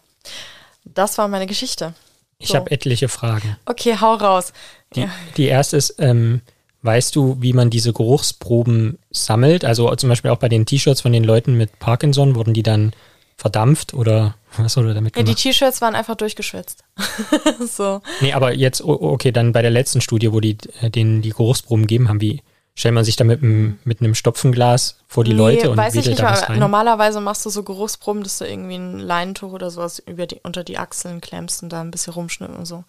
Das 0.85 1.19
war 1.19 1.27
meine 1.27 1.47
Geschichte. 1.47 1.93
Ich 2.39 2.49
So. 2.49 2.55
habe 2.55 2.71
etliche 2.71 3.09
Fragen. 3.09 3.57
Okay, 3.67 3.97
hau 4.01 4.15
raus. 4.15 4.53
Die, 4.95 5.01
Ja. 5.01 5.11
die 5.37 5.47
erste 5.47 5.77
ist, 5.77 5.97
ähm, 5.99 6.41
weißt 6.83 7.17
du, 7.17 7.37
wie 7.41 7.53
man 7.53 7.71
diese 7.71 7.93
Geruchsproben 7.93 8.99
sammelt? 9.11 9.65
Also 9.65 9.95
zum 9.97 10.09
Beispiel 10.09 10.31
auch 10.31 10.39
bei 10.39 10.49
den 10.49 10.65
T-Shirts 10.65 11.01
von 11.01 11.13
den 11.13 11.25
Leuten 11.25 11.57
mit 11.57 11.79
Parkinson, 11.81 12.37
wurden 12.37 12.55
die 12.55 12.63
dann 12.63 12.93
verdampft 13.37 13.95
oder 13.95 14.35
was 14.57 14.77
wurde 14.77 14.95
damit 14.95 15.15
Ja, 15.17 15.23
die 15.23 15.27
gemacht? 15.27 15.43
T-Shirts 15.43 15.81
waren 15.83 15.95
einfach 15.95 16.15
durchgeschwitzt. 16.17 16.85
so. 17.67 18.01
nee, 18.21 18.33
aber 18.33 18.55
jetzt, 18.55 18.83
okay, 18.83 19.33
dann 19.33 19.53
bei 19.53 19.63
der 19.63 19.71
letzten 19.71 20.01
Studie, 20.01 20.33
wo 20.33 20.41
die 20.41 20.57
äh, 20.81 20.91
denen 20.91 21.21
die 21.23 21.31
Geruchsproben 21.31 21.83
gegeben 21.83 22.09
haben, 22.09 22.21
wie 22.21 22.43
stellt 22.75 22.95
man 22.95 23.05
sich 23.05 23.17
da 23.17 23.25
mit, 23.25 23.43
einem- 23.43 23.79
mit 23.85 24.01
einem 24.01 24.15
Stopfenglas 24.15 24.99
vor 25.07 25.25
die 25.25 25.33
Leute 25.33 25.71
und 25.71 25.77
weiß 25.79 25.95
ich 25.95 26.07
nicht, 26.07 26.19
da 26.21 26.25
was 26.31 26.43
aber 26.43 26.53
rein? 26.55 26.59
normalerweise 26.61 27.21
machst 27.21 27.45
du 27.47 27.51
so 27.51 27.63
Geruchsproben, 27.63 28.23
dass 28.23 28.39
du 28.39 28.45
irgendwie 28.47 28.77
ein 28.77 28.99
Leinentuch 28.99 29.53
oder 29.53 29.71
sowas 29.71 29.99
über 29.99 30.27
die, 30.27 30.41
unter 30.43 30.63
die 30.65 30.77
Achseln 30.79 31.21
klemmst 31.23 31.63
und 31.63 31.71
da 31.71 31.81
ein 31.81 31.91
bisschen 31.91 32.13
rumschnippst 32.15 32.57
und 32.57 32.67
so. 32.67 32.85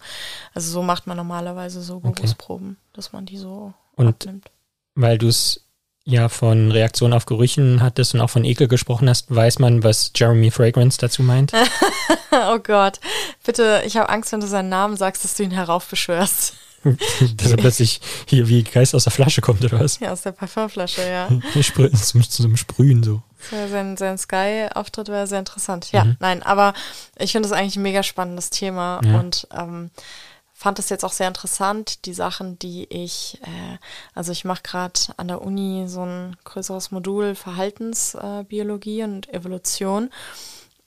Also 0.54 0.70
so 0.70 0.82
macht 0.82 1.06
man 1.06 1.16
normalerweise 1.16 1.82
so 1.82 1.96
Okay. 1.96 2.12
Geruchsproben, 2.16 2.76
dass 2.92 3.12
man 3.12 3.24
die 3.26 3.38
so 3.38 3.72
Und 3.96 4.08
abnimmt. 4.08 4.50
Weil 4.94 5.16
du 5.18 5.28
es 5.28 5.64
ja 6.08 6.28
von 6.28 6.72
Reaktion 6.72 7.12
auf 7.12 7.26
Gerüchen 7.26 7.82
hattest 7.82 8.14
und 8.14 8.20
auch 8.20 8.30
von 8.30 8.44
Ekel 8.44 8.66
gesprochen 8.66 9.08
hast, 9.08 9.32
weiß 9.34 9.58
man, 9.58 9.84
was 9.84 10.10
Jeremy 10.14 10.50
Fragrance 10.50 10.98
dazu 10.98 11.22
meint? 11.22 11.52
oh 12.32 12.58
Gott, 12.58 12.98
bitte, 13.44 13.82
ich 13.84 13.96
habe 13.96 14.08
Angst, 14.08 14.32
wenn 14.32 14.40
du 14.40 14.46
seinen 14.46 14.68
Namen 14.70 14.96
sagst, 14.96 15.22
dass 15.24 15.34
du 15.36 15.42
ihn 15.42 15.50
heraufbeschwörst. 15.50 16.54
Dass 17.36 17.50
er 17.50 17.56
plötzlich 17.56 18.00
hier 18.26 18.46
wie 18.48 18.62
Geist 18.62 18.94
aus 18.94 19.02
der 19.02 19.10
Flasche 19.10 19.40
kommt 19.40 19.64
oder 19.64 19.80
was? 19.80 19.98
Ja, 19.98 20.12
aus 20.12 20.22
der 20.22 20.30
Parfümflasche, 20.30 21.02
ja. 21.02 21.26
Sprü- 21.60 21.92
zum, 21.92 22.22
zum 22.22 22.56
Sprühen 22.56 23.02
so. 23.02 23.20
Sein, 23.50 23.96
sein 23.96 24.16
Sky-Auftritt 24.16 25.08
war 25.08 25.26
sehr 25.26 25.40
interessant. 25.40 25.90
Ja, 25.90 26.04
Mhm. 26.04 26.16
nein, 26.20 26.42
aber 26.44 26.74
ich 27.18 27.32
finde 27.32 27.48
es 27.48 27.52
eigentlich 27.52 27.74
ein 27.76 27.82
mega 27.82 28.04
spannendes 28.04 28.50
Thema 28.50 29.00
Ja. 29.04 29.18
und 29.18 29.48
ähm, 29.52 29.90
fand 30.58 30.80
es 30.80 30.88
jetzt 30.88 31.04
auch 31.04 31.12
sehr 31.12 31.28
interessant, 31.28 32.04
die 32.04 32.12
Sachen, 32.12 32.58
die 32.58 32.84
ich, 32.90 33.38
äh, 33.42 33.78
also 34.12 34.32
ich 34.32 34.44
mache 34.44 34.62
gerade 34.64 34.98
an 35.16 35.28
der 35.28 35.40
Uni 35.40 35.84
so 35.86 36.04
ein 36.04 36.36
größeres 36.42 36.90
Modul 36.90 37.36
Verhaltensbiologie 37.36 39.00
äh, 39.00 39.04
und 39.04 39.32
Evolution. 39.32 40.10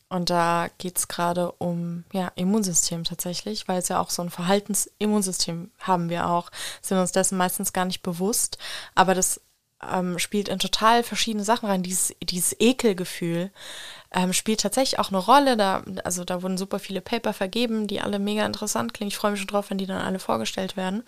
Und 0.09 0.29
da 0.29 0.67
geht 0.77 0.97
es 0.97 1.07
gerade 1.07 1.53
um 1.53 2.03
ja, 2.11 2.33
Immunsystem 2.35 3.05
tatsächlich, 3.05 3.69
weil 3.69 3.79
es 3.79 3.87
ja 3.87 4.01
auch 4.01 4.09
so 4.09 4.21
ein 4.21 4.29
Verhaltensimmunsystem 4.29 5.71
haben 5.79 6.09
wir 6.09 6.27
auch, 6.27 6.51
sind 6.81 6.97
uns 6.97 7.13
dessen 7.13 7.37
meistens 7.37 7.71
gar 7.71 7.85
nicht 7.85 8.03
bewusst. 8.03 8.57
Aber 8.93 9.15
das 9.15 9.39
ähm, 9.89 10.19
spielt 10.19 10.49
in 10.49 10.59
total 10.59 11.03
verschiedene 11.03 11.43
Sachen 11.43 11.67
rein. 11.67 11.83
Dieses, 11.83 12.13
dieses 12.21 12.55
Ekelgefühl 12.59 13.51
ähm, 14.13 14.33
spielt 14.33 14.61
tatsächlich 14.61 14.99
auch 14.99 15.09
eine 15.09 15.17
Rolle. 15.17 15.57
Da, 15.57 15.83
also 16.03 16.23
da 16.23 16.43
wurden 16.43 16.57
super 16.57 16.79
viele 16.79 17.01
Paper 17.01 17.33
vergeben, 17.33 17.87
die 17.87 18.01
alle 18.01 18.19
mega 18.19 18.45
interessant 18.45 18.93
klingen. 18.93 19.09
Ich 19.09 19.17
freue 19.17 19.31
mich 19.31 19.39
schon 19.39 19.47
drauf, 19.47 19.69
wenn 19.69 19.77
die 19.77 19.85
dann 19.85 20.01
alle 20.01 20.19
vorgestellt 20.19 20.77
werden. 20.77 21.03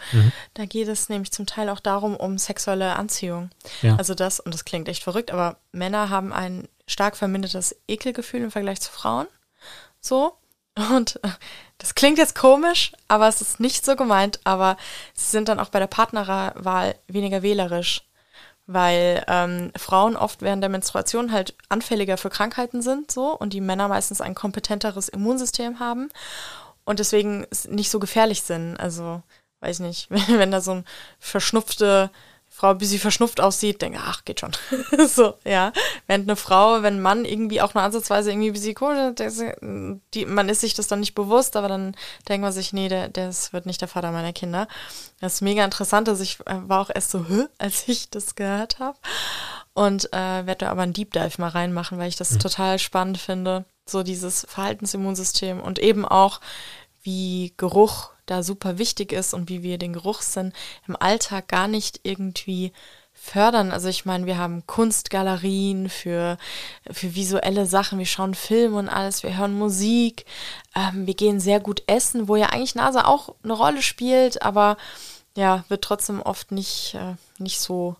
Da 0.53 0.65
geht 0.65 0.88
es 0.88 1.09
nämlich 1.09 1.31
zum 1.31 1.45
Teil 1.45 1.69
auch 1.69 1.79
darum, 1.79 2.15
um 2.15 2.38
sexuelle 2.38 2.95
Anziehung. 2.95 3.49
Ja. 3.81 3.95
Also 3.97 4.15
das, 4.15 4.39
und 4.39 4.53
das 4.53 4.65
klingt 4.65 4.88
echt 4.88 5.03
verrückt, 5.03 5.31
aber 5.31 5.57
Männer 5.71 6.09
haben 6.09 6.31
ein 6.33 6.67
stark 6.88 7.17
vermindertes 7.17 7.75
Ekelgefühl 7.88 8.41
im 8.41 8.51
Vergleich 8.51 8.81
zu 8.81 8.91
Frauen. 8.91 9.27
So. 9.99 10.38
Und 10.75 11.19
Das 11.83 11.95
klingt 11.95 12.17
jetzt 12.17 12.36
komisch, 12.36 12.93
aber 13.09 13.27
es 13.27 13.41
ist 13.41 13.59
nicht 13.59 13.83
so 13.83 13.97
gemeint, 13.97 14.39
aber 14.45 14.77
sie 15.13 15.31
sind 15.31 15.49
dann 15.49 15.59
auch 15.59 15.67
bei 15.67 15.79
der 15.79 15.88
Partnerwahl 15.88 16.95
weniger 17.07 17.41
wählerisch, 17.41 18.03
weil 18.65 19.23
ähm, 19.28 19.71
Frauen 19.76 20.15
oft 20.15 20.41
während 20.41 20.62
der 20.62 20.69
Menstruation 20.69 21.32
halt 21.32 21.56
anfälliger 21.69 22.17
für 22.17 22.30
Krankheiten 22.30 22.82
sind 22.82 23.12
so 23.12 23.38
und 23.38 23.54
die 23.54 23.62
Männer 23.62 23.88
meistens 23.88 24.21
ein 24.21 24.36
kompetenteres 24.36 25.10
Immunsystem 25.10 25.80
haben 25.80 26.10
und 26.86 26.99
deswegen 26.99 27.45
nicht 27.69 27.89
so 27.89 27.99
gefährlich 27.99 28.43
sind. 28.43 28.78
Also, 28.78 29.21
weiß 29.62 29.80
nicht, 29.80 30.10
wenn, 30.10 30.28
wenn 30.39 30.52
da 30.52 30.62
so 30.62 30.71
ein 30.71 30.86
verschnupfte 31.19 32.10
Frau, 32.55 32.79
wie 32.79 32.85
sie 32.85 32.99
verschnupft 32.99 33.41
aussieht, 33.41 33.81
denke, 33.81 33.99
ach, 33.99 34.25
geht 34.25 34.39
schon. 34.39 34.51
so, 35.07 35.33
ja. 35.43 35.73
Während 36.05 36.29
eine 36.29 36.35
Frau, 36.35 36.83
wenn 36.83 36.97
ein 36.97 37.01
Mann 37.01 37.25
irgendwie 37.25 37.61
auch 37.61 37.73
nur 37.73 37.81
ansatzweise 37.81 38.29
irgendwie 38.31 38.53
wie 38.53 38.59
sie 38.59 38.75
die, 40.13 40.25
man 40.27 40.49
ist 40.49 40.61
sich 40.61 40.75
das 40.75 40.87
dann 40.87 40.99
nicht 40.99 41.15
bewusst, 41.15 41.55
aber 41.55 41.67
dann 41.67 41.95
denkt 42.29 42.43
man 42.43 42.53
sich, 42.53 42.71
nee, 42.71 42.89
der, 42.89 43.09
das 43.09 43.53
wird 43.53 43.65
nicht 43.65 43.81
der 43.81 43.87
Vater 43.87 44.11
meiner 44.11 44.33
Kinder. 44.33 44.67
Das 45.19 45.33
ist 45.33 45.41
mega 45.41 45.65
interessant, 45.65 46.07
dass 46.07 46.19
ich 46.19 46.41
äh, 46.41 46.59
war 46.69 46.81
auch 46.81 46.91
erst 46.93 47.09
so, 47.09 47.27
Hö? 47.27 47.47
als 47.57 47.87
ich 47.87 48.11
das 48.11 48.35
gehört 48.35 48.77
habe. 48.77 48.99
Und 49.73 50.13
äh, 50.13 50.45
werde 50.45 50.65
da 50.65 50.69
aber 50.69 50.83
einen 50.83 50.93
Deep 50.93 51.11
Dive 51.11 51.41
mal 51.41 51.49
reinmachen, 51.49 51.97
weil 51.97 52.09
ich 52.09 52.17
das 52.17 52.31
mhm. 52.33 52.39
total 52.39 52.77
spannend 52.77 53.17
finde. 53.17 53.65
So 53.87 54.03
dieses 54.03 54.45
Verhaltensimmunsystem 54.47 55.59
und 55.59 55.79
eben 55.79 56.05
auch, 56.05 56.39
wie 57.01 57.53
Geruch 57.57 58.12
da 58.25 58.43
super 58.43 58.77
wichtig 58.77 59.12
ist 59.12 59.33
und 59.33 59.49
wie 59.49 59.63
wir 59.63 59.77
den 59.77 59.93
Geruchssinn 59.93 60.53
im 60.88 60.95
Alltag 60.95 61.47
gar 61.47 61.67
nicht 61.67 61.99
irgendwie 62.03 62.71
fördern. 63.13 63.71
Also 63.71 63.88
ich 63.89 64.05
meine, 64.05 64.25
wir 64.25 64.38
haben 64.38 64.65
Kunstgalerien 64.65 65.89
für, 65.89 66.38
für 66.89 67.15
visuelle 67.15 67.65
Sachen, 67.65 67.99
wir 67.99 68.05
schauen 68.05 68.33
Filme 68.33 68.77
und 68.77 68.89
alles, 68.89 69.23
wir 69.23 69.38
hören 69.38 69.57
Musik, 69.57 70.25
ähm, 70.75 71.05
wir 71.05 71.13
gehen 71.13 71.39
sehr 71.39 71.59
gut 71.59 71.83
essen, 71.88 72.27
wo 72.27 72.36
ja 72.36 72.47
eigentlich 72.47 72.75
Nase 72.75 73.05
auch 73.05 73.36
eine 73.43 73.53
Rolle 73.53 73.81
spielt, 73.81 74.41
aber 74.41 74.77
ja, 75.36 75.63
wird 75.67 75.83
trotzdem 75.83 76.21
oft 76.21 76.51
nicht, 76.51 76.95
äh, 76.95 77.15
nicht 77.39 77.59
so 77.59 77.95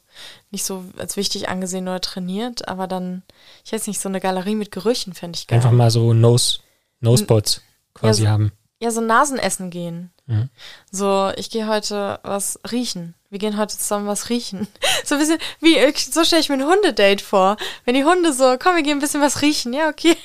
nicht 0.52 0.64
so 0.64 0.84
als 0.98 1.18
wichtig 1.18 1.50
angesehen 1.50 1.88
oder 1.88 2.02
trainiert, 2.02 2.68
aber 2.68 2.88
dann, 2.88 3.24
ich 3.66 3.72
weiß 3.72 3.88
nicht, 3.88 4.00
so 4.00 4.10
eine 4.10 4.20
Galerie 4.20 4.56
mit 4.56 4.72
Gerüchen 4.72 5.14
fände 5.14 5.38
ich 5.38 5.48
geil. 5.48 5.58
Einfach 5.58 5.72
mal 5.72 5.90
so 5.90 6.14
Nose, 6.14 6.60
Nosebots 7.00 7.62
quasi 7.94 8.24
ja, 8.24 8.30
so, 8.30 8.34
haben. 8.34 8.52
Ja, 8.84 8.92
so 8.92 9.00
Nasenessen 9.00 9.70
gehen. 9.70 10.12
Mhm. 10.28 10.50
So, 10.92 11.32
ich 11.38 11.50
gehe 11.50 11.70
heute 11.70 12.20
was 12.24 12.60
riechen. 12.70 13.14
Wir 13.30 13.40
gehen 13.40 13.56
heute 13.56 13.78
zusammen 13.78 14.08
was 14.08 14.30
riechen. 14.30 14.68
So 15.06 15.16
ein 15.16 15.20
bisschen, 15.20 15.38
wie, 15.60 15.76
so 15.98 16.24
stelle 16.24 16.42
ich 16.42 16.48
mir 16.48 16.56
ein 16.56 16.66
Hundedate 16.66 17.22
vor. 17.22 17.58
Wenn 17.84 17.94
die 17.94 18.06
Hunde 18.06 18.32
so, 18.32 18.56
komm, 18.58 18.76
wir 18.76 18.84
gehen 18.84 18.98
ein 18.98 19.02
bisschen 19.02 19.22
was 19.22 19.42
riechen. 19.42 19.74
Ja, 19.74 19.90
okay. 19.90 20.16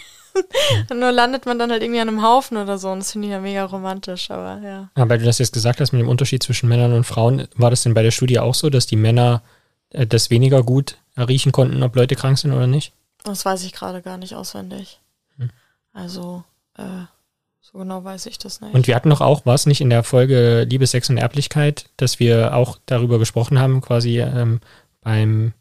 Mhm. 0.91 0.99
Nur 0.99 1.13
landet 1.13 1.47
man 1.47 1.59
dann 1.59 1.71
halt 1.71 1.83
irgendwie 1.83 2.01
an 2.01 2.09
einem 2.09 2.23
Haufen 2.23 2.57
oder 2.57 2.79
so 2.79 2.91
und 2.91 2.99
das 3.01 3.13
finde 3.13 3.29
ich 3.29 3.33
ja 3.33 3.41
mega 3.41 3.65
romantisch, 3.65 4.31
aber 4.31 4.61
ja. 4.63 4.91
Aber 4.95 5.11
weil 5.11 5.19
du 5.19 5.25
das 5.25 5.39
jetzt 5.39 5.53
gesagt 5.53 5.81
hast 5.81 5.93
mit 5.93 6.01
dem 6.01 6.09
Unterschied 6.09 6.43
zwischen 6.43 6.69
Männern 6.69 6.93
und 6.93 7.05
Frauen, 7.05 7.47
war 7.55 7.71
das 7.71 7.83
denn 7.83 7.95
bei 7.95 8.03
der 8.03 8.11
Studie 8.11 8.39
auch 8.39 8.55
so, 8.55 8.71
dass 8.71 8.87
die 8.87 8.97
Männer 8.97 9.43
äh, 9.91 10.07
das 10.07 10.31
weniger 10.31 10.65
gut 10.65 10.97
riechen 11.17 11.53
konnten, 11.53 11.83
ob 11.83 11.95
Leute 11.95 12.17
krank 12.17 12.39
sind 12.39 12.53
oder 12.53 12.67
nicht? 12.67 12.93
Das 13.23 13.45
weiß 13.45 13.63
ich 13.65 13.73
gerade 13.73 14.03
gar 14.03 14.17
nicht 14.19 14.35
auswendig. 14.35 15.01
Hm. 15.39 15.51
Also, 15.93 16.45
äh, 16.77 17.07
so 17.71 17.79
genau 17.79 18.03
weiß 18.05 18.27
ich 18.27 18.39
das 18.39 18.61
nicht. 18.61 18.75
Und 18.75 18.87
wir 18.87 18.95
hatten 18.95 19.09
noch 19.09 19.21
auch 19.21 19.45
was, 19.45 19.67
nicht 19.67 19.81
in 19.81 19.91
der 19.91 20.03
Folge 20.03 20.67
Liebe, 20.69 20.87
Sex 20.87 21.11
und 21.11 21.19
Erblichkeit, 21.19 21.91
dass 21.97 22.19
wir 22.19 22.55
auch 22.55 22.79
darüber 22.87 23.19
gesprochen 23.19 23.59
haben, 23.59 23.81
quasi 23.81 24.21
ähm, 24.21 24.61
beim 25.03 25.53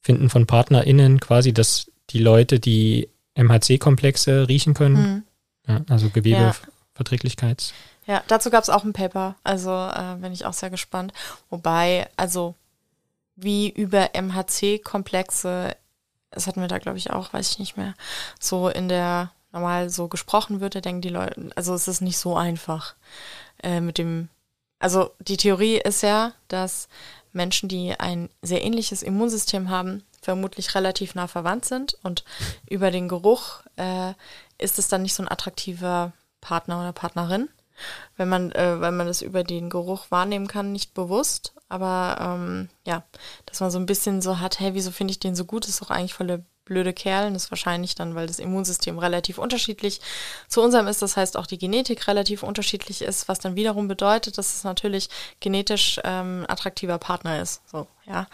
Finden 0.00 0.30
von 0.30 0.46
PartnerInnen, 0.46 1.20
quasi, 1.20 1.52
dass 1.52 1.90
die 2.10 2.18
Leute, 2.18 2.58
die 2.58 3.08
MHC-Komplexe 3.34 4.48
riechen 4.48 4.74
können, 4.74 5.24
mhm. 5.66 5.72
ja, 5.72 5.80
also 5.88 6.10
Gewebeverträglichkeits. 6.10 7.72
Ja. 8.06 8.14
ja, 8.14 8.22
dazu 8.26 8.50
gab 8.50 8.62
es 8.62 8.70
auch 8.70 8.84
ein 8.84 8.92
Paper, 8.92 9.36
also 9.44 9.70
äh, 9.70 10.16
bin 10.20 10.32
ich 10.32 10.44
auch 10.44 10.54
sehr 10.54 10.70
gespannt. 10.70 11.12
Wobei, 11.50 12.08
also 12.16 12.56
wie 13.36 13.68
über 13.68 14.10
MHC-Komplexe, 14.14 15.76
das 16.30 16.46
hatten 16.48 16.60
wir 16.60 16.68
da, 16.68 16.78
glaube 16.78 16.98
ich, 16.98 17.12
auch, 17.12 17.32
weiß 17.32 17.52
ich 17.52 17.58
nicht 17.60 17.76
mehr, 17.76 17.94
so 18.40 18.68
in 18.68 18.88
der 18.88 19.30
normal 19.58 19.90
so 19.90 20.08
gesprochen 20.08 20.60
wird, 20.60 20.74
da 20.74 20.80
denken 20.80 21.00
die 21.00 21.08
Leute, 21.08 21.50
also 21.56 21.74
es 21.74 21.88
ist 21.88 22.00
nicht 22.00 22.18
so 22.18 22.36
einfach 22.36 22.94
äh, 23.62 23.80
mit 23.80 23.98
dem, 23.98 24.28
also 24.78 25.10
die 25.18 25.36
Theorie 25.36 25.78
ist 25.78 26.02
ja, 26.02 26.32
dass 26.46 26.88
Menschen, 27.32 27.68
die 27.68 27.98
ein 27.98 28.30
sehr 28.40 28.64
ähnliches 28.64 29.02
Immunsystem 29.02 29.68
haben, 29.68 30.04
vermutlich 30.22 30.74
relativ 30.74 31.14
nah 31.14 31.26
verwandt 31.26 31.64
sind 31.64 31.96
und 32.02 32.24
über 32.68 32.90
den 32.90 33.08
Geruch 33.08 33.62
äh, 33.76 34.12
ist 34.58 34.78
es 34.78 34.88
dann 34.88 35.02
nicht 35.02 35.14
so 35.14 35.22
ein 35.22 35.30
attraktiver 35.30 36.12
Partner 36.40 36.80
oder 36.80 36.92
Partnerin, 36.92 37.48
wenn 38.16 38.28
man, 38.28 38.52
äh, 38.52 38.80
wenn 38.80 38.96
man 38.96 39.06
das 39.06 39.22
über 39.22 39.44
den 39.44 39.70
Geruch 39.70 40.10
wahrnehmen 40.10 40.46
kann, 40.46 40.72
nicht 40.72 40.94
bewusst, 40.94 41.52
aber 41.68 42.16
ähm, 42.20 42.68
ja, 42.86 43.02
dass 43.46 43.60
man 43.60 43.70
so 43.70 43.78
ein 43.78 43.86
bisschen 43.86 44.22
so 44.22 44.38
hat, 44.38 44.60
hey, 44.60 44.74
wieso 44.74 44.92
finde 44.92 45.12
ich 45.12 45.20
den 45.20 45.34
so 45.34 45.44
gut, 45.44 45.66
ist 45.66 45.80
doch 45.80 45.90
eigentlich 45.90 46.14
voll 46.14 46.44
blöde 46.68 46.92
Kerlen 46.92 47.34
ist 47.34 47.50
wahrscheinlich 47.50 47.94
dann, 47.94 48.14
weil 48.14 48.26
das 48.26 48.38
Immunsystem 48.38 48.98
relativ 48.98 49.38
unterschiedlich 49.38 50.00
zu 50.46 50.62
unserem 50.62 50.86
ist. 50.86 51.02
Das 51.02 51.16
heißt, 51.16 51.36
auch 51.36 51.46
die 51.46 51.58
Genetik 51.58 52.06
relativ 52.06 52.42
unterschiedlich 52.42 53.02
ist, 53.02 53.26
was 53.28 53.40
dann 53.40 53.56
wiederum 53.56 53.88
bedeutet, 53.88 54.38
dass 54.38 54.54
es 54.54 54.64
natürlich 54.64 55.08
genetisch 55.40 56.00
ähm, 56.04 56.44
attraktiver 56.48 56.98
Partner 56.98 57.40
ist. 57.40 57.62
So, 57.68 57.88
ja. 58.06 58.26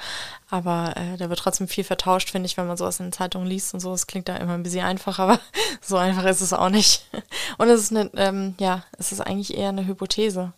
Aber 0.51 0.94
äh, 0.97 1.16
da 1.16 1.31
wird 1.31 1.38
trotzdem 1.38 1.68
viel 1.68 1.85
vertauscht, 1.85 2.31
finde 2.31 2.47
ich, 2.47 2.57
wenn 2.57 2.66
man 2.66 2.77
sowas 2.77 3.01
in 3.01 3.07
den 3.07 3.12
Zeitungen 3.12 3.49
liest 3.49 3.73
und 3.73 3.81
so. 3.81 3.94
Es 3.94 4.07
klingt 4.07 4.29
da 4.29 4.37
immer 4.37 4.55
ein 4.55 4.62
bisschen 4.62 4.85
einfach, 4.85 5.18
aber 5.18 5.40
so 5.81 5.97
einfach 5.97 6.25
ist 6.25 6.40
es 6.40 6.53
auch 6.53 6.68
nicht. 6.70 7.09
Und 7.59 7.68
es 7.68 7.83
ist 7.83 7.97
eine, 7.97 8.11
ähm, 8.16 8.55
ja, 8.59 8.85
es 8.99 9.12
ist 9.12 9.20
eigentlich 9.20 9.57
eher 9.57 9.68
eine 9.68 9.87
Hypothese. 9.87 10.53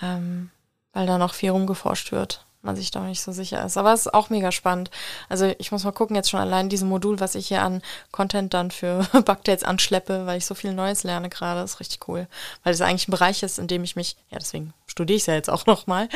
Ähm, 0.00 0.50
weil 0.92 1.06
da 1.06 1.18
noch 1.18 1.34
viel 1.34 1.50
rumgeforscht 1.50 2.12
wird 2.12 2.44
man 2.62 2.76
sich 2.76 2.90
da 2.90 3.00
nicht 3.00 3.22
so 3.22 3.32
sicher 3.32 3.64
ist. 3.64 3.76
Aber 3.76 3.92
es 3.92 4.00
ist 4.00 4.14
auch 4.14 4.30
mega 4.30 4.52
spannend. 4.52 4.90
Also 5.28 5.52
ich 5.58 5.72
muss 5.72 5.84
mal 5.84 5.92
gucken, 5.92 6.16
jetzt 6.16 6.30
schon 6.30 6.40
allein 6.40 6.68
diesem 6.68 6.88
Modul, 6.88 7.20
was 7.20 7.34
ich 7.34 7.48
hier 7.48 7.62
an 7.62 7.82
Content 8.12 8.52
dann 8.54 8.70
für 8.70 9.06
Bugdates 9.24 9.64
anschleppe, 9.64 10.26
weil 10.26 10.38
ich 10.38 10.46
so 10.46 10.54
viel 10.54 10.74
Neues 10.74 11.02
lerne 11.02 11.30
gerade, 11.30 11.62
ist 11.62 11.80
richtig 11.80 12.06
cool. 12.08 12.26
Weil 12.62 12.74
es 12.74 12.80
eigentlich 12.80 13.08
ein 13.08 13.12
Bereich 13.12 13.42
ist, 13.42 13.58
in 13.58 13.66
dem 13.66 13.84
ich 13.84 13.96
mich, 13.96 14.16
ja 14.30 14.38
deswegen 14.38 14.74
studiere 14.86 15.16
ich 15.16 15.22
es 15.22 15.26
ja 15.26 15.34
jetzt 15.34 15.50
auch 15.50 15.66
nochmal, 15.66 16.08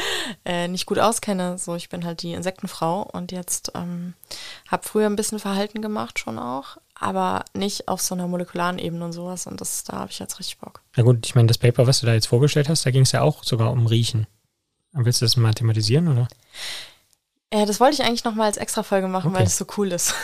äh, 0.44 0.68
nicht 0.68 0.86
gut 0.86 0.98
auskenne. 0.98 1.58
So, 1.58 1.74
ich 1.76 1.88
bin 1.88 2.04
halt 2.04 2.22
die 2.22 2.34
Insektenfrau 2.34 3.02
und 3.02 3.32
jetzt 3.32 3.72
ähm, 3.74 4.14
habe 4.68 4.86
früher 4.86 5.06
ein 5.06 5.16
bisschen 5.16 5.38
Verhalten 5.38 5.80
gemacht 5.80 6.18
schon 6.18 6.38
auch, 6.38 6.76
aber 6.94 7.44
nicht 7.54 7.88
auf 7.88 8.00
so 8.00 8.14
einer 8.14 8.26
molekularen 8.26 8.78
Ebene 8.78 9.04
und 9.04 9.12
sowas. 9.12 9.46
Und 9.46 9.60
das, 9.60 9.84
da 9.84 9.98
habe 9.98 10.10
ich 10.10 10.18
jetzt 10.18 10.38
richtig 10.38 10.58
Bock. 10.58 10.82
Na 10.96 11.02
gut, 11.02 11.24
ich 11.24 11.34
meine, 11.34 11.48
das 11.48 11.58
Paper, 11.58 11.86
was 11.86 12.00
du 12.00 12.06
da 12.06 12.12
jetzt 12.12 12.26
vorgestellt 12.26 12.68
hast, 12.68 12.84
da 12.84 12.90
ging 12.90 13.02
es 13.02 13.12
ja 13.12 13.22
auch 13.22 13.44
sogar 13.44 13.72
um 13.72 13.86
Riechen. 13.86 14.26
Willst 14.94 15.20
du 15.20 15.24
das 15.24 15.36
mal 15.36 15.52
thematisieren, 15.52 16.08
oder? 16.08 16.28
Ja, 17.52 17.66
das 17.66 17.80
wollte 17.80 17.94
ich 17.94 18.04
eigentlich 18.04 18.24
nochmal 18.24 18.46
als 18.46 18.56
extra 18.56 18.82
Folge 18.82 19.08
machen, 19.08 19.28
okay. 19.28 19.38
weil 19.38 19.46
es 19.46 19.56
so 19.56 19.66
cool 19.76 19.92
ist. 19.92 20.14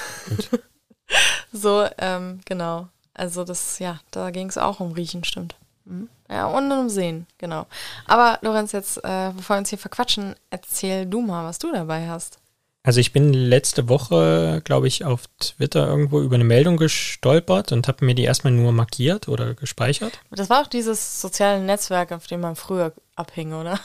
so, 1.52 1.86
ähm, 1.98 2.40
genau. 2.44 2.88
Also 3.14 3.44
das, 3.44 3.78
ja, 3.78 4.00
da 4.10 4.30
ging 4.30 4.48
es 4.48 4.58
auch 4.58 4.80
um 4.80 4.92
Riechen, 4.92 5.24
stimmt. 5.24 5.56
Mhm. 5.84 6.08
Ja, 6.28 6.46
und 6.46 6.70
um 6.70 6.88
Sehen, 6.88 7.26
genau. 7.38 7.66
Aber 8.06 8.38
Lorenz, 8.42 8.72
jetzt, 8.72 8.98
äh, 8.98 9.32
bevor 9.36 9.56
wir 9.56 9.58
uns 9.58 9.70
hier 9.70 9.78
verquatschen, 9.78 10.36
erzähl 10.50 11.06
du 11.06 11.20
mal, 11.20 11.44
was 11.44 11.58
du 11.58 11.72
dabei 11.72 12.08
hast. 12.08 12.38
Also 12.82 13.00
ich 13.00 13.12
bin 13.12 13.34
letzte 13.34 13.88
Woche, 13.88 14.62
glaube 14.64 14.88
ich, 14.88 15.04
auf 15.04 15.24
Twitter 15.38 15.86
irgendwo 15.86 16.20
über 16.20 16.36
eine 16.36 16.44
Meldung 16.44 16.78
gestolpert 16.78 17.72
und 17.72 17.88
habe 17.88 18.04
mir 18.04 18.14
die 18.14 18.24
erstmal 18.24 18.54
nur 18.54 18.72
markiert 18.72 19.28
oder 19.28 19.54
gespeichert. 19.54 20.18
Das 20.30 20.48
war 20.48 20.62
auch 20.62 20.66
dieses 20.66 21.20
soziale 21.20 21.60
Netzwerk, 21.60 22.12
auf 22.12 22.26
dem 22.26 22.40
man 22.40 22.56
früher 22.56 22.94
abhing, 23.16 23.52
oder? 23.52 23.78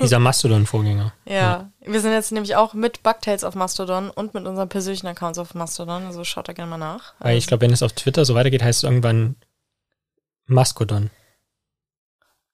Dieser 0.00 0.18
Mastodon-Vorgänger. 0.18 1.12
Ja. 1.24 1.34
ja. 1.34 1.70
wir 1.80 2.00
sind 2.00 2.12
jetzt 2.12 2.32
nämlich 2.32 2.56
auch 2.56 2.74
mit 2.74 3.02
Bugtails 3.02 3.44
auf 3.44 3.54
Mastodon 3.54 4.10
und 4.10 4.34
mit 4.34 4.46
unseren 4.46 4.68
persönlichen 4.68 5.06
Accounts 5.06 5.38
auf 5.38 5.54
Mastodon, 5.54 6.04
also 6.04 6.24
schaut 6.24 6.48
da 6.48 6.52
gerne 6.52 6.70
mal 6.70 6.78
nach. 6.78 7.14
Weil 7.20 7.38
ich 7.38 7.46
glaube, 7.46 7.62
wenn 7.62 7.72
es 7.72 7.82
auf 7.82 7.92
Twitter 7.92 8.24
so 8.24 8.34
weitergeht, 8.34 8.62
heißt 8.62 8.78
es 8.78 8.88
irgendwann 8.88 9.36
Maskodon. 10.46 11.10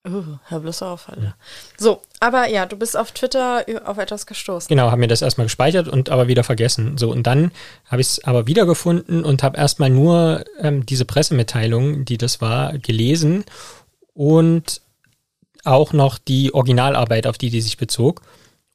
Uh, 0.09 0.39
hör 0.49 0.61
bloß 0.61 0.83
auf, 0.83 1.11
Alter. 1.11 1.23
Ja. 1.23 1.35
So, 1.77 2.01
aber 2.21 2.49
ja, 2.49 2.65
du 2.65 2.77
bist 2.77 2.97
auf 2.97 3.13
Twitter 3.13 3.67
auf 3.85 3.99
etwas 3.99 4.25
gestoßen. 4.25 4.69
Genau, 4.69 4.91
habe 4.91 5.01
mir 5.01 5.09
das 5.09 5.21
erstmal 5.21 5.45
gespeichert 5.47 5.89
und 5.89 6.09
aber 6.09 6.27
wieder 6.27 6.43
vergessen. 6.43 6.97
So, 6.97 7.11
und 7.11 7.27
dann 7.27 7.53
habe 7.85 8.01
ich 8.01 8.09
es 8.09 8.25
aber 8.25 8.47
wiedergefunden 8.47 9.25
und 9.25 9.43
habe 9.43 9.59
erstmal 9.59 9.91
nur 9.91 10.45
ähm, 10.59 10.87
diese 10.87 11.05
Pressemitteilung, 11.05 12.07
die 12.07 12.17
das 12.17 12.41
war, 12.41 12.79
gelesen 12.79 13.45
und 14.15 14.81
auch 15.65 15.93
noch 15.93 16.19
die 16.19 16.55
Originalarbeit, 16.55 17.27
auf 17.27 17.39
die 17.39 17.51
die 17.51 17.61
sich 17.61 17.77
bezog 17.77 18.23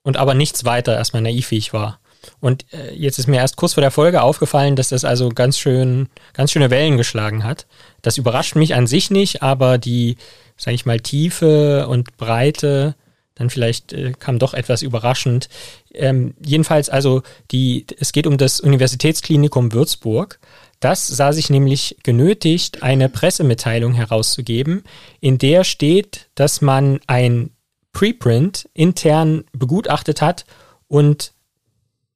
und 0.04 0.18
aber 0.18 0.34
nichts 0.34 0.66
weiter 0.66 0.96
erstmal 0.96 1.22
naivig 1.22 1.74
war. 1.74 2.00
Und 2.40 2.66
äh, 2.74 2.94
jetzt 2.94 3.20
ist 3.20 3.28
mir 3.28 3.38
erst 3.38 3.56
kurz 3.56 3.74
vor 3.74 3.82
der 3.82 3.92
Folge 3.92 4.22
aufgefallen, 4.22 4.76
dass 4.76 4.90
das 4.90 5.06
also 5.06 5.30
ganz 5.30 5.58
schön, 5.58 6.10
ganz 6.34 6.52
schöne 6.52 6.70
Wellen 6.70 6.98
geschlagen 6.98 7.44
hat. 7.44 7.68
Das 8.02 8.18
überrascht 8.18 8.56
mich 8.56 8.76
an 8.76 8.88
sich 8.88 9.12
nicht, 9.12 9.44
aber 9.44 9.78
die, 9.78 10.18
sage 10.58 10.76
ich 10.76 10.86
mal, 10.86 11.00
Tiefe 11.00 11.88
und 11.88 12.18
Breite, 12.18 12.96
dann 13.36 13.50
vielleicht 13.50 13.94
äh, 13.94 14.14
kam 14.18 14.40
doch 14.40 14.54
etwas 14.54 14.82
überraschend. 14.82 15.50
Ähm, 15.94 16.36
jedenfalls 16.44 16.90
also 16.90 17.22
die, 17.52 17.86
es 18.00 18.12
geht 18.12 18.28
um 18.28 18.38
das 18.38 18.60
Universitätsklinikum 18.60 19.74
Würzburg 19.74 20.40
Das 20.86 21.08
sah 21.08 21.34
sich 21.34 21.50
nämlich 21.50 21.98
genötigt, 22.04 22.84
eine 22.84 23.10
Pressemitteilung 23.10 23.96
herauszugeben, 23.96 24.84
in 25.20 25.40
der 25.40 25.64
steht, 25.64 26.30
dass 26.36 26.62
man 26.62 27.00
ein 27.08 27.50
Preprint 27.92 28.70
intern 28.76 29.46
begutachtet 29.52 30.22
hat 30.22 30.46
und 30.88 31.34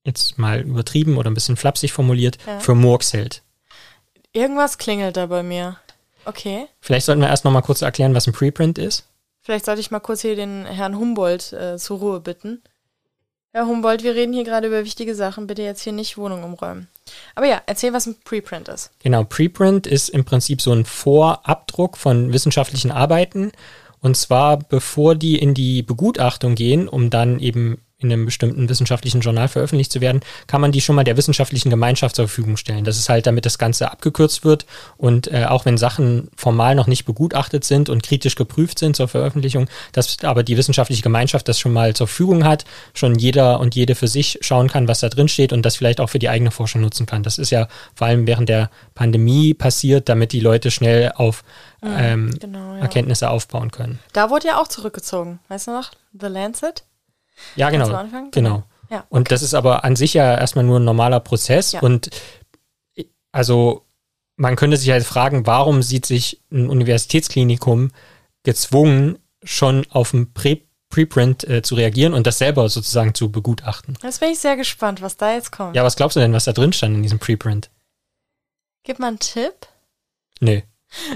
jetzt 0.05 0.37
mal 0.37 0.61
übertrieben 0.61 1.17
oder 1.17 1.31
ein 1.31 1.33
bisschen 1.33 1.57
flapsig 1.57 1.91
formuliert, 1.93 2.37
Ja. 2.45 2.59
für 2.59 2.75
Murks 2.75 3.11
hält. 3.11 3.41
Irgendwas 4.33 4.77
klingelt 4.77 5.17
da 5.17 5.25
bei 5.25 5.41
mir. 5.41 5.77
Okay. 6.25 6.67
Vielleicht 6.79 7.07
sollten 7.07 7.21
wir 7.23 7.29
erst 7.29 7.45
noch 7.45 7.51
mal 7.51 7.61
kurz 7.63 7.81
erklären, 7.81 8.13
was 8.13 8.27
ein 8.27 8.33
Preprint 8.33 8.77
ist. 8.77 9.07
Vielleicht 9.41 9.65
sollte 9.65 9.81
ich 9.81 9.89
mal 9.89 9.99
kurz 9.99 10.21
hier 10.21 10.35
den 10.35 10.67
Herrn 10.67 10.95
Humboldt 10.99 11.53
äh, 11.53 11.77
zur 11.79 11.97
Ruhe 11.97 12.19
bitten. 12.19 12.61
Herr 13.51 13.65
Humboldt, 13.65 14.03
wir 14.03 14.13
reden 14.13 14.33
hier 14.33 14.43
gerade 14.43 14.67
über 14.67 14.85
wichtige 14.85 15.15
Sachen. 15.15 15.47
Bitte 15.47 15.63
jetzt 15.63 15.81
hier 15.81 15.93
nicht 15.93 16.19
Wohnung 16.19 16.43
umräumen. 16.43 16.87
Aber 17.35 17.47
ja, 17.47 17.61
erzähl, 17.65 17.93
was 17.93 18.05
ein 18.05 18.15
Preprint 18.23 18.67
ist. 18.67 18.91
Genau, 19.03 19.23
Preprint 19.23 19.87
ist 19.87 20.09
im 20.09 20.25
Prinzip 20.25 20.61
so 20.61 20.71
ein 20.71 20.85
Vorabdruck 20.85 21.97
von 21.97 22.33
wissenschaftlichen 22.33 22.91
Arbeiten. 22.91 23.51
Und 24.01 24.15
zwar 24.15 24.57
bevor 24.57 25.15
die 25.15 25.37
in 25.37 25.53
die 25.53 25.83
Begutachtung 25.83 26.55
gehen, 26.55 26.87
um 26.87 27.09
dann 27.09 27.39
eben 27.39 27.81
in 28.01 28.11
einem 28.11 28.25
bestimmten 28.25 28.69
wissenschaftlichen 28.69 29.19
Journal 29.19 29.49
veröffentlicht 29.49 29.91
zu 29.91 29.99
werden, 29.99 30.21
kann 30.47 30.61
man 30.61 30.71
die 30.71 30.79
schon 30.79 30.95
mal 30.95 31.03
der 31.03 31.17
wissenschaftlichen 31.17 31.69
Gemeinschaft 31.69 32.15
zur 32.15 32.27
Verfügung 32.27 32.55
stellen. 32.55 32.85
Das 32.85 32.97
ist 32.97 33.09
halt, 33.09 33.27
damit 33.27 33.45
das 33.45 33.57
Ganze 33.57 33.91
abgekürzt 33.91 34.45
wird 34.45 34.65
und 34.95 35.29
äh, 35.31 35.45
auch 35.45 35.65
wenn 35.65 35.77
Sachen 35.77 36.29
formal 36.37 36.75
noch 36.75 36.87
nicht 36.87 37.03
begutachtet 37.03 37.65
sind 37.65 37.89
und 37.89 38.01
kritisch 38.01 38.35
geprüft 38.35 38.79
sind 38.79 38.95
zur 38.95 39.09
Veröffentlichung, 39.09 39.67
dass 39.91 40.17
aber 40.23 40.43
die 40.43 40.55
wissenschaftliche 40.55 41.01
Gemeinschaft 41.01 41.49
das 41.49 41.59
schon 41.59 41.73
mal 41.73 41.93
zur 41.93 42.07
Verfügung 42.07 42.45
hat, 42.45 42.63
schon 42.93 43.15
jeder 43.15 43.59
und 43.59 43.75
jede 43.75 43.95
für 43.95 44.07
sich 44.07 44.39
schauen 44.41 44.69
kann, 44.69 44.87
was 44.87 45.01
da 45.01 45.09
drin 45.09 45.27
steht 45.27 45.51
und 45.51 45.65
das 45.65 45.75
vielleicht 45.75 45.99
auch 45.99 46.09
für 46.09 46.19
die 46.19 46.29
eigene 46.29 46.51
Forschung 46.51 46.81
nutzen 46.81 47.05
kann. 47.05 47.23
Das 47.23 47.37
ist 47.37 47.49
ja 47.49 47.67
vor 47.95 48.07
allem 48.07 48.27
während 48.27 48.47
der 48.47 48.69
Pandemie 48.95 49.53
passiert, 49.53 50.07
damit 50.07 50.31
die 50.31 50.39
Leute 50.39 50.71
schnell 50.71 51.11
auf 51.15 51.43
ähm, 51.83 52.31
Genau, 52.39 52.75
ja. 52.75 52.81
Erkenntnisse 52.81 53.29
aufbauen 53.29 53.71
können. 53.71 53.99
Da 54.13 54.29
wurde 54.29 54.47
ja 54.47 54.61
auch 54.61 54.67
zurückgezogen. 54.67 55.39
Weißt 55.49 55.67
du 55.67 55.71
noch? 55.71 55.91
The 56.19 56.27
Lancet? 56.27 56.83
Ja, 57.55 57.69
genau. 57.69 57.85
Ganz 57.85 57.95
am 57.95 58.05
Anfang? 58.05 58.31
Genau. 58.31 58.63
Ja. 58.89 59.05
Und 59.09 59.31
das 59.31 59.41
ist 59.41 59.53
aber 59.53 59.83
an 59.83 59.95
sich 59.95 60.13
ja 60.13 60.37
erstmal 60.37 60.65
nur 60.65 60.79
ein 60.79 60.85
normaler 60.85 61.19
Prozess. 61.19 61.73
Ja. 61.73 61.81
Und 61.81 62.09
äh, 62.95 63.05
also 63.31 63.85
man 64.35 64.55
könnte 64.55 64.77
sich 64.77 64.89
halt 64.89 65.03
fragen, 65.03 65.45
warum 65.45 65.83
sieht 65.83 66.05
sich 66.05 66.41
ein 66.51 66.69
Universitätsklinikum 66.69 67.91
gezwungen, 68.43 69.19
schon 69.43 69.85
auf 69.89 70.13
ein 70.13 70.33
Pre 70.33 70.61
Preprint 70.89 71.47
äh, 71.47 71.61
zu 71.61 71.75
reagieren 71.75 72.15
und 72.15 72.25
das 72.25 72.39
selber 72.39 72.67
sozusagen 72.67 73.13
zu 73.13 73.31
begutachten. 73.31 73.95
Jetzt 74.01 74.21
bin 74.21 74.31
ich 74.31 74.39
sehr 74.39 74.57
gespannt, 74.57 75.03
was 75.03 75.17
da 75.17 75.35
jetzt 75.35 75.51
kommt. 75.51 75.75
Ja, 75.75 75.83
was 75.83 75.95
glaubst 75.95 76.15
du 76.15 76.19
denn, 76.19 76.33
was 76.33 76.45
da 76.45 76.51
drin 76.51 76.73
stand 76.73 76.95
in 76.95 77.03
diesem 77.03 77.19
Preprint? 77.19 77.69
Gib 78.83 78.97
mal 78.97 79.09
einen 79.09 79.19
Tipp. 79.19 79.67
Nö. 80.39 80.61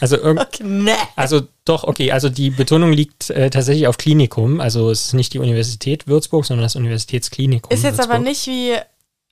also 0.00 0.16
Okay, 0.24 0.62
ne. 0.64 0.94
Also 1.16 1.42
doch, 1.64 1.84
okay, 1.84 2.12
also 2.12 2.28
die 2.28 2.50
Betonung 2.50 2.92
liegt 2.92 3.30
äh, 3.30 3.50
tatsächlich 3.50 3.86
auf 3.86 3.98
Klinikum. 3.98 4.60
Also 4.60 4.90
es 4.90 5.06
ist 5.06 5.12
nicht 5.14 5.32
die 5.34 5.38
Universität 5.38 6.06
Würzburg, 6.06 6.44
sondern 6.44 6.64
das 6.64 6.76
Universitätsklinikum. 6.76 7.70
Ist 7.72 7.84
jetzt 7.84 8.00
aber 8.00 8.14
Würzburg. 8.20 8.24
nicht 8.28 8.46
wie 8.46 8.76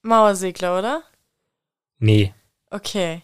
Mauersegler, 0.02 0.78
oder? 0.78 1.02
Nee, 1.98 2.32
Okay. 2.70 3.22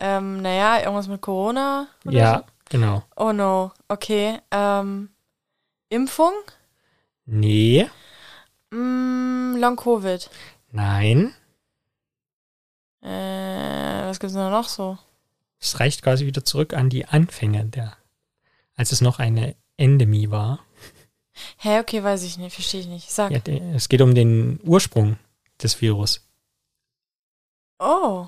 Ähm, 0.00 0.40
naja, 0.42 0.78
irgendwas 0.80 1.08
mit 1.08 1.20
Corona? 1.20 1.88
Ja, 2.04 2.44
genau. 2.70 2.98
So? 3.16 3.24
Oh 3.24 3.32
no. 3.32 3.72
Okay. 3.88 4.38
Ähm, 4.50 5.10
Impfung? 5.90 6.32
Nee, 7.26 7.88
Mm, 8.70 9.56
Long 9.58 9.76
Covid. 9.76 10.28
nein. 10.70 11.34
Äh, 13.02 13.08
was 14.08 14.18
gibt's 14.20 14.34
denn 14.34 14.50
noch 14.50 14.68
so? 14.68 14.98
Es 15.60 15.80
reicht 15.80 16.02
quasi 16.02 16.26
wieder 16.26 16.44
zurück 16.44 16.74
an 16.74 16.88
die 16.88 17.06
Anfänge 17.06 17.64
der, 17.64 17.96
als 18.74 18.92
es 18.92 19.00
noch 19.00 19.18
eine 19.18 19.56
Endemie 19.76 20.30
war. 20.30 20.60
Hä, 21.58 21.80
okay, 21.80 22.02
weiß 22.02 22.22
ich 22.24 22.38
nicht, 22.38 22.54
verstehe 22.54 22.80
ich 22.80 22.88
nicht. 22.88 23.10
Sag. 23.10 23.30
Ja, 23.30 23.40
es 23.74 23.88
geht 23.88 24.00
um 24.00 24.14
den 24.14 24.60
Ursprung 24.64 25.16
des 25.62 25.80
Virus. 25.80 26.26
Oh. 27.78 28.26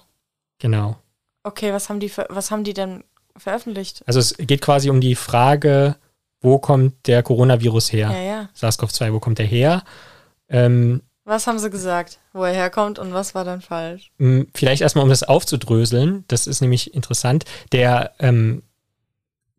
Genau. 0.59 0.97
Okay, 1.43 1.73
was 1.73 1.89
haben 1.89 2.01
die 2.01 2.13
was 2.29 2.51
haben 2.51 2.65
die 2.65 2.75
denn 2.75 3.03
veröffentlicht? 3.37 4.03
Also 4.07 4.21
es 4.21 4.37
geht 4.37 4.61
quasi 4.61 4.91
um 4.91 5.01
die 5.01 5.15
Frage, 5.15 5.97
wo 6.41 6.59
kommt 6.59 7.07
der 7.07 7.23
Coronavirus 7.23 7.93
her? 7.93 8.11
Ja, 8.11 8.21
ja. 8.21 8.49
SARS-CoV-2, 8.55 9.13
wo 9.13 9.21
kommt 9.21 9.39
der 9.39 9.47
her? 9.47 9.85
Ähm, 10.49 11.03
Was 11.31 11.47
haben 11.47 11.61
sie 11.61 11.71
gesagt, 11.71 12.19
wo 12.33 12.43
er 12.43 12.53
herkommt 12.53 12.99
und 12.99 13.15
was 13.15 13.37
war 13.37 13.45
dann 13.45 13.61
falsch? 13.61 14.11
m, 14.19 14.49
vielleicht 14.53 14.83
erstmal, 14.83 15.05
um 15.05 15.11
das 15.11 15.23
aufzudröseln, 15.23 16.25
das 16.27 16.49
ist 16.49 16.61
nämlich 16.61 16.93
interessant, 16.93 17.45
der 17.71 18.11
ähm, 18.19 18.65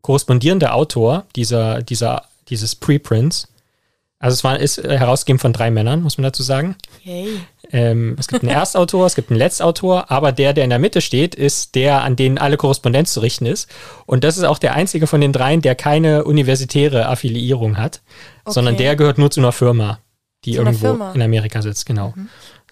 korrespondierende 0.02 0.74
Autor 0.74 1.24
dieser, 1.34 1.80
dieser, 1.82 2.24
dieses 2.48 2.74
Preprints, 2.74 3.48
also 4.18 4.34
es 4.34 4.44
war, 4.44 4.58
ist 4.60 4.76
äh, 4.84 4.98
herausgegeben 4.98 5.38
von 5.38 5.54
drei 5.54 5.70
Männern, 5.70 6.02
muss 6.02 6.18
man 6.18 6.24
dazu 6.24 6.42
sagen. 6.42 6.76
Yay. 7.04 7.40
Ähm, 7.72 8.16
es 8.18 8.28
gibt 8.28 8.42
einen 8.42 8.52
Erstautor, 8.54 9.06
es 9.06 9.14
gibt 9.14 9.30
einen 9.30 9.38
Letztautor, 9.38 10.10
aber 10.10 10.30
der, 10.30 10.52
der 10.52 10.64
in 10.64 10.70
der 10.70 10.78
Mitte 10.78 11.00
steht, 11.00 11.34
ist 11.34 11.74
der, 11.74 12.02
an 12.02 12.16
den 12.16 12.36
alle 12.36 12.58
Korrespondenz 12.58 13.14
zu 13.14 13.20
richten 13.20 13.46
ist. 13.46 13.70
Und 14.04 14.24
das 14.24 14.36
ist 14.36 14.44
auch 14.44 14.58
der 14.58 14.74
einzige 14.74 15.06
von 15.06 15.22
den 15.22 15.32
dreien, 15.32 15.62
der 15.62 15.74
keine 15.74 16.24
universitäre 16.24 17.08
Affiliierung 17.08 17.78
hat, 17.78 18.02
sondern 18.44 18.74
Okay. 18.74 18.84
der 18.84 18.96
gehört 18.96 19.16
nur 19.16 19.30
zu 19.30 19.40
einer 19.40 19.52
Firma, 19.52 19.98
die 20.44 20.54
irgendwo. 20.54 20.94
Mhm. 20.94 21.14
in 21.14 21.22
Amerika 21.22 21.62
sitzt, 21.62 21.86
genau. 21.86 22.14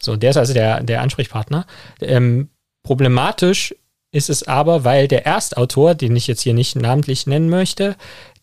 So, 0.01 0.17
der 0.17 0.31
ist 0.31 0.37
also 0.37 0.55
der, 0.55 0.83
der 0.83 1.03
Ansprechpartner. 1.03 1.67
Ähm, 2.01 2.49
problematisch 2.83 3.75
ist 4.13 4.31
es 4.31 4.43
aber, 4.43 4.85
weil 4.85 5.09
der 5.09 5.27
Erstautor, 5.27 5.95
den 5.95 6.17
ich 6.17 6.27
jetzt 6.27 6.43
hier 6.43 6.55
nicht 6.55 6.77
namentlich 6.77 7.27
nennen 7.27 7.49
möchte, 7.49 7.97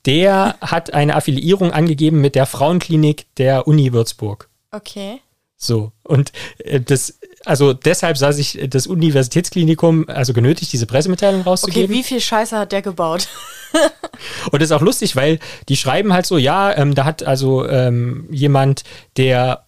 der 0.06 0.56
hat 0.62 0.94
eine 0.94 1.16
Affiliierung 1.16 1.72
angegeben 1.72 2.22
mit 2.22 2.36
der 2.36 2.46
Frauenklinik 2.46 3.26
der 3.38 3.68
Uni 3.68 3.94
Würzburg. 3.94 4.50
Okay. 4.72 5.22
So, 5.56 5.92
und 6.04 6.32
äh, 6.60 6.80
das, 6.80 7.20
also 7.48 7.74
deshalb 7.74 8.18
sah 8.18 8.32
sich 8.32 8.60
das 8.70 8.88
Universitätsklinikum 8.88 10.06
also 10.08 10.34
genötigt, 10.34 10.74
diese 10.74 10.86
Pressemitteilung 10.86 11.42
Okay, 11.42 11.50
rauszugeben. 11.50 11.96
wie 11.96 12.04
viel 12.04 12.20
Scheiße 12.20 12.58
hat 12.58 12.72
der 12.72 12.82
gebaut? 12.82 13.28
und 14.52 14.62
das 14.62 14.70
ist 14.70 14.72
auch 14.72 14.82
lustig, 14.82 15.16
weil 15.16 15.40
die 15.70 15.78
schreiben 15.78 16.14
halt 16.14 16.26
so, 16.26 16.38
ja, 16.38 16.76
ähm, 16.76 16.96
da 16.96 17.06
hat 17.06 17.24
also 17.24 17.68
ähm, 17.68 18.28
jemand, 18.32 18.84
der 19.18 19.66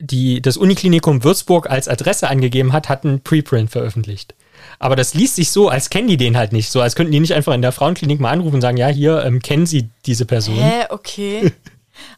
die, 0.00 0.40
das 0.40 0.56
Uniklinikum 0.56 1.24
Würzburg 1.24 1.68
als 1.68 1.88
Adresse 1.88 2.28
angegeben 2.28 2.72
hat, 2.72 2.88
hat 2.88 3.04
einen 3.04 3.20
Preprint 3.20 3.70
veröffentlicht. 3.70 4.34
Aber 4.78 4.96
das 4.96 5.14
liest 5.14 5.36
sich 5.36 5.50
so, 5.50 5.68
als 5.68 5.90
kennen 5.90 6.08
die 6.08 6.16
den 6.16 6.36
halt 6.36 6.52
nicht. 6.52 6.70
So, 6.70 6.80
als 6.80 6.94
könnten 6.94 7.12
die 7.12 7.20
nicht 7.20 7.34
einfach 7.34 7.54
in 7.54 7.62
der 7.62 7.72
Frauenklinik 7.72 8.20
mal 8.20 8.30
anrufen 8.30 8.56
und 8.56 8.60
sagen, 8.60 8.76
ja, 8.76 8.88
hier, 8.88 9.24
ähm, 9.24 9.40
kennen 9.40 9.66
Sie 9.66 9.88
diese 10.06 10.24
Person? 10.24 10.56
Hä, 10.56 10.84
okay. 10.90 11.52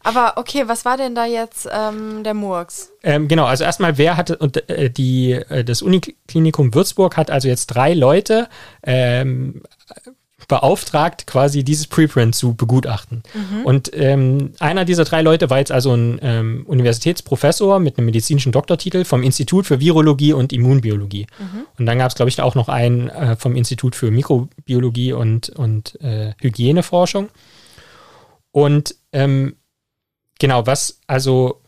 Aber 0.02 0.34
okay, 0.36 0.64
was 0.66 0.84
war 0.84 0.96
denn 0.96 1.14
da 1.14 1.26
jetzt 1.26 1.68
ähm, 1.70 2.24
der 2.24 2.34
Murks? 2.34 2.92
Ähm, 3.02 3.28
genau, 3.28 3.46
also 3.46 3.64
erstmal, 3.64 3.98
wer 3.98 4.16
hatte, 4.16 4.36
und 4.38 4.68
äh, 4.68 4.90
die, 4.90 5.32
äh, 5.32 5.64
das 5.64 5.82
Uniklinikum 5.82 6.74
Würzburg 6.74 7.16
hat 7.16 7.30
also 7.30 7.48
jetzt 7.48 7.66
drei 7.66 7.94
Leute 7.94 8.48
ähm, 8.82 9.62
beauftragt, 10.48 11.26
quasi 11.28 11.62
dieses 11.62 11.86
Preprint 11.86 12.34
zu 12.34 12.54
begutachten. 12.54 13.22
Und 13.62 13.90
ähm, 13.94 14.52
einer 14.58 14.84
dieser 14.84 15.04
drei 15.04 15.22
Leute 15.22 15.48
war 15.48 15.58
jetzt 15.58 15.70
also 15.70 15.94
ein 15.94 16.18
ähm, 16.22 16.64
Universitätsprofessor 16.66 17.78
mit 17.78 17.96
einem 17.96 18.06
medizinischen 18.06 18.50
Doktortitel 18.50 19.04
vom 19.04 19.22
Institut 19.22 19.66
für 19.66 19.78
Virologie 19.78 20.32
und 20.32 20.52
Immunbiologie. 20.52 21.28
Und 21.78 21.86
dann 21.86 21.98
gab 21.98 22.08
es, 22.08 22.16
glaube 22.16 22.30
ich, 22.30 22.42
auch 22.42 22.56
noch 22.56 22.68
einen 22.68 23.08
äh, 23.10 23.36
vom 23.36 23.54
Institut 23.54 23.94
für 23.94 24.10
Mikrobiologie 24.10 25.12
und, 25.12 25.50
und 25.50 26.00
äh, 26.00 26.32
Hygieneforschung. 26.40 27.28
Und 28.50 28.96
ähm, 29.12 29.54
genau, 30.40 30.66
was 30.66 30.98
also 31.07 31.61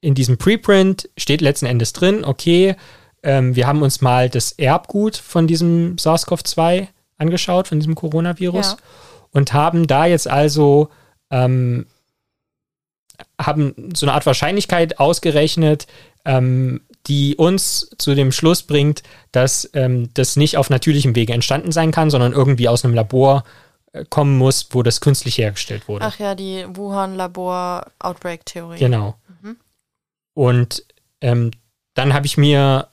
in 0.00 0.14
diesem 0.14 0.38
Preprint 0.38 1.10
steht 1.18 1.40
letzten 1.40 1.66
Endes 1.66 1.92
drin, 1.92 2.24
okay, 2.24 2.76
ähm, 3.22 3.56
wir 3.56 3.66
haben 3.66 3.82
uns 3.82 4.00
mal 4.00 4.30
das 4.30 4.52
Erbgut 4.52 5.16
von 5.16 5.46
diesem 5.46 5.96
SARS-CoV-2 5.96 6.86
angeschaut, 7.18 7.68
von 7.68 7.80
diesem 7.80 7.94
Coronavirus, 7.94 8.72
Ja. 8.72 8.76
und 9.32 9.52
haben 9.52 9.86
da 9.86 10.06
jetzt 10.06 10.28
also 10.28 10.88
ähm, 11.30 11.86
haben 13.38 13.90
so 13.94 14.06
eine 14.06 14.14
Art 14.14 14.24
Wahrscheinlichkeit 14.24 14.98
ausgerechnet, 14.98 15.86
ähm, 16.24 16.80
die 17.06 17.36
uns 17.36 17.90
zu 17.98 18.14
dem 18.14 18.32
Schluss 18.32 18.62
bringt, 18.62 19.02
dass 19.32 19.68
ähm, 19.74 20.08
das 20.14 20.36
nicht 20.36 20.56
auf 20.56 20.70
natürlichem 20.70 21.14
Wege 21.14 21.32
entstanden 21.32 21.72
sein 21.72 21.90
kann, 21.92 22.10
sondern 22.10 22.32
irgendwie 22.32 22.68
aus 22.68 22.84
einem 22.84 22.94
Labor 22.94 23.44
kommen 24.08 24.38
muss, 24.38 24.68
wo 24.70 24.82
das 24.82 25.00
künstlich 25.00 25.38
hergestellt 25.38 25.88
wurde. 25.88 26.04
Ach 26.04 26.18
ja, 26.18 26.34
die 26.34 26.64
Wuhan-Labor-Outbreak-Theorie. 26.68 28.78
Genau. 28.78 29.16
Mhm. 29.42 29.56
Und 30.34 30.84
ähm, 31.20 31.50
dann 31.94 32.14
habe 32.14 32.26
ich 32.26 32.36
mir, 32.36 32.88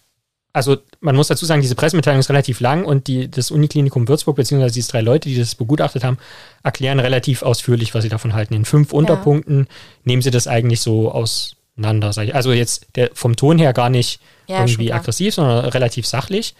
also 0.54 0.78
man 1.00 1.16
muss 1.16 1.28
dazu 1.28 1.46
sagen, 1.46 1.62
diese 1.62 1.76
Pressemitteilung 1.76 2.20
ist 2.20 2.30
relativ 2.30 2.60
lang 2.60 2.84
und 2.84 3.08
die, 3.08 3.30
das 3.30 3.52
Uniklinikum 3.52 4.08
Würzburg, 4.08 4.36
beziehungsweise 4.36 4.74
diese 4.74 4.92
drei 4.92 5.02
Leute, 5.02 5.30
die 5.30 5.38
das 5.38 5.54
begutachtet 5.54 6.04
haben, 6.04 6.18
erklären 6.64 7.00
relativ 7.00 7.44
ausführlich, 7.44 7.94
was 7.94 8.04
sie 8.04 8.10
davon 8.10 8.34
halten. 8.34 8.56
In 8.56 8.66
fünf 8.66 8.92
Unterpunkten 8.92 9.68
nehmen 10.04 10.24
sie 10.24 10.32
das 10.32 10.48
eigentlich 10.48 10.82
so 10.82 11.12
aus, 11.12 11.56
auseinander. 11.78 12.12
Also 12.34 12.52
jetzt 12.52 12.88
der, 12.96 13.12
vom 13.14 13.36
Ton 13.36 13.60
her 13.60 13.74
gar 13.74 13.90
nicht 13.90 14.20
Ja, 14.48 14.60
irgendwie 14.60 14.92
aggressiv, 14.92 15.36
sondern 15.36 15.66
relativ 15.66 16.08
sachlich. 16.08 16.56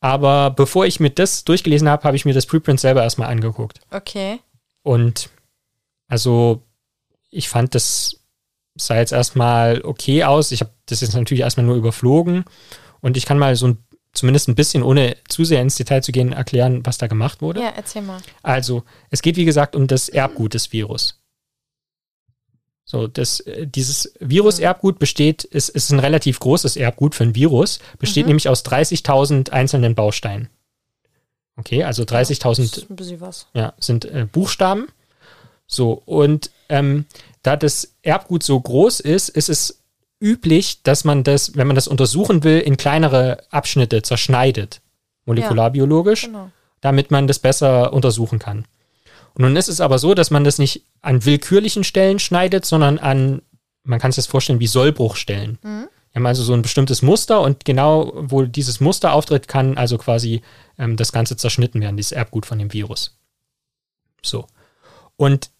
Aber 0.00 0.50
bevor 0.50 0.86
ich 0.86 0.98
mir 0.98 1.10
das 1.10 1.44
durchgelesen 1.44 1.88
habe, 1.88 2.04
habe 2.04 2.16
ich 2.16 2.24
mir 2.24 2.32
das 2.32 2.46
Preprint 2.46 2.80
selber 2.80 3.02
erstmal 3.02 3.28
angeguckt. 3.28 3.80
Okay. 3.90 4.40
Und 4.82 5.28
also 6.08 6.62
ich 7.30 7.48
fand, 7.48 7.74
das 7.74 8.16
sah 8.76 8.96
jetzt 8.96 9.12
erstmal 9.12 9.82
okay 9.82 10.24
aus. 10.24 10.52
Ich 10.52 10.60
habe 10.60 10.72
das 10.86 11.02
jetzt 11.02 11.14
natürlich 11.14 11.42
erstmal 11.42 11.66
nur 11.66 11.76
überflogen. 11.76 12.44
Und 13.00 13.16
ich 13.16 13.26
kann 13.26 13.38
mal 13.38 13.54
so 13.56 13.68
ein, 13.68 13.78
zumindest 14.12 14.48
ein 14.48 14.54
bisschen, 14.54 14.82
ohne 14.82 15.16
zu 15.28 15.44
sehr 15.44 15.60
ins 15.60 15.76
Detail 15.76 16.02
zu 16.02 16.12
gehen, 16.12 16.32
erklären, 16.32 16.84
was 16.84 16.98
da 16.98 17.06
gemacht 17.06 17.42
wurde. 17.42 17.60
Ja, 17.60 17.72
erzähl 17.76 18.02
mal. 18.02 18.20
Also, 18.42 18.84
es 19.10 19.22
geht 19.22 19.36
wie 19.36 19.44
gesagt 19.44 19.76
um 19.76 19.86
das 19.86 20.08
Erbgut 20.08 20.54
des 20.54 20.72
Virus. 20.72 21.19
So, 22.90 23.06
das, 23.06 23.38
äh, 23.38 23.68
dieses 23.68 24.12
Virus-Erbgut 24.18 24.98
besteht, 24.98 25.44
ist, 25.44 25.68
ist 25.68 25.92
ein 25.92 26.00
relativ 26.00 26.40
großes 26.40 26.74
Erbgut 26.76 27.14
für 27.14 27.22
ein 27.22 27.36
Virus, 27.36 27.78
besteht 28.00 28.26
nämlich 28.26 28.48
aus 28.48 28.64
30.000 28.64 29.50
einzelnen 29.50 29.94
Bausteinen. 29.94 30.48
Okay, 31.56 31.84
also 31.84 32.02
30.000 32.02 32.42
Das 32.42 32.58
ist 32.58 32.90
ein 32.90 32.96
bisschen 32.96 33.20
was. 33.20 33.46
ja, 33.54 33.74
sind 33.78 34.06
äh, 34.06 34.26
Buchstaben. 34.30 34.88
So, 35.68 36.02
und 36.04 36.50
ähm, 36.68 37.04
da 37.44 37.54
das 37.56 37.94
Erbgut 38.02 38.42
so 38.42 38.58
groß 38.58 38.98
ist, 38.98 39.28
ist 39.28 39.48
es 39.50 39.78
üblich, 40.20 40.82
dass 40.82 41.04
man 41.04 41.22
das, 41.22 41.54
wenn 41.54 41.68
man 41.68 41.76
das 41.76 41.86
untersuchen 41.86 42.42
will, 42.42 42.58
in 42.58 42.76
kleinere 42.76 43.44
Abschnitte 43.50 44.02
zerschneidet, 44.02 44.80
molekularbiologisch 45.26 46.22
Genau. 46.22 46.50
damit 46.80 47.12
man 47.12 47.28
das 47.28 47.38
besser 47.38 47.92
untersuchen 47.92 48.40
kann. 48.40 48.64
Und 49.34 49.42
nun 49.44 49.56
ist 49.56 49.68
es 49.68 49.80
aber 49.80 49.98
so, 49.98 50.14
dass 50.14 50.30
man 50.30 50.44
das 50.44 50.58
nicht 50.58 50.84
an 51.02 51.24
willkürlichen 51.24 51.84
Stellen 51.84 52.18
schneidet, 52.18 52.64
sondern 52.64 52.98
an, 52.98 53.42
man 53.84 53.98
kann 53.98 54.12
sich 54.12 54.24
das 54.24 54.26
vorstellen, 54.26 54.60
wie 54.60 54.66
Sollbruchstellen. 54.66 55.58
Wir 56.12 56.20
haben 56.20 56.26
also 56.26 56.42
so 56.42 56.52
ein 56.52 56.62
bestimmtes 56.62 57.02
Muster 57.02 57.40
und 57.40 57.64
genau, 57.64 58.12
wo 58.14 58.42
dieses 58.42 58.80
Muster 58.80 59.12
auftritt, 59.12 59.46
kann 59.46 59.78
also 59.78 59.96
quasi 59.96 60.42
ähm, 60.78 60.96
das 60.96 61.12
Ganze 61.12 61.36
zerschnitten 61.36 61.80
werden, 61.80 61.96
dieses 61.96 62.12
Erbgut 62.12 62.46
von 62.46 62.58
dem 62.58 62.72
Virus. 62.72 63.16
So. 64.22 64.46
Und 65.16 65.50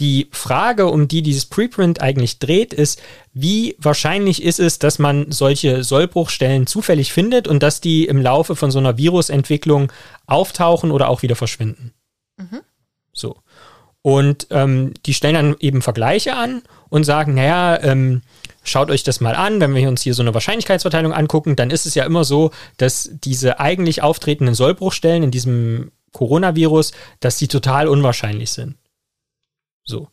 die 0.00 0.28
Frage, 0.32 0.86
um 0.86 1.06
die 1.06 1.22
dieses 1.22 1.46
Preprint 1.46 2.00
eigentlich 2.00 2.40
dreht, 2.40 2.72
ist, 2.72 3.00
wie 3.32 3.76
wahrscheinlich 3.78 4.42
ist 4.42 4.58
es, 4.58 4.80
dass 4.80 4.98
man 4.98 5.30
solche 5.30 5.84
Sollbruchstellen 5.84 6.66
zufällig 6.66 7.12
findet 7.12 7.46
und 7.46 7.62
dass 7.62 7.80
die 7.80 8.06
im 8.06 8.20
Laufe 8.20 8.56
von 8.56 8.70
so 8.72 8.80
einer 8.80 8.96
Virusentwicklung 8.96 9.92
auftauchen 10.26 10.90
oder 10.90 11.08
auch 11.08 11.22
wieder 11.22 11.36
verschwinden? 11.36 11.92
So. 13.12 13.36
Und 14.02 14.48
ähm, 14.50 14.94
die 15.06 15.14
stellen 15.14 15.34
dann 15.34 15.56
eben 15.60 15.80
Vergleiche 15.80 16.34
an 16.34 16.62
und 16.88 17.04
sagen, 17.04 17.34
naja, 17.34 17.80
ähm, 17.82 18.22
schaut 18.64 18.90
euch 18.90 19.04
das 19.04 19.20
mal 19.20 19.36
an, 19.36 19.60
wenn 19.60 19.74
wir 19.74 19.88
uns 19.88 20.02
hier 20.02 20.14
so 20.14 20.22
eine 20.22 20.34
Wahrscheinlichkeitsverteilung 20.34 21.12
angucken, 21.12 21.54
dann 21.54 21.70
ist 21.70 21.86
es 21.86 21.94
ja 21.94 22.04
immer 22.04 22.24
so, 22.24 22.50
dass 22.76 23.10
diese 23.12 23.60
eigentlich 23.60 24.02
auftretenden 24.02 24.54
Sollbruchstellen 24.54 25.22
in 25.22 25.30
diesem 25.30 25.92
Coronavirus, 26.12 26.92
dass 27.20 27.38
die 27.38 27.48
total 27.48 27.88
unwahrscheinlich 27.88 28.50
sind. 28.50 28.76
So. 29.84 30.08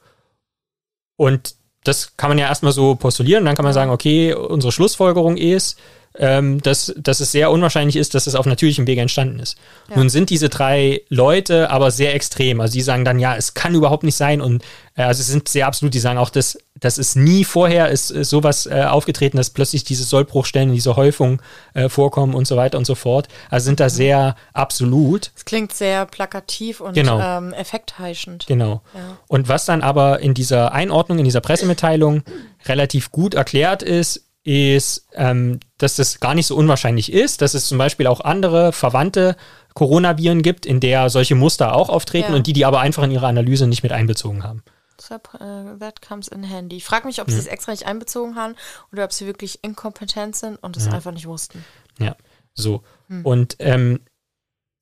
Und 1.15 1.55
das 1.83 2.15
kann 2.17 2.29
man 2.29 2.37
ja 2.37 2.47
erstmal 2.47 2.71
so 2.71 2.95
postulieren. 2.95 3.45
Dann 3.45 3.55
kann 3.55 3.65
man 3.65 3.73
sagen, 3.73 3.91
okay, 3.91 4.33
unsere 4.33 4.71
Schlussfolgerung 4.71 5.37
ist, 5.37 5.77
ähm, 6.17 6.61
dass, 6.61 6.93
dass 6.97 7.19
es 7.19 7.31
sehr 7.31 7.51
unwahrscheinlich 7.51 7.95
ist, 7.95 8.15
dass 8.15 8.27
es 8.27 8.35
auf 8.35 8.45
natürlichem 8.45 8.87
Wege 8.87 9.01
entstanden 9.01 9.39
ist. 9.39 9.57
Ja. 9.89 9.97
Nun 9.97 10.09
sind 10.09 10.29
diese 10.29 10.49
drei 10.49 11.01
Leute 11.09 11.69
aber 11.69 11.91
sehr 11.91 12.15
extrem. 12.15 12.61
Also 12.61 12.73
die 12.73 12.81
sagen 12.81 13.05
dann, 13.05 13.19
ja, 13.19 13.35
es 13.35 13.53
kann 13.53 13.75
überhaupt 13.75 14.03
nicht 14.03 14.15
sein. 14.15 14.41
Und 14.41 14.63
äh, 14.95 15.03
also 15.03 15.21
sie 15.21 15.31
sind 15.31 15.47
sehr 15.47 15.67
absolut, 15.67 15.93
die 15.93 15.99
sagen 15.99 16.17
auch, 16.17 16.29
dass, 16.31 16.57
dass 16.79 16.97
es 16.97 17.15
nie 17.15 17.43
vorher 17.43 17.89
ist, 17.89 18.09
ist 18.09 18.29
sowas 18.31 18.65
äh, 18.65 18.83
aufgetreten, 18.83 19.37
dass 19.37 19.51
plötzlich 19.51 19.83
diese 19.83 20.03
Sollbruchstellen, 20.03 20.73
diese 20.73 20.95
Häufung 20.95 21.41
äh, 21.75 21.89
vorkommen 21.89 22.33
und 22.33 22.47
so 22.47 22.57
weiter 22.57 22.77
und 22.79 22.85
so 22.85 22.95
fort. 22.95 23.27
Also 23.49 23.65
sind 23.65 23.79
da 23.79 23.89
sehr 23.89 24.35
absolut. 24.53 25.31
Es 25.35 25.45
klingt 25.45 25.73
sehr 25.73 26.05
plakativ 26.07 26.81
und 26.81 26.95
Genau. 26.95 27.19
ähm, 27.19 27.53
effektheischend. 27.53 28.45
Genau. 28.47 28.81
Ja. 28.95 29.17
Und 29.27 29.47
was 29.47 29.65
dann 29.65 29.83
aber 29.83 30.19
in 30.21 30.33
dieser 30.33 30.71
Einordnung, 30.71 31.19
in 31.19 31.25
dieser 31.25 31.41
Pressemitteilung 31.41 32.23
relativ 32.65 33.11
gut 33.11 33.35
erklärt 33.35 33.83
ist, 33.83 34.25
ist, 34.49 35.07
ähm, 35.13 35.59
dass 35.77 35.95
das 35.95 36.19
gar 36.19 36.33
nicht 36.33 36.47
so 36.47 36.55
unwahrscheinlich 36.55 37.11
ist, 37.11 37.41
dass 37.41 37.53
es 37.53 37.67
zum 37.67 37.77
Beispiel 37.77 38.07
auch 38.07 38.21
andere 38.21 38.71
verwandte 38.71 39.35
Coronaviren 39.75 40.41
gibt, 40.41 40.65
in 40.65 40.79
der 40.79 41.09
solche 41.09 41.35
Muster 41.35 41.75
auch 41.75 41.89
auftreten 41.89 42.31
Ja. 42.31 42.35
und 42.37 42.47
die 42.47 42.53
die 42.53 42.65
aber 42.65 42.79
einfach 42.79 43.03
in 43.03 43.11
ihre 43.11 43.27
Analyse 43.27 43.67
nicht 43.67 43.83
mit 43.83 43.91
einbezogen 43.91 44.43
haben. 44.43 44.63
Äh, 45.09 45.77
that 45.79 46.01
comes 46.01 46.27
in 46.27 46.43
handy. 46.43 46.77
Ich 46.77 46.83
frage 46.85 47.07
mich, 47.07 47.21
ob 47.21 47.29
sie 47.29 47.37
es 47.37 47.47
extra 47.47 47.71
nicht 47.71 47.85
einbezogen 47.85 48.35
haben 48.35 48.55
oder 48.91 49.05
ob 49.05 49.13
sie 49.13 49.25
wirklich 49.25 49.63
inkompetent 49.63 50.35
sind 50.35 50.57
und 50.57 50.75
es 50.77 50.87
einfach 50.87 51.11
nicht 51.11 51.25
wussten. 51.25 51.63
Ja, 51.99 52.15
so. 52.53 52.81
Und 53.23 53.55
ähm, 53.59 54.01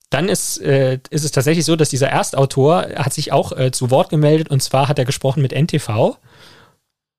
dann 0.09 0.29
ist, 0.29 0.59
äh, 0.61 0.99
ist 1.09 1.25
es 1.25 1.31
tatsächlich 1.31 1.65
so, 1.65 1.75
dass 1.75 1.89
dieser 1.89 2.07
Erstautor 2.09 2.87
hat 2.95 3.13
sich 3.13 3.31
auch 3.33 3.51
äh, 3.51 3.71
zu 3.71 3.91
Wort 3.91 4.09
gemeldet 4.09 4.49
und 4.49 4.63
zwar 4.63 4.87
hat 4.87 4.97
er 4.97 5.05
gesprochen 5.05 5.41
mit 5.41 5.51
NTV 5.51 6.17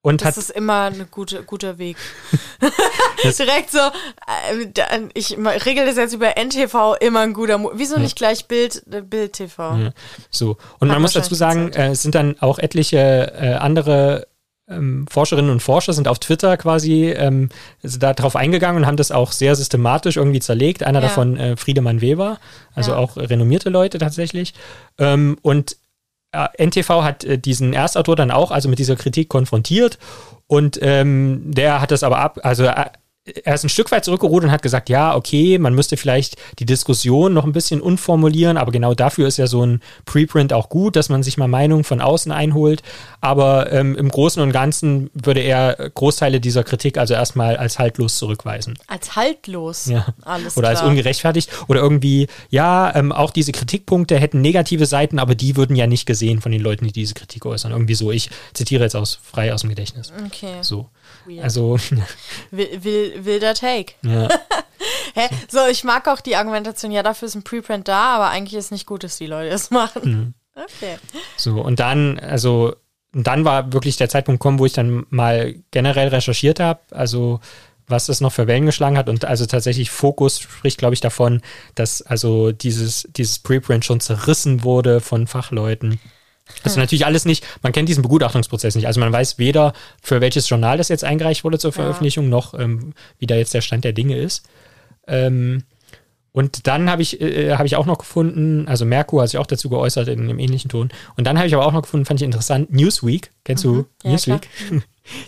und 0.01 0.23
Das 0.23 0.37
ist 0.37 0.49
immer 0.51 0.83
ein 0.83 1.07
gute, 1.11 1.43
guter 1.43 1.77
Weg. 1.77 1.97
Direkt 3.23 3.71
so, 3.71 3.79
äh, 3.79 4.67
da- 4.73 4.85
ich 5.13 5.37
regel 5.37 5.85
das 5.85 5.97
jetzt 5.97 6.13
über 6.13 6.37
NTV, 6.37 6.95
immer 7.01 7.19
ein 7.21 7.33
guter 7.33 7.57
Move. 7.57 7.73
Wieso 7.75 7.97
nicht 7.99 8.15
gleich 8.17 8.45
Bild, 8.47 8.81
äh, 8.91 9.01
Bild 9.01 9.33
TV? 9.33 9.75
Ja, 9.77 9.91
so. 10.29 10.57
Und 10.79 10.87
man 10.87 10.95
Hat 10.95 11.01
muss 11.01 11.13
dazu 11.13 11.35
sagen, 11.35 11.71
äh, 11.73 11.89
es 11.89 12.01
sind 12.01 12.15
dann 12.15 12.37
auch 12.39 12.59
etliche 12.59 12.97
äh, 13.35 13.53
andere 13.55 14.27
ähm, 14.69 15.07
Forscherinnen 15.09 15.49
und 15.49 15.61
Forscher 15.61 15.93
sind 15.93 16.07
auf 16.07 16.19
Twitter 16.19 16.55
quasi 16.55 17.05
ähm, 17.09 17.49
sind 17.81 18.03
da 18.03 18.13
drauf 18.13 18.35
eingegangen 18.35 18.83
und 18.83 18.87
haben 18.87 18.97
das 18.97 19.11
auch 19.11 19.31
sehr 19.31 19.55
systematisch 19.55 20.15
irgendwie 20.17 20.39
zerlegt. 20.41 20.83
Einer 20.83 20.99
Ja. 21.01 21.07
davon 21.07 21.37
äh, 21.37 21.57
Friedemann 21.57 22.01
Weber, 22.01 22.39
also 22.75 22.91
Ja. 22.91 22.97
auch 22.97 23.17
renommierte 23.17 23.69
Leute 23.69 23.97
tatsächlich. 23.97 24.53
Ähm, 24.99 25.37
und 25.41 25.75
NTV 26.31 27.03
hat 27.03 27.23
äh, 27.23 27.37
diesen 27.37 27.73
Erstautor 27.73 28.15
dann 28.15 28.31
auch 28.31 28.51
also 28.51 28.69
mit 28.69 28.79
dieser 28.79 28.95
Kritik 28.95 29.29
konfrontiert. 29.29 29.97
Und 30.47 30.79
ähm, 30.81 31.41
der 31.45 31.81
hat 31.81 31.91
das 31.91 32.03
aber 32.03 32.19
ab, 32.19 32.39
also 32.43 32.65
äh, 32.65 32.85
er 33.43 33.55
ist 33.55 33.63
ein 33.63 33.69
Stück 33.69 33.91
weit 33.91 34.05
zurückgerudert 34.05 34.45
und 34.45 34.51
hat 34.51 34.61
gesagt, 34.61 34.89
ja, 34.89 35.15
okay, 35.15 35.57
man 35.57 35.73
müsste 35.73 35.97
vielleicht 35.97 36.35
die 36.59 36.65
Diskussion 36.65 37.33
noch 37.33 37.45
ein 37.45 37.51
bisschen 37.51 37.81
unformulieren, 37.81 38.57
aber 38.57 38.71
genau 38.71 38.93
dafür 38.93 39.27
ist 39.27 39.37
ja 39.37 39.47
so 39.47 39.65
ein 39.65 39.81
Preprint 40.05 40.53
auch 40.53 40.69
gut, 40.69 40.95
dass 40.95 41.09
man 41.09 41.23
sich 41.23 41.37
mal 41.37 41.47
Meinungen 41.47 41.83
von 41.83 42.01
außen 42.01 42.31
einholt. 42.31 42.83
Aber 43.21 43.71
ähm, 43.71 43.95
im 43.95 44.09
Großen 44.09 44.41
und 44.41 44.51
Ganzen 44.51 45.09
würde 45.13 45.41
er 45.41 45.89
Großteile 45.93 46.39
dieser 46.39 46.63
Kritik 46.63 46.97
also 46.97 47.13
erstmal 47.13 47.57
als 47.57 47.79
haltlos 47.79 48.17
zurückweisen. 48.17 48.77
Als 48.87 49.15
haltlos. 49.15 49.85
Ja. 49.87 50.07
Alles 50.23 50.57
Oder 50.57 50.69
als 50.69 50.79
klar. 50.79 50.91
ungerechtfertigt. 50.91 51.49
Oder 51.67 51.81
irgendwie, 51.81 52.27
ja, 52.49 52.95
ähm, 52.95 53.11
auch 53.11 53.31
diese 53.31 53.51
Kritikpunkte 53.51 54.17
hätten 54.17 54.41
negative 54.41 54.85
Seiten, 54.85 55.19
aber 55.19 55.35
die 55.35 55.55
würden 55.55 55.75
ja 55.75 55.87
nicht 55.87 56.05
gesehen 56.05 56.41
von 56.41 56.51
den 56.51 56.61
Leuten, 56.61 56.85
die 56.85 56.93
diese 56.93 57.13
Kritik 57.13 57.45
äußern. 57.45 57.71
Irgendwie 57.71 57.95
so. 57.95 58.11
Ich 58.11 58.29
zitiere 58.53 58.83
jetzt 58.83 58.95
aus, 58.95 59.19
frei 59.21 59.53
aus 59.53 59.61
dem 59.61 59.69
Gedächtnis. 59.69 60.13
Okay. 60.25 60.57
So. 60.61 60.89
Weird. 61.25 61.43
Also, 61.43 61.77
Will, 62.51 62.83
will, 62.83 63.25
wilder 63.25 63.53
Take. 63.53 63.93
ja. 64.01 64.27
Hä? 65.15 65.27
So, 65.49 65.65
ich 65.69 65.83
mag 65.83 66.07
auch 66.07 66.21
die 66.21 66.35
Argumentation, 66.35 66.91
ja, 66.91 67.03
dafür 67.03 67.27
ist 67.27 67.35
ein 67.35 67.43
Preprint 67.43 67.87
da, 67.87 68.15
aber 68.15 68.29
eigentlich 68.29 68.57
ist 68.57 68.71
nicht 68.71 68.85
gut, 68.85 69.03
dass 69.03 69.17
die 69.17 69.27
Leute 69.27 69.49
das 69.49 69.71
machen. 69.71 70.01
Mhm. 70.03 70.33
Okay. 70.55 70.97
So, 71.35 71.61
und 71.61 71.79
dann, 71.79 72.19
also, 72.19 72.75
und 73.13 73.25
dann 73.25 73.43
war 73.43 73.73
wirklich 73.73 73.97
der 73.97 74.09
Zeitpunkt 74.09 74.39
gekommen, 74.39 74.59
wo 74.59 74.65
ich 74.65 74.73
dann 74.73 75.05
mal 75.09 75.55
generell 75.71 76.09
recherchiert 76.09 76.59
habe, 76.59 76.79
also 76.91 77.39
was 77.87 78.05
das 78.05 78.21
noch 78.21 78.31
für 78.31 78.47
Wellen 78.47 78.67
geschlagen 78.67 78.97
hat. 78.97 79.09
Und 79.09 79.25
also 79.25 79.45
tatsächlich 79.45 79.89
Fokus 79.89 80.39
spricht, 80.39 80.77
glaube 80.77 80.93
ich, 80.93 81.01
davon, 81.01 81.41
dass 81.75 82.01
also 82.01 82.51
dieses, 82.51 83.07
dieses 83.09 83.39
Preprint 83.39 83.83
schon 83.83 83.99
zerrissen 83.99 84.63
wurde 84.63 85.01
von 85.01 85.25
Fachleuten. 85.27 85.99
Also 86.63 86.79
natürlich 86.79 87.05
alles 87.05 87.25
nicht, 87.25 87.45
man 87.61 87.71
kennt 87.71 87.89
diesen 87.89 88.03
Begutachtungsprozess 88.03 88.75
nicht. 88.75 88.87
Also 88.87 88.99
man 88.99 89.11
weiß 89.13 89.37
weder, 89.37 89.73
für 90.01 90.19
welches 90.21 90.49
Journal 90.49 90.77
das 90.77 90.89
jetzt 90.89 91.03
eingereicht 91.03 91.43
wurde 91.43 91.59
zur 91.59 91.71
Veröffentlichung, 91.71 92.29
noch 92.29 92.53
ähm, 92.53 92.93
wie 93.17 93.27
da 93.27 93.35
jetzt 93.35 93.53
der 93.53 93.61
Stand 93.61 93.83
der 93.85 93.93
Dinge 93.93 94.17
ist. 94.17 94.45
Ähm, 95.07 95.63
und 96.31 96.67
dann 96.67 96.89
habe 96.89 97.01
ich, 97.01 97.19
äh, 97.21 97.55
habe 97.55 97.65
ich 97.65 97.75
auch 97.75 97.85
noch 97.87 97.97
gefunden, 97.97 98.67
also 98.67 98.85
Merkur 98.85 99.23
hat 99.23 99.29
sich 99.29 99.39
auch 99.39 99.47
dazu 99.47 99.69
geäußert 99.69 100.07
in 100.09 100.19
einem 100.19 100.37
ähnlichen 100.39 100.69
Ton. 100.69 100.89
Und 101.17 101.25
dann 101.25 101.37
habe 101.37 101.47
ich 101.47 101.55
aber 101.55 101.65
auch 101.65 101.71
noch 101.73 101.81
gefunden, 101.81 102.05
fand 102.05 102.21
ich 102.21 102.25
interessant, 102.25 102.71
Newsweek, 102.71 103.31
kennst 103.43 103.63
du 103.63 103.71
Mhm. 103.73 103.85
Ja, 104.03 104.11
Newsweek? 104.11 104.47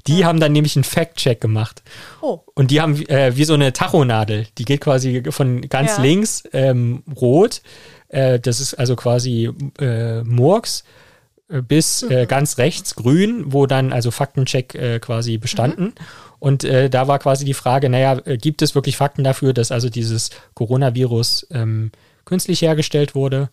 Die 0.06 0.26
haben 0.26 0.40
dann 0.40 0.52
nämlich 0.52 0.76
einen 0.76 0.84
Fact-Check 0.84 1.42
gemacht. 1.42 1.82
Oh. 2.22 2.42
Und 2.54 2.70
die 2.70 2.82
haben 2.82 3.04
äh, 3.08 3.36
wie 3.36 3.46
so 3.46 3.56
eine 3.56 3.74
Tachonadel. 3.74 4.46
Die 4.60 4.66
geht 4.66 4.82
quasi 4.82 5.24
von 5.32 5.62
ganz 5.70 5.98
Ja. 5.98 6.04
links 6.04 6.44
ähm, 6.54 7.02
rot, 7.20 7.64
äh, 8.10 8.40
das 8.40 8.60
ist 8.60 8.76
also 8.76 8.96
quasi 8.96 9.50
äh, 9.80 10.22
Murks, 10.22 10.82
äh, 10.82 10.84
bis 11.62 12.04
Mhm. 12.04 12.12
äh, 12.12 12.26
ganz 12.26 12.58
rechts 12.58 12.96
grün, 12.96 13.44
wo 13.48 13.66
dann 13.66 13.92
also 13.92 14.12
Faktencheck 14.12 14.76
äh, 14.76 15.00
quasi 15.00 15.38
bestanden. 15.38 15.86
Mhm. 15.86 15.94
Und 16.40 16.64
äh, 16.64 16.90
da 16.90 17.08
war 17.08 17.20
quasi 17.20 17.46
die 17.46 17.54
Frage, 17.54 17.90
naja, 17.90 18.20
äh, 18.26 18.38
gibt 18.38 18.62
es 18.62 18.74
wirklich 18.74 18.98
Fakten 18.98 19.24
dafür, 19.24 19.54
dass 19.54 19.72
also 19.72 19.90
dieses 19.90 20.30
Coronavirus 20.56 21.48
ähm, 21.52 21.92
künstlich 22.26 22.62
hergestellt 22.62 23.14
wurde? 23.14 23.50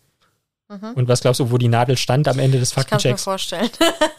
Und 0.69 1.07
was 1.07 1.21
glaubst 1.21 1.39
du, 1.39 1.49
wo 1.49 1.57
die 1.57 1.67
Nadel 1.67 1.97
stand 1.97 2.27
am 2.27 2.37
Ende 2.37 2.59
des 2.59 2.69
Ich 2.69 2.75
kann 2.75 2.83
mir 2.83 2.89
Faktenchecks? 2.91 3.23
vorstellen. 3.23 3.69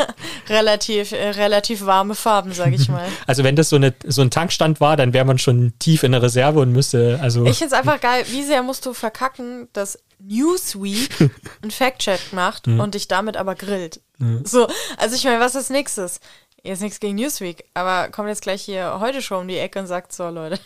relativ, 0.48 1.12
äh, 1.12 1.30
relativ 1.30 1.86
warme 1.86 2.16
Farben, 2.16 2.52
sage 2.52 2.74
ich 2.74 2.88
mal. 2.88 3.06
Also 3.26 3.44
wenn 3.44 3.54
das 3.54 3.68
so, 3.68 3.76
eine, 3.76 3.94
so 4.04 4.22
ein 4.22 4.30
Tankstand 4.30 4.80
war, 4.80 4.96
dann 4.96 5.12
wäre 5.12 5.24
man 5.24 5.38
schon 5.38 5.72
tief 5.78 6.02
in 6.02 6.10
der 6.10 6.22
Reserve 6.22 6.58
und 6.58 6.72
müsste, 6.72 7.20
also 7.22 7.46
Ich 7.46 7.58
finde 7.58 7.74
es 7.74 7.78
einfach 7.78 8.00
geil, 8.00 8.24
wie 8.30 8.42
sehr 8.42 8.64
musst 8.64 8.84
du 8.84 8.94
verkacken, 8.94 9.68
dass 9.72 9.98
Newsweek 10.18 11.30
einen 11.62 11.70
Fact-Check 11.70 12.32
macht 12.32 12.66
und 12.66 12.94
dich 12.94 13.06
damit 13.06 13.36
aber 13.36 13.54
grillt. 13.54 14.00
So, 14.44 14.66
also 14.98 15.14
ich 15.14 15.24
meine, 15.24 15.40
was 15.40 15.54
ist 15.54 15.70
nächstes? 15.70 16.20
Jetzt 16.62 16.82
nichts 16.82 17.00
gegen 17.00 17.14
Newsweek, 17.14 17.64
aber 17.72 18.08
kommt 18.10 18.28
jetzt 18.28 18.42
gleich 18.42 18.60
hier 18.62 18.98
heute 19.00 19.22
schon 19.22 19.42
um 19.42 19.48
die 19.48 19.56
Ecke 19.56 19.78
und 19.78 19.86
sagt 19.86 20.12
so, 20.12 20.28
Leute, 20.28 20.58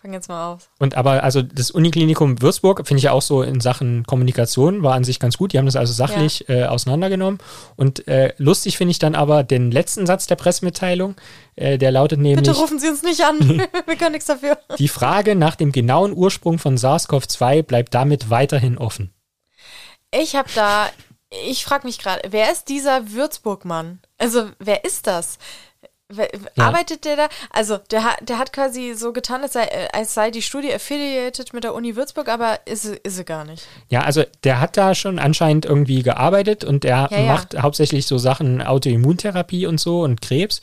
fangen 0.00 0.14
jetzt 0.14 0.28
mal 0.28 0.52
auf. 0.52 0.70
Und 0.78 0.96
aber, 0.96 1.22
also 1.22 1.42
das 1.42 1.70
Uniklinikum 1.70 2.40
Würzburg 2.40 2.86
finde 2.86 2.98
ich 2.98 3.04
ja 3.04 3.12
auch 3.12 3.22
so 3.22 3.42
in 3.42 3.60
Sachen 3.60 4.04
Kommunikation 4.04 4.82
war 4.82 4.94
an 4.94 5.04
sich 5.04 5.20
ganz 5.20 5.36
gut. 5.36 5.52
Die 5.52 5.58
haben 5.58 5.66
das 5.66 5.76
also 5.76 5.92
sachlich 5.92 6.48
äh, 6.48 6.64
auseinandergenommen. 6.64 7.38
Und 7.76 8.08
äh, 8.08 8.32
lustig 8.38 8.78
finde 8.78 8.92
ich 8.92 8.98
dann 8.98 9.14
aber 9.14 9.42
den 9.44 9.70
letzten 9.70 10.06
Satz 10.06 10.26
der 10.26 10.36
Pressemitteilung, 10.36 11.16
äh, 11.56 11.76
der 11.76 11.90
lautet 11.90 12.18
nämlich, 12.18 12.46
Bitte 12.46 12.58
rufen 12.58 12.78
Sie 12.78 12.88
uns 12.88 13.02
nicht 13.02 13.22
an, 13.22 13.38
wir 13.86 13.96
können 13.96 14.12
nichts 14.12 14.26
dafür. 14.26 14.58
die 14.78 14.88
Frage 14.88 15.34
nach 15.34 15.54
dem 15.54 15.70
genauen 15.70 16.14
Ursprung 16.14 16.58
von 16.58 16.76
SARS-CoV-2 16.76 17.62
bleibt 17.62 17.94
damit 17.94 18.30
weiterhin 18.30 18.78
offen. 18.78 19.12
Ich 20.12 20.34
habe 20.34 20.48
da, 20.54 20.88
ich 21.46 21.64
frage 21.64 21.86
mich 21.86 21.98
gerade, 21.98 22.22
wer 22.30 22.50
ist 22.50 22.68
dieser 22.68 23.12
Würzburg-Mann? 23.12 24.00
Also, 24.18 24.48
wer 24.58 24.84
ist 24.84 25.06
das? 25.06 25.38
Wer, 26.10 26.28
Ja. 26.56 26.64
Arbeitet 26.64 27.04
der 27.04 27.16
da? 27.16 27.28
Also, 27.50 27.78
der, 27.90 28.04
hat- 28.04 28.28
der 28.28 28.38
hat 28.38 28.52
quasi 28.52 28.94
so 28.94 29.12
getan, 29.12 29.42
als 29.42 29.52
sei, 29.54 29.64
äh, 29.64 29.88
als 29.92 30.14
sei 30.14 30.30
die 30.30 30.42
Studie 30.42 30.72
affiliated 30.74 31.52
mit 31.54 31.64
der 31.64 31.74
Uni 31.74 31.96
Würzburg, 31.96 32.28
aber 32.28 32.58
ist, 32.66 32.82
sie- 32.82 32.98
ist 33.02 33.16
sie 33.16 33.24
gar 33.24 33.44
nicht. 33.44 33.64
Ja, 33.88 34.02
also 34.02 34.24
der 34.44 34.60
hat 34.60 34.76
da 34.76 34.94
schon 34.94 35.18
anscheinend 35.18 35.64
irgendwie 35.64 36.02
gearbeitet 36.02 36.64
und 36.64 36.84
der 36.84 37.08
Ja, 37.10 37.18
ja. 37.18 37.26
macht 37.26 37.56
hauptsächlich 37.60 38.06
so 38.06 38.18
Sachen 38.18 38.60
Autoimmuntherapie 38.62 39.66
und 39.66 39.78
so 39.80 40.02
und 40.02 40.20
Krebs. 40.20 40.60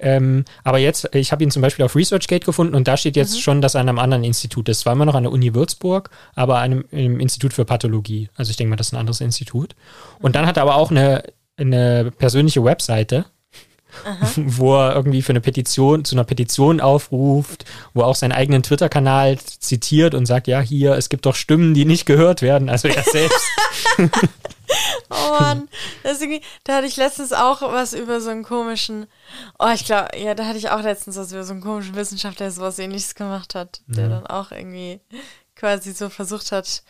Ähm, 0.00 0.44
aber 0.62 0.78
jetzt, 0.78 1.12
ich 1.16 1.32
habe 1.32 1.42
ihn 1.42 1.50
zum 1.50 1.60
Beispiel 1.60 1.84
auf 1.84 1.96
ResearchGate 1.96 2.46
gefunden 2.46 2.76
und 2.76 2.86
da 2.86 2.96
steht 2.96 3.16
jetzt 3.16 3.34
Mhm. 3.34 3.40
schon, 3.40 3.60
dass 3.62 3.74
er 3.74 3.80
an 3.80 3.88
einem 3.88 3.98
anderen 3.98 4.22
Institut 4.22 4.68
ist. 4.68 4.80
Zwar 4.80 4.92
immer 4.92 5.04
noch 5.06 5.16
an 5.16 5.24
der 5.24 5.32
Uni 5.32 5.54
Würzburg, 5.54 6.10
aber 6.36 6.58
an 6.58 6.62
einem, 6.64 6.84
einem 6.92 7.20
Institut 7.20 7.52
für 7.52 7.64
Pathologie. 7.64 8.30
Also 8.36 8.50
ich 8.50 8.56
denke 8.56 8.70
mal, 8.70 8.76
das 8.76 8.88
ist 8.88 8.92
ein 8.92 8.98
anderes 9.00 9.20
Institut. 9.20 9.74
Und 10.20 10.36
dann 10.36 10.46
hat 10.46 10.56
er 10.56 10.62
aber 10.62 10.76
auch 10.76 10.92
eine, 10.92 11.24
eine 11.56 12.12
persönliche 12.16 12.62
Webseite, 12.62 13.24
wo 14.36 14.76
er 14.76 14.94
irgendwie 14.94 15.22
für 15.22 15.30
eine 15.32 15.40
Petition, 15.40 16.04
zu 16.04 16.14
einer 16.14 16.24
Petition 16.24 16.80
aufruft, 16.80 17.64
wo 17.94 18.02
er 18.02 18.06
auch 18.06 18.14
seinen 18.14 18.32
eigenen 18.32 18.62
Twitter-Kanal 18.62 19.38
zitiert 19.38 20.14
und 20.14 20.26
sagt, 20.26 20.46
ja, 20.46 20.60
hier, 20.60 20.94
es 20.94 21.08
gibt 21.08 21.26
doch 21.26 21.34
Stimmen, 21.34 21.74
die 21.74 21.84
nicht 21.84 22.06
gehört 22.06 22.42
werden. 22.42 22.68
Also 22.68 22.88
er 22.88 23.02
selbst. 23.12 23.46
Oh 25.10 25.40
Mann, 25.40 25.68
da 26.64 26.76
hatte 26.76 26.86
ich 26.86 26.96
letztens 26.96 27.32
auch 27.32 27.62
was 27.62 27.94
über 27.94 28.20
so 28.20 28.28
einen 28.30 28.42
komischen, 28.42 29.06
oh, 29.58 29.70
ich 29.74 29.86
glaube, 29.86 30.10
ja, 30.18 30.34
da 30.34 30.44
hatte 30.44 30.58
ich 30.58 30.68
auch 30.68 30.82
letztens 30.82 31.16
was 31.16 31.32
über 31.32 31.44
so 31.44 31.52
einen 31.52 31.62
komischen 31.62 31.94
Wissenschaftler, 31.94 32.46
der 32.46 32.52
sowas 32.52 32.78
ähnliches 32.78 33.14
gemacht 33.14 33.54
hat, 33.54 33.80
der 33.86 34.08
dann 34.08 34.26
auch 34.26 34.52
irgendwie 34.52 35.00
quasi 35.56 35.92
so 35.92 36.10
versucht 36.10 36.52
hat, 36.52 36.82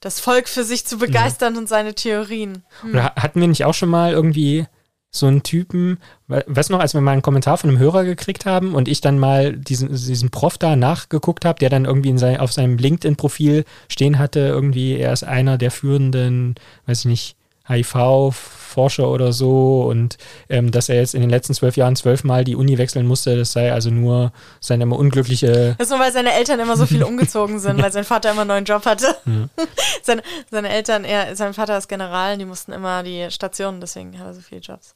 das 0.00 0.20
Volk 0.20 0.48
für 0.48 0.64
sich 0.64 0.84
zu 0.84 0.98
begeistern 0.98 1.56
und 1.56 1.68
seine 1.68 1.94
Theorien. 1.94 2.64
Oder 2.88 3.14
hatten 3.16 3.40
wir 3.40 3.48
nicht 3.48 3.64
auch 3.64 3.74
schon 3.74 3.88
mal 3.88 4.12
irgendwie 4.12 4.66
so 5.14 5.26
einen 5.26 5.42
Typen, 5.42 5.98
we- 6.26 6.42
weißt 6.46 6.70
du 6.70 6.72
noch, 6.72 6.80
als 6.80 6.94
wir 6.94 7.00
mal 7.02 7.12
einen 7.12 7.20
Kommentar 7.22 7.58
von 7.58 7.68
einem 7.68 7.78
Hörer 7.78 8.04
gekriegt 8.04 8.46
haben 8.46 8.74
und 8.74 8.88
ich 8.88 9.02
dann 9.02 9.18
mal 9.18 9.52
diesen, 9.52 9.90
diesen 9.90 10.30
Prof 10.30 10.56
da 10.56 10.74
nachgeguckt 10.74 11.44
habe, 11.44 11.58
der 11.58 11.68
dann 11.68 11.84
irgendwie 11.84 12.08
in 12.08 12.16
sein, 12.18 12.40
auf 12.40 12.50
seinem 12.52 12.78
LinkedIn-Profil 12.78 13.64
stehen 13.88 14.18
hatte, 14.18 14.40
irgendwie, 14.40 14.96
er 14.96 15.12
ist 15.12 15.22
einer 15.24 15.58
der 15.58 15.70
führenden, 15.70 16.54
weiß 16.86 17.00
ich 17.00 17.04
nicht, 17.04 17.36
HIV-Forscher 17.68 19.08
oder 19.08 19.32
so 19.32 19.84
und 19.84 20.16
ähm, 20.48 20.70
dass 20.70 20.88
er 20.88 20.96
jetzt 20.96 21.14
in 21.14 21.20
den 21.20 21.30
letzten 21.30 21.54
zwölf 21.54 21.76
Jahren 21.76 21.94
zwölfmal 21.94 22.42
die 22.44 22.56
Uni 22.56 22.76
wechseln 22.78 23.06
musste, 23.06 23.36
das 23.36 23.52
sei 23.52 23.72
also 23.72 23.90
nur 23.90 24.32
seine 24.60 24.82
immer 24.84 24.98
unglückliche 24.98 25.74
Das 25.78 25.86
ist 25.86 25.90
nur, 25.90 26.00
weil 26.00 26.12
seine 26.12 26.32
Eltern 26.32 26.58
immer 26.58 26.76
so 26.76 26.86
viel 26.86 27.04
umgezogen 27.04 27.60
sind, 27.60 27.80
weil 27.82 27.92
sein 27.92 28.04
Vater 28.04 28.32
immer 28.32 28.40
einen 28.42 28.48
neuen 28.48 28.64
Job 28.64 28.84
hatte. 28.86 29.14
seine, 30.02 30.22
seine 30.50 30.70
Eltern, 30.70 31.04
er, 31.04 31.36
sein 31.36 31.54
Vater 31.54 31.78
ist 31.78 31.88
General, 31.88 32.36
die 32.38 32.44
mussten 32.46 32.72
immer 32.72 33.02
die 33.02 33.26
Stationen, 33.30 33.80
deswegen 33.80 34.18
hat 34.18 34.26
er 34.26 34.34
so 34.34 34.40
viele 34.40 34.60
Jobs. 34.60 34.94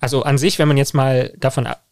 Also 0.00 0.22
an 0.22 0.38
sich, 0.38 0.58
wenn 0.58 0.68
man 0.68 0.76
jetzt 0.76 0.94
mal 0.94 1.32
davon 1.36 1.66
ab. 1.66 1.82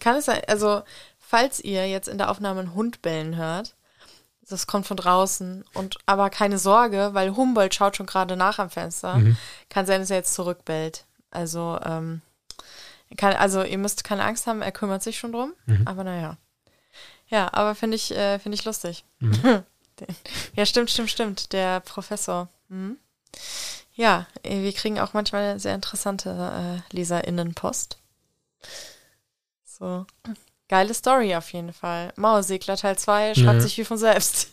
Kann 0.00 0.16
es 0.16 0.26
sein, 0.26 0.40
also, 0.46 0.82
falls 1.18 1.60
ihr 1.60 1.88
jetzt 1.88 2.08
in 2.08 2.18
der 2.18 2.30
Aufnahme 2.30 2.60
einen 2.60 2.74
Hund 2.74 3.02
bellen 3.02 3.36
hört, 3.36 3.74
das 4.48 4.66
kommt 4.66 4.86
von 4.86 4.96
draußen 4.96 5.64
und 5.74 5.98
aber 6.06 6.30
keine 6.30 6.58
Sorge, 6.58 7.10
weil 7.12 7.36
Humboldt 7.36 7.74
schaut 7.74 7.96
schon 7.96 8.06
gerade 8.06 8.36
nach 8.36 8.58
am 8.58 8.70
Fenster. 8.70 9.16
Mhm. 9.16 9.36
Kann 9.68 9.86
sein, 9.86 10.00
dass 10.00 10.10
er 10.10 10.18
jetzt 10.18 10.34
zurückbellt. 10.34 11.04
Also, 11.30 11.78
ähm, 11.84 12.20
kann, 13.16 13.34
also 13.34 13.62
ihr 13.62 13.78
müsst 13.78 14.04
keine 14.04 14.24
Angst 14.24 14.46
haben, 14.46 14.62
er 14.62 14.72
kümmert 14.72 15.02
sich 15.02 15.18
schon 15.18 15.32
drum. 15.32 15.54
Mhm. 15.66 15.86
Aber 15.86 16.04
naja. 16.04 16.36
Ja, 17.28 17.52
aber 17.52 17.74
finde 17.74 17.96
ich, 17.96 18.10
äh, 18.14 18.38
finde 18.38 18.56
ich 18.56 18.64
lustig. 18.64 19.04
Mhm. 19.20 19.62
Ja, 20.56 20.66
stimmt, 20.66 20.90
stimmt, 20.90 21.10
stimmt. 21.10 21.52
Der 21.52 21.78
Professor. 21.78 22.48
Mhm. 22.68 22.96
Ja, 23.94 24.26
äh, 24.42 24.62
wir 24.62 24.72
kriegen 24.72 24.98
auch 24.98 25.12
manchmal 25.12 25.58
sehr 25.58 25.74
interessante 25.74 26.82
äh, 26.90 26.94
LeserInnenpost. 26.96 27.98
So. 29.64 30.06
Geile 30.68 30.94
Story 30.94 31.34
auf 31.36 31.52
jeden 31.52 31.72
Fall. 31.72 32.12
Mauersegler 32.16 32.76
Teil 32.76 32.96
2 32.96 33.34
schreibt 33.34 33.44
Ja. 33.54 33.60
sich 33.60 33.76
wie 33.76 33.84
von 33.84 33.98
selbst. 33.98 34.48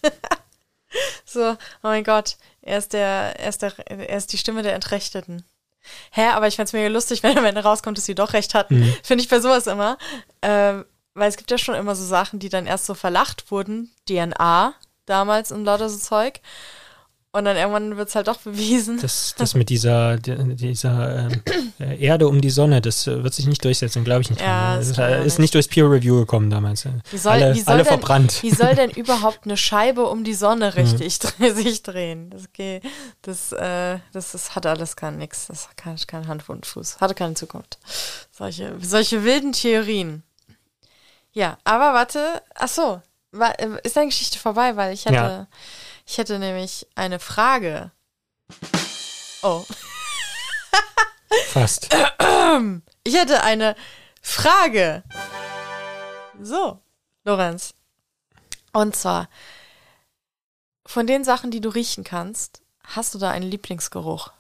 so, 1.25 1.51
oh 1.51 1.55
mein 1.83 2.03
Gott, 2.03 2.37
er 2.61 2.77
ist 2.77 2.91
der, 2.93 3.39
er 3.39 3.49
ist 3.49 3.61
der, 3.61 3.77
er 3.89 4.17
ist 4.17 4.33
die 4.33 4.37
Stimme 4.37 4.63
der 4.63 4.73
Entrechteten. 4.73 5.45
Hä, 6.11 6.27
aber 6.29 6.47
ich 6.47 6.57
fänd's 6.57 6.73
mega 6.73 6.89
lustig, 6.89 7.23
wenn 7.23 7.37
am 7.37 7.45
Ende 7.45 7.63
rauskommt, 7.63 7.97
dass 7.97 8.05
sie 8.05 8.15
doch 8.15 8.33
recht 8.33 8.53
hatten. 8.53 8.79
Mhm. 8.79 8.95
Finde 9.03 9.23
ich 9.23 9.29
bei 9.29 9.39
sowas 9.39 9.67
immer. 9.67 9.97
Ähm, 10.41 10.85
weil 11.13 11.29
es 11.29 11.37
gibt 11.37 11.51
ja 11.51 11.57
schon 11.57 11.75
immer 11.75 11.95
so 11.95 12.03
Sachen, 12.05 12.39
die 12.39 12.49
dann 12.49 12.65
erst 12.65 12.85
so 12.85 12.93
verlacht 12.93 13.51
wurden. 13.51 13.91
DNA 14.07 14.73
damals 15.05 15.51
und 15.51 15.63
lauter 15.65 15.89
so 15.89 15.97
Zeug. 15.97 16.39
Und 17.31 17.45
dann 17.45 17.55
irgendwann 17.57 17.95
wird's 17.95 18.15
halt 18.15 18.27
doch 18.27 18.37
bewiesen. 18.39 18.99
Das, 18.99 19.35
das 19.37 19.53
mit 19.53 19.69
dieser, 19.69 20.17
di- 20.17 20.55
dieser 20.55 21.27
ähm, 21.29 21.43
äh, 21.79 22.03
Erde 22.03 22.27
um 22.27 22.41
die 22.41 22.49
Sonne, 22.49 22.81
das 22.81 23.05
äh, 23.05 23.23
wird 23.23 23.35
sich 23.35 23.45
nicht 23.45 23.63
durchsetzen, 23.63 24.03
glaube 24.03 24.21
ich 24.21 24.31
nicht. 24.31 24.41
Ja, 24.41 24.71
dran. 24.71 24.79
das 24.79 24.87
ist, 24.89 24.97
äh, 24.97 25.01
man 25.01 25.11
ist 25.19 25.25
nicht. 25.25 25.39
nicht 25.39 25.53
durchs 25.53 25.67
Peer 25.67 25.91
Review 25.91 26.17
gekommen 26.21 26.49
damals. 26.49 26.85
äh. 26.85 26.89
Wie 27.11 27.17
soll, 27.19 27.33
alle 27.33 27.53
wie 27.53 27.59
soll 27.61 27.73
alle 27.75 27.83
denn, 27.83 27.89
verbrannt. 27.91 28.41
Wie 28.41 28.49
soll 28.49 28.73
denn 28.73 28.89
überhaupt 28.95 29.41
eine 29.45 29.57
Scheibe 29.57 30.07
um 30.07 30.23
die 30.23 30.33
Sonne 30.33 30.75
richtig 30.75 31.17
dre- 31.17 31.53
sich 31.53 31.83
drehen? 31.83 32.31
Das 32.31 32.51
geht, 32.51 32.81
das, 33.21 33.51
äh, 33.51 33.99
das, 34.11 34.31
das 34.31 34.55
hat 34.55 34.65
alles 34.65 34.95
kein 34.95 35.17
nix. 35.19 35.45
Das 35.47 35.67
hat 35.69 35.77
kein, 35.77 35.97
kein 36.07 36.27
Hand 36.27 36.49
und 36.49 36.65
Fuß. 36.65 36.99
Hatte 36.99 37.13
keine 37.13 37.35
Zukunft. 37.35 37.77
Solche, 38.31 38.73
solche 38.81 39.23
wilden 39.23 39.51
Theorien. 39.53 40.23
Ja, 41.31 41.59
aber 41.63 41.93
warte. 41.93 42.41
Ach 42.55 42.67
so. 42.67 43.01
Ist 43.83 43.95
deine 43.95 44.07
Geschichte 44.07 44.39
vorbei? 44.39 44.75
Weil 44.75 44.95
ich 44.95 45.05
hätte, 45.05 45.13
Ja. 45.15 45.47
Ich 46.09 46.17
hätte 46.17 46.39
nämlich 46.39 46.87
eine 46.95 47.19
Frage. 47.19 47.91
Oh. 49.43 49.63
Fast. 51.47 51.89
Ich 53.05 53.15
hätte 53.15 53.43
eine 53.43 53.75
Frage. 54.21 55.03
So, 56.41 56.79
Lorenz. 57.23 57.73
Und 58.73 58.95
zwar, 58.95 59.29
von 60.85 61.07
den 61.07 61.23
Sachen, 61.23 61.49
die 61.49 61.61
du 61.61 61.69
riechen 61.69 62.03
kannst, 62.03 62.61
hast 62.83 63.13
du 63.13 63.19
da 63.19 63.31
einen 63.31 63.49
Lieblingsgeruch? 63.49 64.31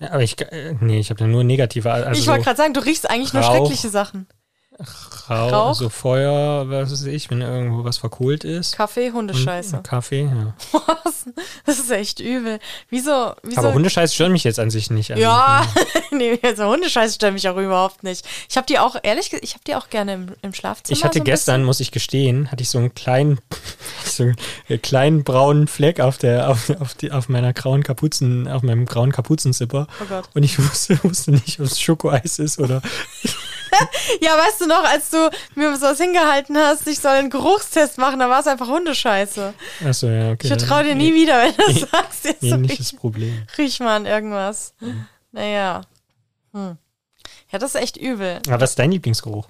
Ja, 0.00 0.10
aber 0.10 0.22
ich, 0.22 0.38
äh, 0.40 0.74
nee, 0.80 0.98
ich 0.98 1.10
habe 1.10 1.18
da 1.18 1.26
nur 1.26 1.44
negative, 1.44 1.92
also 1.92 2.20
ich 2.20 2.26
wollte 2.26 2.44
gerade 2.44 2.56
sagen, 2.56 2.74
du 2.74 2.80
riechst 2.80 3.08
eigentlich 3.08 3.32
nur 3.32 3.42
Rauch. 3.42 3.56
schreckliche 3.56 3.90
Sachen. 3.90 4.26
Rauch, 5.28 5.52
Rauch? 5.52 5.74
so 5.74 5.88
Feuer, 5.88 6.68
was 6.68 6.90
weiß 6.90 7.04
ich, 7.04 7.30
wenn 7.30 7.40
irgendwo 7.40 7.84
was 7.84 7.98
verkohlt 7.98 8.44
ist. 8.44 8.76
Kaffee, 8.76 9.08
Und 9.08 9.14
Hundescheiße. 9.14 9.80
Kaffee, 9.82 10.22
ja. 10.22 10.54
Was? 11.04 11.26
Das 11.64 11.78
ist 11.78 11.90
echt 11.90 12.20
übel. 12.20 12.58
Wieso? 12.90 13.34
wieso? 13.42 13.60
Aber 13.60 13.72
Hundescheiß 13.74 14.14
stört 14.14 14.32
mich 14.32 14.44
jetzt 14.44 14.58
an 14.58 14.70
sich 14.70 14.90
nicht. 14.90 15.10
Also, 15.12 15.22
Ja, 15.22 15.66
nee, 16.10 16.38
also 16.42 16.66
Hundescheiße 16.66 17.14
stört 17.14 17.34
mich 17.34 17.48
auch 17.48 17.56
überhaupt 17.56 18.02
nicht. 18.02 18.26
Ich 18.48 18.56
habe 18.56 18.66
die 18.66 18.78
auch, 18.78 18.96
ehrlich 19.02 19.30
gesagt, 19.30 19.44
ich 19.44 19.54
habe 19.54 19.64
die 19.66 19.74
auch 19.76 19.88
gerne 19.90 20.14
im, 20.14 20.26
im 20.42 20.52
Schlafzimmer. 20.52 20.96
Ich 20.96 21.04
hatte 21.04 21.18
so 21.18 21.24
gestern, 21.24 21.64
muss 21.64 21.80
ich 21.80 21.92
gestehen, 21.92 22.50
hatte 22.50 22.62
ich 22.62 22.68
so 22.68 22.78
einen 22.78 22.94
kleinen, 22.94 23.38
so 24.04 24.24
einen 24.24 24.82
kleinen 24.82 25.24
braunen 25.24 25.68
Fleck 25.68 26.00
auf 26.00 26.18
der, 26.18 26.48
auf, 26.50 26.70
auf, 26.80 26.94
die, 26.94 27.12
auf 27.12 27.28
meiner 27.28 27.52
grauen 27.52 27.82
Kapuzen, 27.82 28.48
auf 28.48 28.62
meinem 28.62 28.86
grauen 28.86 29.12
Kapuzenzipper. 29.12 29.86
Oh 30.02 30.04
Gott. 30.08 30.28
Und 30.34 30.42
ich 30.42 30.58
wusste, 30.58 30.98
wusste 31.04 31.30
nicht, 31.30 31.60
ob 31.60 31.66
es 31.66 31.80
Schokoeis 31.80 32.38
ist 32.38 32.58
oder. 32.58 32.82
Ja, 34.20 34.36
weißt 34.36 34.60
du 34.60 34.66
noch, 34.66 34.84
als 34.84 35.10
du 35.10 35.30
mir 35.54 35.74
sowas 35.76 35.98
hingehalten 35.98 36.56
hast, 36.56 36.86
ich 36.86 36.98
soll 37.00 37.12
einen 37.12 37.30
Geruchstest 37.30 37.98
machen, 37.98 38.18
da 38.20 38.28
war 38.28 38.40
es 38.40 38.46
einfach 38.46 38.68
Hundescheiße. 38.68 39.54
Achso, 39.84 40.06
ja, 40.08 40.30
okay. 40.32 40.46
Ich 40.46 40.48
vertraue 40.48 40.84
dir 40.84 40.94
nie 40.94 41.14
wieder, 41.14 41.42
wenn 41.42 41.54
du 41.56 41.80
das 41.80 41.90
sagst. 41.90 42.24
Jetzt 42.24 42.40
so, 42.40 42.46
Ähnliches 42.46 42.92
Problem. 42.94 43.46
riech 43.58 43.80
mal 43.80 43.96
an 43.96 44.06
irgendwas. 44.06 44.74
Naja. 45.32 45.82
Hm. 46.52 46.76
Ja, 47.50 47.58
das 47.58 47.74
ist 47.74 47.80
echt 47.80 47.96
übel. 47.96 48.40
Aber 48.46 48.60
was 48.60 48.70
ist 48.70 48.78
dein 48.78 48.90
Lieblingsgeruch? 48.92 49.48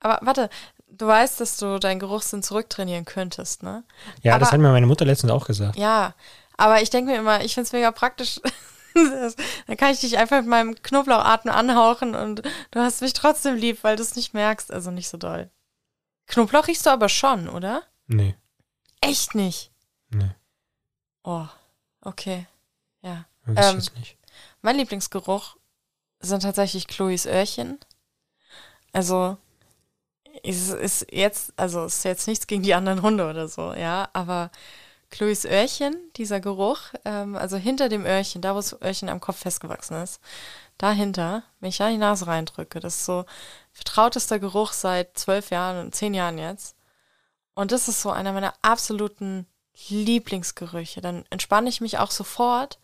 Aber 0.00 0.18
warte, 0.22 0.50
du 0.88 1.06
weißt, 1.06 1.40
dass 1.40 1.56
du 1.56 1.78
deinen 1.78 1.98
Geruchssinn 2.00 2.42
zurücktrainieren 2.42 3.04
könntest, 3.04 3.62
ne? 3.62 3.84
Ja, 4.22 4.38
das 4.38 4.48
Aber- 4.48 4.52
hat 4.54 4.60
mir 4.60 4.70
meine 4.72 4.86
Mutter 4.86 5.04
letztens 5.04 5.32
auch 5.32 5.46
gesagt. 5.46 5.76
Ja, 5.76 6.14
aber 6.56 6.82
ich 6.82 6.90
denke 6.90 7.10
mir 7.12 7.18
immer, 7.18 7.42
ich 7.44 7.54
finde 7.54 7.66
es 7.66 7.72
mega 7.72 7.90
praktisch. 7.90 8.40
Dann 9.66 9.76
kann 9.76 9.92
ich 9.92 10.00
dich 10.00 10.18
einfach 10.18 10.38
mit 10.38 10.46
meinem 10.46 10.74
Knoblauchatmen 10.82 11.52
anhauchen 11.54 12.14
und 12.14 12.42
du 12.70 12.80
hast 12.80 13.02
mich 13.02 13.12
trotzdem 13.12 13.56
lieb, 13.56 13.82
weil 13.82 13.96
du 13.96 14.02
es 14.02 14.14
nicht 14.16 14.34
merkst. 14.34 14.72
Also 14.72 14.90
nicht 14.90 15.08
so 15.08 15.16
doll. 15.16 15.50
Knoblauch 16.26 16.68
riechst 16.68 16.86
du 16.86 16.90
aber 16.90 17.08
schon, 17.08 17.48
oder? 17.48 17.82
Nee, 18.06 18.34
Echt 19.00 19.34
nicht. 19.34 19.72
nee, 20.10 20.30
Oh, 21.22 21.46
okay. 22.02 22.46
Ja. 23.02 23.24
Ähm, 23.46 23.76
jetzt 23.76 23.96
nicht. 23.96 24.16
Mein 24.62 24.76
Lieblingsgeruch 24.76 25.56
sind 26.20 26.42
tatsächlich 26.42 26.86
Chloes 26.86 27.26
Öhrchen. 27.26 27.78
Also, 28.92 29.36
es 30.42 30.68
ist 30.70 31.06
jetzt, 31.10 31.52
also 31.56 31.84
es 31.84 31.96
ist 31.98 32.04
jetzt 32.04 32.26
nichts 32.28 32.46
gegen 32.46 32.62
die 32.62 32.74
anderen 32.74 33.02
Hunde 33.02 33.28
oder 33.28 33.48
so, 33.48 33.74
ja, 33.74 34.08
aber 34.12 34.50
Chloes 35.14 35.44
Öhrchen, 35.44 35.94
dieser 36.16 36.40
Geruch, 36.40 36.80
ähm, 37.04 37.36
also 37.36 37.56
hinter 37.56 37.88
dem 37.88 38.04
Öhrchen, 38.04 38.42
da 38.42 38.52
wo 38.54 38.56
das 38.56 38.72
Öhrchen 38.82 39.08
am 39.08 39.20
Kopf 39.20 39.38
festgewachsen 39.38 40.02
ist, 40.02 40.20
dahinter, 40.76 41.44
wenn 41.60 41.68
ich 41.68 41.76
da 41.76 41.88
die 41.88 41.98
Nase 41.98 42.26
reindrücke, 42.26 42.80
das 42.80 42.96
ist 42.96 43.04
so 43.04 43.24
vertrautester 43.72 44.40
Geruch 44.40 44.72
seit 44.72 45.16
zwölf 45.16 45.50
Jahren 45.50 45.86
und 45.86 45.94
zehn 45.94 46.14
Jahren 46.14 46.36
jetzt. 46.36 46.74
Und 47.54 47.70
das 47.70 47.86
ist 47.86 48.02
so 48.02 48.10
einer 48.10 48.32
meiner 48.32 48.54
absoluten 48.62 49.46
Lieblingsgerüche. 49.88 51.00
Dann 51.00 51.24
entspanne 51.30 51.68
ich 51.68 51.80
mich 51.80 51.98
auch 51.98 52.10
sofort 52.10 52.80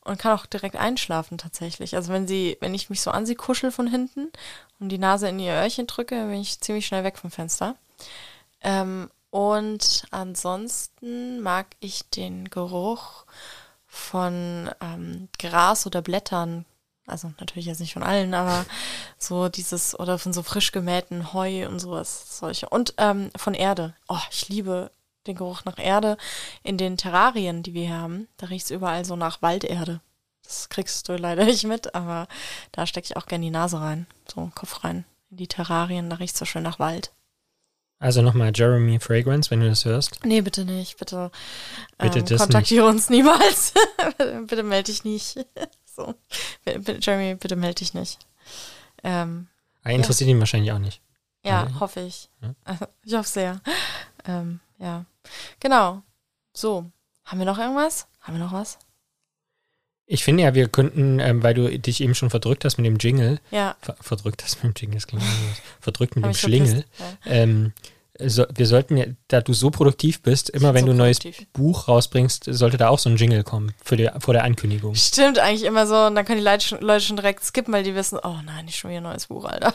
und 0.00 0.18
kann 0.18 0.36
auch 0.36 0.46
direkt 0.46 0.74
einschlafen 0.74 1.38
tatsächlich. 1.38 1.94
Also 1.94 2.12
wenn 2.12 2.26
sie, 2.26 2.56
wenn 2.58 2.74
ich 2.74 2.90
mich 2.90 3.02
so 3.02 3.12
an 3.12 3.24
sie 3.24 3.36
kuschel 3.36 3.70
von 3.70 3.86
hinten 3.86 4.32
und 4.80 4.88
die 4.88 4.98
Nase 4.98 5.28
in 5.28 5.38
ihr 5.38 5.52
Öhrchen 5.52 5.86
drücke, 5.86 6.26
bin 6.26 6.40
ich 6.40 6.60
ziemlich 6.60 6.86
schnell 6.86 7.04
weg 7.04 7.18
vom 7.18 7.30
Fenster. 7.30 7.76
Ähm, 8.62 9.08
und 9.32 10.04
ansonsten 10.10 11.40
mag 11.40 11.68
ich 11.80 12.04
den 12.10 12.50
Geruch 12.50 13.24
von 13.86 14.70
ähm, 14.82 15.30
Gras 15.38 15.86
oder 15.86 16.02
Blättern. 16.02 16.66
Also 17.06 17.32
natürlich 17.40 17.64
jetzt 17.64 17.80
nicht 17.80 17.94
von 17.94 18.02
allen, 18.02 18.34
aber 18.34 18.66
so 19.18 19.48
dieses, 19.48 19.98
oder 19.98 20.18
von 20.18 20.34
so 20.34 20.42
frisch 20.42 20.70
gemähten 20.70 21.32
Heu 21.32 21.66
und 21.66 21.78
sowas, 21.78 22.38
solche. 22.38 22.68
Und 22.68 22.92
ähm, 22.98 23.30
von 23.34 23.54
Erde. 23.54 23.94
Oh, 24.06 24.20
ich 24.30 24.50
liebe 24.50 24.90
den 25.26 25.36
Geruch 25.36 25.64
nach 25.64 25.78
Erde 25.78 26.18
in 26.62 26.76
den 26.76 26.98
Terrarien, 26.98 27.62
die 27.62 27.72
wir 27.72 27.86
hier 27.86 27.96
haben. 27.96 28.28
Da 28.36 28.48
riecht 28.48 28.66
es 28.66 28.70
überall 28.70 29.06
so 29.06 29.16
nach 29.16 29.40
Walderde. 29.40 30.02
Das 30.42 30.68
kriegst 30.68 31.08
du 31.08 31.16
leider 31.16 31.46
nicht 31.46 31.64
mit, 31.64 31.94
aber 31.94 32.28
da 32.70 32.86
stecke 32.86 33.06
ich 33.06 33.16
auch 33.16 33.24
gerne 33.24 33.46
die 33.46 33.50
Nase 33.50 33.80
rein, 33.80 34.06
so 34.30 34.50
Kopf 34.54 34.84
rein. 34.84 35.06
In 35.30 35.38
die 35.38 35.48
Terrarien, 35.48 36.10
da 36.10 36.16
riecht 36.16 36.34
es 36.34 36.38
so 36.38 36.44
schön 36.44 36.64
nach 36.64 36.78
Wald. 36.78 37.12
Also 38.02 38.20
nochmal 38.20 38.50
Jeremy 38.52 38.98
Fragrance, 38.98 39.48
wenn 39.52 39.60
du 39.60 39.68
das 39.68 39.84
hörst. 39.84 40.24
Nee, 40.24 40.40
bitte 40.40 40.64
nicht, 40.64 40.98
bitte. 40.98 41.30
Bitte 41.98 42.18
ähm, 42.18 42.24
das 42.24 42.40
kontaktiere 42.42 42.86
uns 42.86 43.08
niemals. 43.10 43.74
bitte 44.46 44.64
melde 44.64 44.90
dich 44.90 45.04
nicht. 45.04 45.36
so. 45.96 46.14
Bitte, 46.64 46.98
Jeremy, 47.00 47.36
bitte 47.36 47.54
melde 47.54 47.76
dich 47.76 47.94
nicht. 47.94 48.18
Ähm, 49.04 49.46
Ah, 49.84 49.90
interessiert 49.90 50.28
ihn 50.30 50.40
wahrscheinlich 50.40 50.72
auch 50.72 50.78
nicht. 50.80 51.00
ja, 51.44 51.64
Ja. 51.68 51.80
hoffe 51.80 52.00
ich. 52.00 52.28
Ja. 52.40 52.54
Ich 53.04 53.14
hoffe 53.14 53.28
sehr. 53.28 53.60
Ähm, 54.26 54.58
ja. 54.78 55.04
Genau. 55.60 56.02
So. 56.52 56.90
Haben 57.24 57.38
wir 57.38 57.46
noch 57.46 57.58
irgendwas? 57.58 58.08
Haben 58.20 58.36
wir 58.38 58.44
noch 58.44 58.52
was? 58.52 58.78
Ich 60.06 60.24
finde 60.24 60.42
ja, 60.42 60.54
wir 60.54 60.68
könnten, 60.68 61.20
ähm, 61.20 61.42
weil 61.42 61.54
du 61.54 61.78
dich 61.78 62.00
eben 62.00 62.14
schon 62.14 62.28
verdrückt 62.30 62.64
hast 62.64 62.76
mit 62.76 62.86
dem 62.86 62.96
Jingle, 62.98 63.40
Ja. 63.50 63.76
ver 63.80 63.96
verdrückt 64.00 64.42
hast 64.42 64.62
mit 64.62 64.76
dem 64.76 64.80
Jingle, 64.80 64.96
das 64.96 65.06
klingt 65.06 65.22
anders, 65.24 65.62
verdrückt 65.80 66.16
mit 66.16 66.24
hab 66.24 66.32
dem 66.32 66.36
Schlingel. 66.36 66.84
Ja. 66.98 67.32
ähm, 67.32 67.72
so, 68.24 68.44
wir 68.54 68.66
sollten 68.66 68.96
ja, 68.98 69.06
da 69.28 69.40
du 69.40 69.54
so 69.54 69.70
produktiv 69.70 70.20
bist, 70.20 70.50
immer 70.50 70.74
wenn 70.74 70.82
so 70.82 70.86
du 70.88 70.92
ein 70.92 70.98
neues 70.98 71.18
produktiv. 71.18 71.46
Buch 71.54 71.88
rausbringst, 71.88 72.44
sollte 72.50 72.76
da 72.76 72.88
auch 72.88 72.98
so 72.98 73.08
ein 73.08 73.16
Jingle 73.16 73.42
kommen 73.42 73.72
für 73.82 73.96
die, 73.96 74.10
vor 74.18 74.34
der 74.34 74.44
Ankündigung. 74.44 74.94
Stimmt 74.94 75.38
eigentlich 75.38 75.64
immer 75.64 75.86
so. 75.86 75.96
Und 75.96 76.14
dann 76.14 76.24
können 76.26 76.38
die 76.38 76.44
Leute 76.44 76.64
schon, 76.66 76.80
Leute 76.82 77.04
schon 77.04 77.16
direkt 77.16 77.42
skippen, 77.42 77.72
weil 77.72 77.82
die 77.84 77.94
wissen, 77.94 78.18
oh 78.22 78.36
nein, 78.44 78.66
nicht 78.66 78.76
schon 78.78 78.90
wieder 78.90 79.00
ein 79.00 79.04
neues 79.04 79.26
Buch, 79.28 79.44
Alter. 79.46 79.74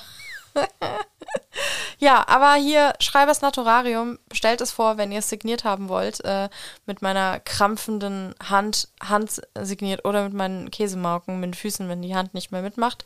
ja, 2.00 2.28
aber 2.28 2.54
hier 2.56 2.94
Schreibers 3.00 3.42
Naturarium, 3.42 4.20
bestellt 4.30 4.62
es 4.62 4.72
vor, 4.72 4.98
wenn 4.98 5.12
ihr 5.12 5.20
es 5.20 5.30
signiert 5.30 5.64
haben 5.64 5.90
wollt, 5.90 6.24
äh, 6.26 6.50
mit 6.86 7.02
meiner 7.02 7.40
krampfenden 7.40 8.36
Hand, 8.44 8.90
Hand 9.02 9.42
signiert 9.60 10.06
oder 10.06 10.24
mit 10.24 10.34
meinen 10.34 10.72
Käsemauken, 10.72 11.40
mit 11.40 11.50
den 11.50 11.54
Füßen, 11.54 11.90
wenn 11.90 12.02
die 12.02 12.16
Hand 12.16 12.34
nicht 12.34 12.52
mehr 12.52 12.62
mitmacht. 12.62 13.04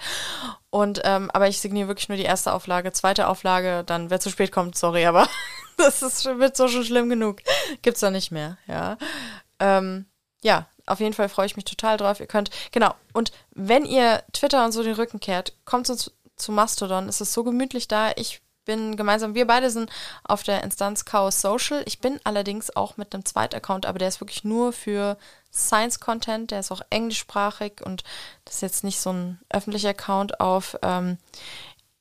Und, 0.69 1.01
ähm, 1.03 1.29
aber 1.32 1.47
ich 1.47 1.59
signiere 1.59 1.88
wirklich 1.88 2.09
nur 2.09 2.17
die 2.17 2.23
erste 2.23 2.53
Auflage. 2.53 2.91
Zweite 2.93 3.27
Auflage, 3.27 3.84
dann, 3.86 4.09
wer 4.09 4.19
zu 4.19 4.29
spät 4.29 4.51
kommt, 4.51 4.77
sorry, 4.77 5.05
aber 5.05 5.27
das 5.77 6.01
ist, 6.01 6.25
wird 6.25 6.55
so 6.55 6.67
schon 6.67 6.86
schlimm 6.86 7.09
genug. 7.09 7.41
Gibt's 7.82 7.99
da 7.99 8.11
nicht 8.11 8.32
mehr, 8.32 8.57
ja. 8.67 8.97
Ähm, 9.59 10.05
ja, 10.43 10.67
auf 10.88 10.99
jeden 10.99 11.13
Fall 11.13 11.29
freue 11.29 11.45
ich 11.45 11.55
mich 11.55 11.65
total 11.65 11.97
drauf. 11.97 12.19
Ihr 12.19 12.27
könnt, 12.27 12.49
genau. 12.71 12.93
Und 13.13 13.32
wenn 13.51 13.86
ihr 13.86 14.23
Twitter 14.34 14.65
und 14.65 14.71
so 14.71 14.84
den 14.84 14.95
Rücken 14.95 15.19
kehrt, 15.19 15.53
kommt 15.65 15.89
uns 15.89 16.11
zu 16.41 16.51
Mastodon. 16.51 17.07
Es 17.07 17.21
ist 17.21 17.33
so 17.33 17.43
gemütlich 17.43 17.87
da. 17.87 18.11
Ich 18.15 18.41
bin 18.65 18.95
gemeinsam, 18.95 19.33
wir 19.33 19.47
beide 19.47 19.69
sind 19.69 19.89
auf 20.23 20.43
der 20.43 20.63
Instanz 20.63 21.05
Chaos 21.05 21.41
Social. 21.41 21.83
Ich 21.85 21.99
bin 21.99 22.19
allerdings 22.23 22.75
auch 22.75 22.97
mit 22.97 23.13
einem 23.13 23.25
Zweitaccount, 23.25 23.85
aber 23.85 23.99
der 23.99 24.07
ist 24.07 24.21
wirklich 24.21 24.43
nur 24.43 24.73
für 24.73 25.17
Science-Content. 25.53 26.51
Der 26.51 26.59
ist 26.59 26.71
auch 26.71 26.81
englischsprachig 26.89 27.81
und 27.83 28.03
das 28.45 28.55
ist 28.55 28.61
jetzt 28.61 28.83
nicht 28.83 28.99
so 28.99 29.11
ein 29.11 29.39
öffentlicher 29.49 29.89
Account 29.89 30.39
auf, 30.39 30.77
ähm, 30.81 31.17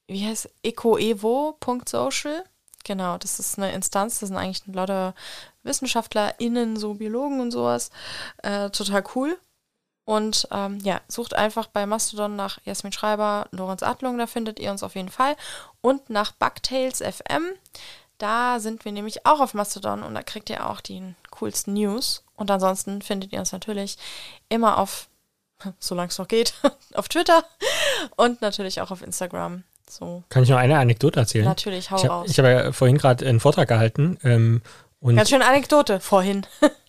wie 0.07 0.27
heißt 0.27 0.51
ecoevo.social. 0.63 2.45
Genau, 2.85 3.19
das 3.19 3.39
ist 3.39 3.59
eine 3.59 3.73
Instanz, 3.73 4.21
das 4.21 4.29
sind 4.29 4.39
eigentlich 4.39 4.63
lauter 4.67 5.15
WissenschaftlerInnen, 5.63 6.77
so 6.77 6.95
Biologen 6.95 7.41
und 7.41 7.51
sowas. 7.51 7.91
Äh, 8.43 8.71
total 8.71 9.05
cool. 9.15 9.39
Und 10.11 10.49
ähm, 10.51 10.81
ja, 10.83 11.01
sucht 11.07 11.37
einfach 11.37 11.69
bei 11.69 11.87
Mastodon 11.87 12.35
nach 12.35 12.59
Jasmin 12.65 12.91
Schreiber, 12.91 13.47
Lorenz 13.53 13.85
Adlung, 13.85 14.19
da 14.19 14.27
findet 14.27 14.59
ihr 14.59 14.73
uns 14.73 14.83
auf 14.83 14.97
jeden 14.97 15.09
Fall. 15.09 15.37
Und 15.83 16.11
nach 16.11 16.33
Bugtails 16.33 16.99
FM. 16.99 17.45
Da 18.19 18.59
sind 18.59 18.85
wir 18.85 18.91
nämlich 18.91 19.25
auch 19.25 19.39
auf 19.39 19.55
Mastodon 19.55 20.03
und 20.03 20.13
da 20.17 20.25
kriegt 20.25 20.51
ihr 20.51 20.69
auch 20.69 20.81
die 20.81 21.15
coolsten 21.31 21.75
News. 21.75 22.25
Und 22.35 22.51
ansonsten 22.51 23.03
findet 23.03 23.33
ihr 23.33 23.39
uns 23.39 23.53
natürlich 23.53 23.99
immer 24.49 24.79
auf, 24.79 25.07
solange 25.79 26.09
es 26.09 26.19
noch 26.19 26.27
geht, 26.27 26.55
auf 26.95 27.09
Twitter 27.09 27.45
und 28.17 28.43
natürlich 28.43 28.81
auch 28.81 28.91
auf 28.91 29.03
Instagram. 29.03 29.63
So, 29.89 30.25
Kann 30.29 30.43
ich 30.43 30.49
noch 30.49 30.59
eine 30.59 30.81
Anekdote 30.81 31.21
erzählen? 31.21 31.45
natürlich, 31.45 31.93
hau 31.93 31.99
Ich 31.99 32.03
habe 32.03 32.15
raus. 32.15 32.27
ich 32.29 32.37
hab 32.37 32.47
ja 32.47 32.73
vorhin 32.73 32.99
gerade 32.99 33.29
einen 33.29 33.39
Vortrag 33.39 33.69
gehalten 33.69 34.19
ähm, 34.25 34.63
und 34.99 35.15
Ganz 35.15 35.31
schön 35.31 35.43
Anekdote 35.43 36.01
vorhin. 36.01 36.49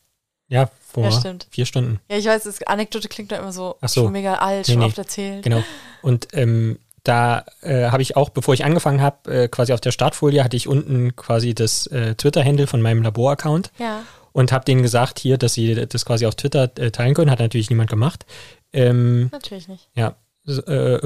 ja, 0.52 0.70
vor 0.94 1.06
Ja, 1.06 1.12
stimmt. 1.12 1.48
vier 1.50 1.66
Stunden. 1.66 2.00
Ja, 2.10 2.18
ich 2.18 2.26
weiß, 2.26 2.44
das 2.44 2.62
Anekdote 2.64 3.08
klingt 3.08 3.32
doch 3.32 3.40
immer 3.40 3.52
so, 3.54 3.78
Ach 3.82 3.90
so. 3.90 4.04
schon 4.04 4.12
mega 4.12 4.36
alt, 4.36 4.68
Nee, 4.68 4.74
schon 4.74 4.80
nee. 4.82 4.86
oft 4.88 4.98
erzählt. 4.98 5.44
Genau. 5.44 5.64
Und 6.04 6.28
ähm, 6.34 6.78
da 7.04 7.46
äh, 7.62 7.86
habe 7.90 8.04
ich 8.04 8.16
auch, 8.16 8.30
bevor 8.30 8.54
ich 8.54 8.64
angefangen 8.64 9.02
habe, 9.02 9.32
äh, 9.44 9.48
quasi 9.48 9.74
auf 9.74 9.82
der 9.82 9.92
Startfolie 9.92 10.44
hatte 10.44 10.56
ich 10.58 10.68
unten 10.68 11.16
quasi 11.16 11.56
das 11.56 11.88
äh, 11.88 12.14
Twitter-Handle 12.14 12.68
von 12.68 12.82
meinem 12.82 13.02
Labor-Account 13.02 13.72
Ja. 13.80 14.04
und 14.34 14.52
habe 14.52 14.66
denen 14.66 14.84
gesagt 14.84 15.18
hier, 15.18 15.38
dass 15.40 15.54
sie 15.56 15.74
das 15.88 16.06
quasi 16.06 16.26
auf 16.28 16.36
Twitter 16.36 16.70
äh, 16.78 16.92
teilen 16.92 17.16
können. 17.16 17.32
Hat 17.32 17.40
natürlich 17.40 17.70
niemand 17.72 17.90
gemacht. 17.90 18.26
Ähm, 18.74 19.30
Natürlich 19.32 19.68
nicht. 19.68 19.88
ja. 19.96 20.16
So, 20.44 20.62
Äh, 20.66 21.00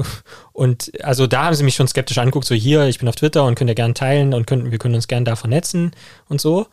und 0.52 0.90
also 1.04 1.26
da 1.26 1.44
haben 1.44 1.54
sie 1.54 1.62
mich 1.64 1.74
schon 1.74 1.88
skeptisch 1.88 2.18
angeguckt, 2.18 2.46
so 2.46 2.54
hier, 2.54 2.84
ich 2.86 2.98
bin 2.98 3.08
auf 3.08 3.16
Twitter 3.16 3.44
und 3.44 3.54
könnt 3.54 3.68
ihr 3.70 3.74
gerne 3.74 3.92
teilen 3.94 4.32
und 4.34 4.46
können, 4.46 4.70
wir 4.70 4.78
können 4.78 4.94
uns 4.94 5.08
gerne 5.08 5.24
da 5.24 5.36
vernetzen 5.36 5.92
und 6.28 6.40
so. 6.40 6.66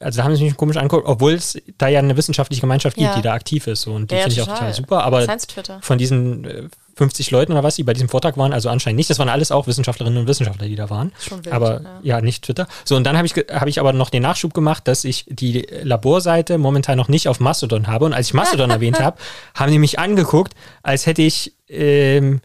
Also 0.00 0.18
da 0.18 0.24
haben 0.24 0.36
sie 0.36 0.44
mich 0.44 0.56
komisch 0.56 0.76
angeguckt, 0.76 1.06
obwohl 1.06 1.32
es 1.32 1.60
da 1.76 1.88
ja 1.88 1.98
eine 1.98 2.16
wissenschaftliche 2.16 2.60
Gemeinschaft 2.60 2.96
gibt, 2.96 3.08
Ja. 3.08 3.16
die 3.16 3.22
da 3.22 3.32
aktiv 3.32 3.66
ist. 3.66 3.82
So, 3.82 3.92
und 3.92 4.10
die 4.10 4.14
Ja, 4.14 4.22
finde 4.22 4.34
ich 4.34 4.42
auch 4.42 4.46
total. 4.48 4.72
super. 4.74 5.02
Aber 5.04 5.26
von 5.80 5.98
diesen 5.98 6.44
äh, 6.44 6.62
50 6.96 7.30
Leuten 7.30 7.52
oder 7.52 7.62
was, 7.62 7.76
die 7.76 7.84
bei 7.84 7.92
diesem 7.92 8.08
Vortrag 8.08 8.36
waren, 8.36 8.52
also 8.52 8.68
anscheinend 8.68 8.96
nicht, 8.98 9.08
das 9.08 9.18
waren 9.18 9.28
alles 9.28 9.50
auch 9.52 9.66
Wissenschaftlerinnen 9.66 10.20
und 10.20 10.26
Wissenschaftler, 10.28 10.66
die 10.66 10.74
da 10.76 10.90
waren. 10.90 11.12
Schon 11.20 11.44
wild, 11.44 11.54
aber 11.54 11.80
ja. 11.80 12.00
ja. 12.02 12.20
nicht 12.20 12.44
Twitter. 12.44 12.66
So, 12.84 12.96
und 12.96 13.04
dann 13.04 13.16
habe 13.16 13.26
ich, 13.26 13.34
hab 13.34 13.68
ich 13.68 13.78
aber 13.80 13.92
noch 13.92 14.10
den 14.10 14.22
Nachschub 14.22 14.52
gemacht, 14.52 14.86
dass 14.88 15.04
ich 15.04 15.24
die 15.28 15.66
Laborseite 15.82 16.58
momentan 16.58 16.96
noch 16.96 17.08
nicht 17.08 17.28
auf 17.28 17.38
Mastodon 17.40 17.86
habe. 17.86 18.04
Und 18.04 18.12
als 18.12 18.28
ich 18.28 18.34
Mastodon 18.34 18.70
erwähnt 18.78 19.00
habe, 19.00 19.16
haben 19.54 19.70
die 19.72 19.78
mich 19.78 19.98
angeguckt, 19.98 20.54
als 20.82 21.06
hätte 21.06 21.22
ich, 21.22 21.54
ähm, 21.68 22.40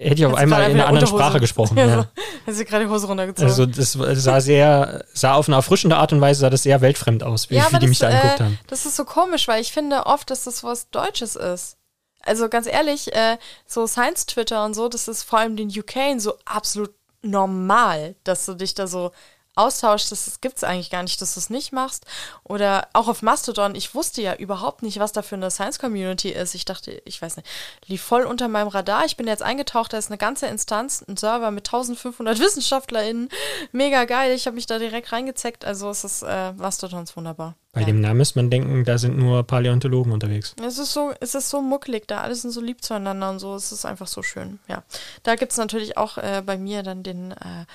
hätte 0.00 0.14
ich 0.20 0.26
auf 0.26 0.34
einmal 0.34 0.62
in 0.70 0.72
einer 0.72 0.86
anderen 0.86 1.06
Unterhose- 1.08 1.18
Sprache 1.18 1.40
gesprochen. 1.40 1.76
Ja, 1.78 1.86
Ja. 1.86 1.96
so. 2.02 2.22
Hast 2.46 2.60
du 2.60 2.64
gerade 2.64 2.84
die 2.86 2.90
Hose 2.90 3.06
runtergezogen? 3.06 3.48
Also 3.48 3.66
das 3.66 3.92
sah 3.92 4.40
sehr, 4.40 5.04
sah 5.12 5.34
auf 5.34 5.48
eine 5.48 5.56
erfrischende 5.56 5.96
Art 5.96 6.12
und 6.12 6.20
Weise, 6.20 6.40
sah 6.40 6.50
das 6.50 6.62
sehr 6.62 6.80
weltfremd 6.80 7.22
aus, 7.22 7.50
wie, 7.50 7.56
ja, 7.56 7.66
wie 7.70 7.78
die 7.78 7.86
mich 7.86 7.98
da 7.98 8.06
das, 8.08 8.14
angeguckt 8.16 8.40
äh, 8.40 8.44
haben. 8.44 8.58
das 8.66 8.86
ist 8.86 8.96
so 8.96 9.04
komisch, 9.04 9.46
weil 9.48 9.60
ich 9.60 9.72
finde 9.72 10.06
oft, 10.06 10.30
dass 10.30 10.44
das 10.44 10.64
was 10.64 10.90
Deutsches 10.90 11.36
ist. 11.36 11.76
Also 12.22 12.48
ganz 12.48 12.66
ehrlich, 12.66 13.14
äh, 13.14 13.38
so 13.66 13.86
Science-Twitter 13.86 14.64
und 14.64 14.74
so, 14.74 14.88
das 14.88 15.08
ist 15.08 15.22
vor 15.22 15.38
allem 15.38 15.56
den 15.56 15.68
UK 15.68 16.18
so 16.20 16.34
absolut 16.44 16.92
normal, 17.22 18.14
dass 18.24 18.46
du 18.46 18.54
dich 18.54 18.74
da 18.74 18.86
so 18.86 19.12
Austausch, 19.60 20.08
das, 20.08 20.40
gibt 20.40 20.56
es 20.56 20.64
eigentlich 20.64 20.90
gar 20.90 21.02
nicht, 21.02 21.20
dass 21.20 21.34
du 21.34 21.40
es 21.40 21.50
nicht 21.50 21.72
machst. 21.72 22.04
Oder 22.44 22.88
auch 22.92 23.08
auf 23.08 23.22
Mastodon, 23.22 23.74
ich 23.74 23.94
wusste 23.94 24.22
ja 24.22 24.34
überhaupt 24.34 24.82
nicht, 24.82 24.98
was 24.98 25.12
da 25.12 25.22
für 25.22 25.36
eine 25.36 25.50
Science-Community 25.50 26.30
ist. 26.30 26.54
Ich 26.54 26.64
dachte, 26.64 27.02
ich 27.04 27.20
weiß 27.20 27.36
nicht, 27.36 27.48
lief 27.86 28.02
voll 28.02 28.22
unter 28.22 28.48
meinem 28.48 28.68
Radar. 28.68 29.04
Ich 29.04 29.16
bin 29.16 29.26
jetzt 29.26 29.42
eingetaucht, 29.42 29.92
da 29.92 29.98
ist 29.98 30.10
eine 30.10 30.18
ganze 30.18 30.46
Instanz, 30.46 31.04
ein 31.06 31.16
Server 31.16 31.50
mit 31.50 31.68
1500 31.68 32.38
WissenschaftlerInnen. 32.40 33.28
Mega 33.72 34.04
geil, 34.04 34.34
ich 34.34 34.46
habe 34.46 34.56
mich 34.56 34.66
da 34.66 34.78
direkt 34.78 35.12
reingezeckt. 35.12 35.64
Also 35.64 35.90
es 35.90 36.04
ist, 36.04 36.22
äh, 36.22 36.52
Mastodon 36.52 37.04
ist 37.04 37.16
wunderbar. 37.16 37.54
Bei 37.72 37.82
ja. 37.82 37.86
dem 37.86 38.00
Namen 38.00 38.16
müsste 38.16 38.36
man 38.40 38.50
denken, 38.50 38.84
da 38.84 38.98
sind 38.98 39.16
nur 39.16 39.44
Paläontologen 39.44 40.12
unterwegs. 40.12 40.56
Es 40.60 40.78
ist 40.78 40.92
so, 40.92 41.12
es 41.20 41.36
ist 41.36 41.50
so 41.50 41.62
muckelig 41.62 42.08
da, 42.08 42.20
alle 42.20 42.34
sind 42.34 42.50
so 42.50 42.60
lieb 42.60 42.82
zueinander 42.82 43.30
und 43.30 43.38
so, 43.38 43.54
es 43.54 43.70
ist 43.70 43.84
einfach 43.84 44.08
so 44.08 44.24
schön, 44.24 44.58
ja. 44.66 44.82
Da 45.22 45.36
gibt 45.36 45.52
es 45.52 45.58
natürlich 45.58 45.96
auch 45.96 46.18
äh, 46.18 46.42
bei 46.44 46.58
mir 46.58 46.82
dann 46.82 47.04
den 47.04 47.30
äh, 47.30 47.66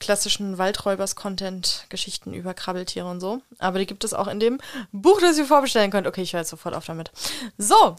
klassischen 0.00 0.58
Waldräubers-Content, 0.58 1.86
Geschichten 1.88 2.34
über 2.34 2.52
Krabbeltiere 2.52 3.08
und 3.08 3.20
so. 3.20 3.42
Aber 3.60 3.78
die 3.78 3.86
gibt 3.86 4.02
es 4.02 4.12
auch 4.12 4.26
in 4.26 4.40
dem 4.40 4.58
Buch, 4.90 5.20
das 5.20 5.38
ihr 5.38 5.46
vorbestellen 5.46 5.92
könnt. 5.92 6.08
Okay, 6.08 6.22
ich 6.22 6.32
höre 6.32 6.40
jetzt 6.40 6.50
sofort 6.50 6.74
auf 6.74 6.86
damit. 6.86 7.12
So, 7.56 7.94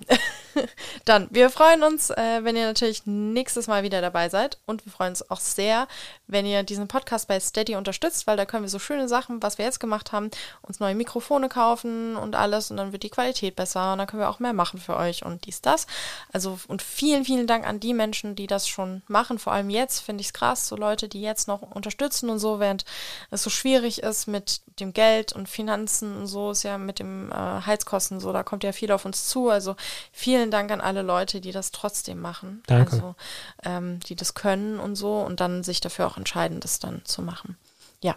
dann, 1.06 1.30
wir 1.32 1.50
freuen 1.50 1.84
uns, 1.84 2.10
äh, 2.10 2.44
wenn 2.44 2.58
ihr 2.58 2.66
natürlich 2.66 3.06
nächstes 3.06 3.68
Mal 3.68 3.84
wieder 3.84 4.02
dabei 4.02 4.28
seid 4.28 4.58
und 4.66 4.86
wir 4.86 4.92
freuen 4.92 5.12
uns 5.12 5.30
auch 5.32 5.40
sehr, 5.40 5.88
wenn 6.28 6.46
ihr 6.46 6.64
diesen 6.64 6.88
Podcast 6.88 7.28
bei 7.28 7.40
Steady 7.40 7.76
unterstützt, 7.76 8.28
weil 8.28 8.38
da 8.38 8.46
können 8.46 8.64
wir 8.64 8.70
so 8.70 8.80
schöne 8.80 9.08
Sachen, 9.08 9.42
was 9.44 9.58
wir 9.58 9.66
jetzt 9.66 9.80
gemacht 9.80 10.12
haben, 10.12 10.32
uns 10.62 10.80
neue 10.80 10.96
Mikrofone 10.96 11.50
kaufen 11.50 12.16
und 12.16 12.36
alles 12.36 12.72
und 12.72 12.78
dann 12.78 12.92
wird 12.92 13.04
die 13.04 13.10
Qualität 13.10 13.56
besser 13.56 13.92
und 13.94 14.00
dann 14.00 14.08
können 14.08 14.22
wir 14.22 14.30
auch 14.30 14.40
mehr 14.40 14.54
machen 14.54 14.80
für 14.80 14.96
euch 14.96 15.26
und 15.26 15.46
dies, 15.46 15.62
das. 15.62 15.88
Also 16.32 16.60
und 16.68 16.82
vielen, 16.82 17.26
vielen 17.26 17.48
Dank 17.48 17.68
an 17.68 17.80
die 17.80 17.94
Menschen, 17.94 18.36
die 18.36 18.48
das 18.48 18.68
schon 18.68 19.02
machen. 19.08 19.40
Vor 19.40 19.54
allem 19.54 19.70
jetzt 19.70 20.00
finde 20.00 20.22
ich 20.22 20.28
es 20.28 20.34
krass, 20.34 20.68
so 20.68 20.76
Leute, 20.76 21.08
die 21.08 21.22
jetzt 21.22 21.48
noch 21.48 21.62
unterstützen 21.62 22.30
und 22.30 22.40
so, 22.40 22.60
während 22.60 22.86
es 23.32 23.44
so 23.44 23.50
schwierig 23.50 24.04
ist 24.04 24.28
mit 24.28 24.62
dem 24.80 24.94
Geld 24.94 25.34
und 25.34 25.48
Finanzen 25.48 26.18
und 26.18 26.28
so, 26.28 26.52
ist 26.52 26.64
ja 26.64 26.78
mit 26.78 27.00
dem 27.00 27.32
äh, 27.32 27.36
Heizkosten 27.36 28.20
so, 28.20 28.34
da 28.34 28.44
kommt 28.44 28.64
ja 28.64 28.72
viel 28.72 28.92
auf 28.92 29.06
uns 29.06 29.28
zu. 29.28 29.50
Also 29.50 29.76
vielen 30.12 30.52
Dank 30.52 30.72
an 30.72 30.82
alle 30.82 31.02
Leute, 31.02 31.40
die 31.40 31.52
das 31.52 31.72
trotzdem 31.72 32.20
machen. 32.20 32.64
Danke. 32.68 32.92
Also 32.92 33.16
ähm, 33.64 34.00
die 34.02 34.16
das 34.16 34.34
können 34.34 34.80
und 34.80 34.96
so 34.96 35.20
und 35.20 35.40
dann 35.40 35.64
sich 35.64 35.82
dafür 35.82 36.08
auch 36.08 36.15
entscheiden, 36.18 36.60
das 36.60 36.80
dann 36.80 37.04
zu 37.06 37.22
machen. 37.22 37.58
Ja. 38.02 38.16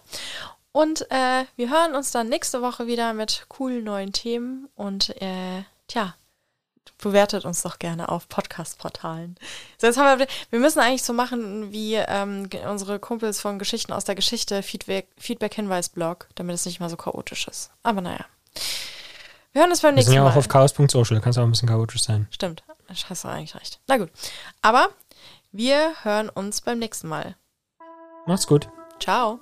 Und 0.72 1.11
äh, 1.11 1.44
wir 1.57 1.70
hören 1.70 1.94
uns 1.94 2.11
dann 2.11 2.28
nächste 2.28 2.62
Woche 2.62 2.86
wieder 2.86 3.12
mit 3.12 3.46
coolen 3.49 3.84
neuen 3.84 4.12
Themen. 4.12 4.68
Und 4.74 5.11
äh, 5.20 5.64
tja, 5.88 6.14
bewertet 6.99 7.44
uns 7.44 7.62
doch 7.62 7.78
gerne 7.78 8.09
auf 8.09 8.28
Podcast-Portalen. 8.28 9.36
So, 9.78 9.86
jetzt 9.86 9.99
haben 9.99 10.18
wir, 10.18 10.26
wir 10.51 10.59
müssen 10.59 10.80
eigentlich 10.80 11.03
so 11.03 11.12
machen 11.12 11.72
wie 11.72 11.94
ähm, 11.94 12.49
unsere 12.68 12.99
Kumpels 12.99 13.40
von 13.40 13.59
Geschichten 13.59 13.92
aus 13.92 14.05
der 14.05 14.14
Geschichte, 14.14 14.62
Feedback, 14.62 15.09
Feedback-Hinweis-Blog, 15.16 16.28
damit 16.34 16.55
es 16.55 16.66
nicht 16.66 16.80
mal 16.80 16.90
so 16.90 16.96
chaotisch 16.96 17.49
ist. 17.49 17.70
Aber 17.82 18.01
naja. 18.01 18.24
Wir 19.53 19.62
hören 19.62 19.70
uns 19.70 19.80
beim 19.80 19.94
nächsten 19.94 20.12
Mal. 20.12 20.16
Wir 20.16 20.20
sind 20.20 20.26
ja 20.26 20.32
auch 20.32 20.36
auf 20.36 20.49
chaos.social, 20.49 21.20
kann 21.20 21.30
es 21.30 21.38
auch 21.38 21.44
ein 21.44 21.51
bisschen 21.51 21.68
chaotisch 21.68 22.03
sein. 22.03 22.28
Stimmt, 22.30 22.62
hast 22.88 23.24
du 23.24 23.28
eigentlich 23.28 23.55
recht. 23.55 23.80
Na 23.86 23.96
gut. 23.96 24.11
Aber 24.61 24.90
wir 25.53 25.92
hören 26.03 26.28
uns 26.28 26.61
beim 26.61 26.78
nächsten 26.78 27.09
Mal. 27.09 27.36
Macht's 28.29 28.47
gut. 28.47 28.68
Ciao. 29.01 29.41